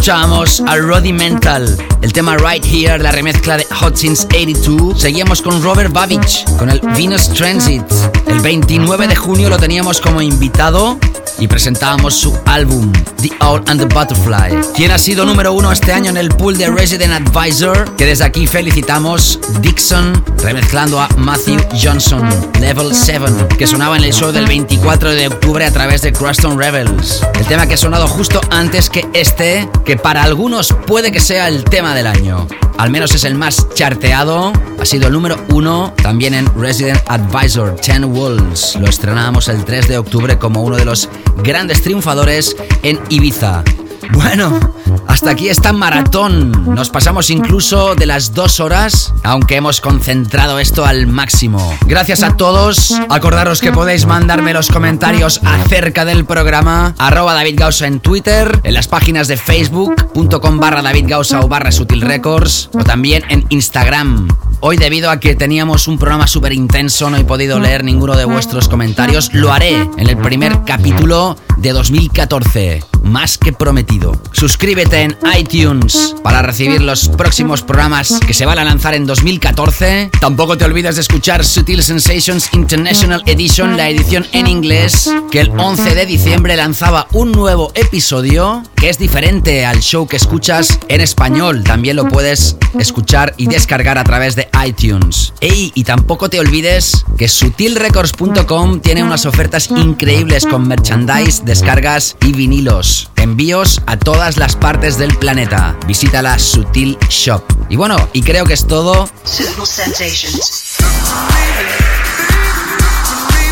Cohen 0.05 0.21
escuchamos 0.21 0.61
a 0.67 0.77
Roddy 0.77 1.13
Mental, 1.13 1.77
el 2.03 2.13
tema 2.13 2.37
Right 2.37 2.63
Here, 2.63 2.99
la 2.99 3.11
remezcla 3.11 3.57
de 3.57 3.65
Since 3.95 4.27
82. 4.27 5.01
Seguimos 5.01 5.41
con 5.41 5.63
Robert 5.63 5.91
Babich, 5.91 6.45
con 6.59 6.69
el 6.69 6.79
Venus 6.79 7.27
Transit. 7.29 7.81
El 8.27 8.39
29 8.39 9.07
de 9.07 9.15
junio 9.15 9.49
lo 9.49 9.57
teníamos 9.57 9.99
como 9.99 10.21
invitado 10.21 10.99
y 11.45 11.47
presentábamos 11.47 12.15
su 12.15 12.35
álbum 12.45 12.91
The 13.21 13.31
Owl 13.39 13.63
and 13.67 13.79
the 13.79 13.85
Butterfly. 13.85 14.73
Quien 14.75 14.89
ha 14.89 14.97
sido 14.97 15.25
número 15.25 15.53
uno 15.53 15.71
este 15.71 15.93
año 15.93 16.09
en 16.09 16.17
el 16.17 16.29
pool 16.29 16.57
de 16.57 16.67
Resident 16.71 17.13
Advisor, 17.13 17.95
que 17.95 18.07
desde 18.07 18.23
aquí 18.23 18.47
felicitamos 18.47 19.39
Dixon 19.61 20.23
remezclando 20.39 20.99
a 20.99 21.07
Matthew 21.17 21.59
Johnson, 21.79 22.27
Level 22.59 22.95
7, 22.95 23.57
que 23.59 23.67
sonaba 23.67 23.95
en 23.95 24.05
el 24.05 24.13
show 24.13 24.31
del 24.31 24.47
24 24.47 25.11
de 25.11 25.27
octubre 25.27 25.63
a 25.63 25.71
través 25.71 26.01
de 26.01 26.11
Cruston 26.11 26.57
Rebels. 26.57 27.21
El 27.35 27.45
tema 27.45 27.67
que 27.67 27.75
ha 27.75 27.77
sonado 27.77 28.07
justo 28.07 28.41
antes 28.49 28.89
que 28.89 29.07
este, 29.13 29.69
que 29.85 29.97
para 29.97 30.23
algunos 30.23 30.73
puede 30.87 31.11
que 31.11 31.19
sea 31.19 31.47
el 31.47 31.63
tema 31.63 31.93
del 31.93 32.07
año. 32.07 32.47
Al 32.77 32.89
menos 32.89 33.13
es 33.13 33.23
el 33.23 33.35
más 33.35 33.67
charteado. 33.75 34.51
Ha 34.85 34.87
sido 34.87 35.07
el 35.07 35.13
número 35.13 35.43
uno 35.49 35.95
también 36.03 36.35
en 36.35 36.45
Resident 36.61 36.99
Advisor 37.07 37.75
10 37.75 38.05
Walls. 38.05 38.75
Lo 38.79 38.87
estrenábamos 38.87 39.47
el 39.47 39.65
3 39.65 39.87
de 39.87 39.97
octubre 39.97 40.37
como 40.37 40.61
uno 40.61 40.77
de 40.77 40.85
los 40.85 41.09
grandes 41.43 41.81
triunfadores 41.81 42.55
en 42.83 42.99
Ibiza. 43.09 43.63
Bueno, 44.11 44.59
hasta 45.07 45.31
aquí 45.31 45.49
esta 45.49 45.73
maratón. 45.73 46.75
Nos 46.75 46.89
pasamos 46.89 47.29
incluso 47.29 47.95
de 47.95 48.05
las 48.05 48.33
dos 48.33 48.59
horas, 48.59 49.13
aunque 49.23 49.55
hemos 49.55 49.81
concentrado 49.81 50.59
esto 50.59 50.85
al 50.85 51.07
máximo. 51.07 51.75
Gracias 51.85 52.23
a 52.23 52.35
todos. 52.35 52.93
Acordaros 53.09 53.61
que 53.61 53.71
podéis 53.71 54.05
mandarme 54.05 54.53
los 54.53 54.69
comentarios 54.69 55.41
acerca 55.43 56.05
del 56.05 56.25
programa. 56.25 56.95
Arroba 56.97 57.33
David 57.33 57.55
Gausa 57.57 57.87
en 57.87 57.99
Twitter, 57.99 58.59
en 58.63 58.73
las 58.73 58.87
páginas 58.87 59.27
de 59.27 59.37
facebook.com 59.37 60.59
barra 60.59 60.81
David 60.81 61.05
Gausa 61.07 61.41
o 61.41 61.47
barra 61.47 61.71
Sutil 61.71 62.01
Records, 62.01 62.69
o 62.73 62.83
también 62.83 63.23
en 63.29 63.45
Instagram. 63.49 64.27
Hoy 64.59 64.77
debido 64.77 65.11
a 65.11 65.19
que 65.19 65.35
teníamos 65.35 65.87
un 65.87 65.97
programa 65.97 66.27
súper 66.27 66.53
intenso, 66.53 67.09
no 67.09 67.17
he 67.17 67.23
podido 67.23 67.59
leer 67.59 67.83
ninguno 67.83 68.15
de 68.15 68.25
vuestros 68.25 68.67
comentarios. 68.67 69.33
Lo 69.33 69.51
haré 69.51 69.75
en 69.97 70.09
el 70.09 70.17
primer 70.17 70.63
capítulo 70.65 71.37
de 71.57 71.71
2014. 71.71 72.94
Más 73.05 73.37
que 73.37 73.53
prometido. 73.53 74.19
Suscríbete 74.31 75.03
en 75.03 75.17
iTunes 75.37 76.15
para 76.23 76.41
recibir 76.41 76.81
los 76.81 77.07
próximos 77.07 77.61
programas 77.61 78.19
que 78.25 78.33
se 78.33 78.45
van 78.45 78.59
a 78.59 78.63
lanzar 78.63 78.95
en 78.95 79.05
2014. 79.05 80.09
Tampoco 80.19 80.57
te 80.57 80.65
olvides 80.65 80.95
de 80.95 81.01
escuchar 81.01 81.45
Sutil 81.45 81.83
Sensations 81.83 82.49
International 82.53 83.21
Edition, 83.27 83.77
la 83.77 83.89
edición 83.89 84.25
en 84.31 84.47
inglés, 84.47 85.09
que 85.31 85.41
el 85.41 85.51
11 85.51 85.93
de 85.93 86.05
diciembre 86.07 86.55
lanzaba 86.55 87.07
un 87.13 87.31
nuevo 87.31 87.71
episodio 87.75 88.63
que 88.75 88.89
es 88.89 88.97
diferente 88.97 89.65
al 89.65 89.79
show 89.79 90.07
que 90.07 90.17
escuchas 90.17 90.79
en 90.87 91.01
español. 91.01 91.63
También 91.63 91.95
lo 91.95 92.07
puedes 92.07 92.57
escuchar 92.79 93.33
y 93.37 93.47
descargar 93.47 93.97
a 93.97 94.03
través 94.03 94.35
de 94.35 94.49
iTunes. 94.65 95.33
Ey, 95.41 95.71
y 95.75 95.83
tampoco 95.83 96.29
te 96.29 96.39
olvides 96.39 97.05
que 97.17 97.27
sutilrecords.com 97.27 98.79
tiene 98.81 99.03
unas 99.03 99.25
ofertas 99.25 99.69
increíbles 99.69 100.45
con 100.45 100.67
merchandise, 100.67 101.43
descargas 101.45 102.17
y 102.25 102.33
vinilos. 102.33 102.94
Envíos 103.15 103.81
a 103.85 103.97
todas 103.97 104.37
las 104.37 104.55
partes 104.55 104.97
del 104.97 105.17
planeta. 105.17 105.77
Visita 105.87 106.21
la 106.21 106.37
Sutil 106.39 106.97
Shop. 107.09 107.43
Y 107.69 107.75
bueno, 107.75 107.97
y 108.13 108.21
creo 108.21 108.45
que 108.45 108.53
es 108.53 108.67
todo. 108.67 109.09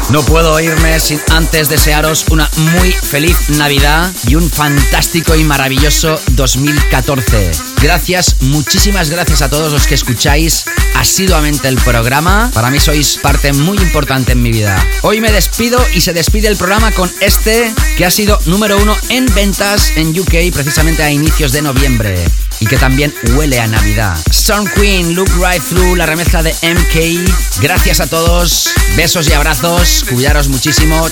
No 0.09 0.21
puedo 0.21 0.59
irme 0.59 0.99
sin 0.99 1.19
antes 1.31 1.69
desearos 1.69 2.25
una 2.29 2.49
muy 2.55 2.91
feliz 2.91 3.49
Navidad 3.49 4.11
y 4.27 4.35
un 4.35 4.49
fantástico 4.49 5.35
y 5.35 5.43
maravilloso 5.43 6.19
2014. 6.33 7.72
Gracias, 7.83 8.37
muchísimas 8.39 9.09
gracias 9.09 9.41
a 9.41 9.49
todos 9.49 9.73
los 9.73 9.87
que 9.87 9.95
escucháis 9.95 10.63
asiduamente 10.95 11.67
el 11.67 11.75
programa. 11.75 12.49
Para 12.53 12.71
mí 12.71 12.79
sois 12.79 13.17
parte 13.17 13.51
muy 13.51 13.77
importante 13.77 14.31
en 14.31 14.41
mi 14.41 14.53
vida. 14.53 14.81
Hoy 15.01 15.19
me 15.19 15.33
despido 15.33 15.85
y 15.93 15.99
se 15.99 16.13
despide 16.13 16.47
el 16.47 16.55
programa 16.55 16.93
con 16.93 17.11
este 17.19 17.73
que 17.97 18.05
ha 18.05 18.09
sido 18.09 18.39
número 18.45 18.77
uno 18.77 18.95
en 19.09 19.25
ventas 19.35 19.91
en 19.97 20.17
UK 20.17 20.53
precisamente 20.53 21.03
a 21.03 21.11
inicios 21.11 21.51
de 21.51 21.61
noviembre 21.61 22.23
y 22.61 22.67
que 22.67 22.77
también 22.77 23.13
huele 23.35 23.59
a 23.59 23.67
Navidad. 23.67 24.17
Storm 24.29 24.65
Queen, 24.65 25.13
Look 25.13 25.29
Right 25.35 25.61
Through, 25.61 25.97
la 25.97 26.05
remezcla 26.05 26.41
de 26.41 26.53
MK. 26.53 27.61
Gracias 27.61 27.99
a 27.99 28.07
todos, 28.07 28.69
besos 28.95 29.27
y 29.27 29.33
abrazos, 29.33 30.05
cuidaros 30.09 30.47
muchísimo. 30.47 31.09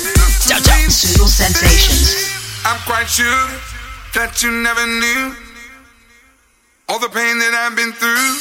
Chao, 0.47 0.61
chao. 0.61 0.77
All 6.91 6.99
the 6.99 7.07
pain 7.07 7.39
that 7.39 7.55
I've 7.55 7.75
been 7.79 7.93
through. 7.95 8.35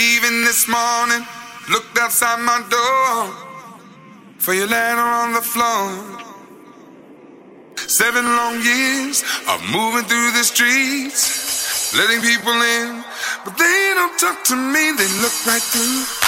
Even 0.00 0.48
this 0.48 0.64
morning, 0.64 1.20
looked 1.68 1.98
outside 1.98 2.40
my 2.40 2.64
door 2.72 3.36
for 4.38 4.54
your 4.54 4.66
letter 4.66 5.08
on 5.20 5.34
the 5.34 5.44
floor. 5.44 5.92
Seven 7.76 8.24
long 8.24 8.62
years 8.64 9.20
of 9.44 9.60
moving 9.68 10.08
through 10.08 10.30
the 10.32 10.44
streets, 10.44 11.92
letting 11.92 12.22
people 12.22 12.56
in, 12.80 13.04
but 13.44 13.52
they 13.58 13.92
don't 13.92 14.18
talk 14.18 14.42
to 14.44 14.56
me. 14.56 14.92
They 14.96 15.10
look 15.20 15.36
right 15.44 15.60
through 15.60 16.27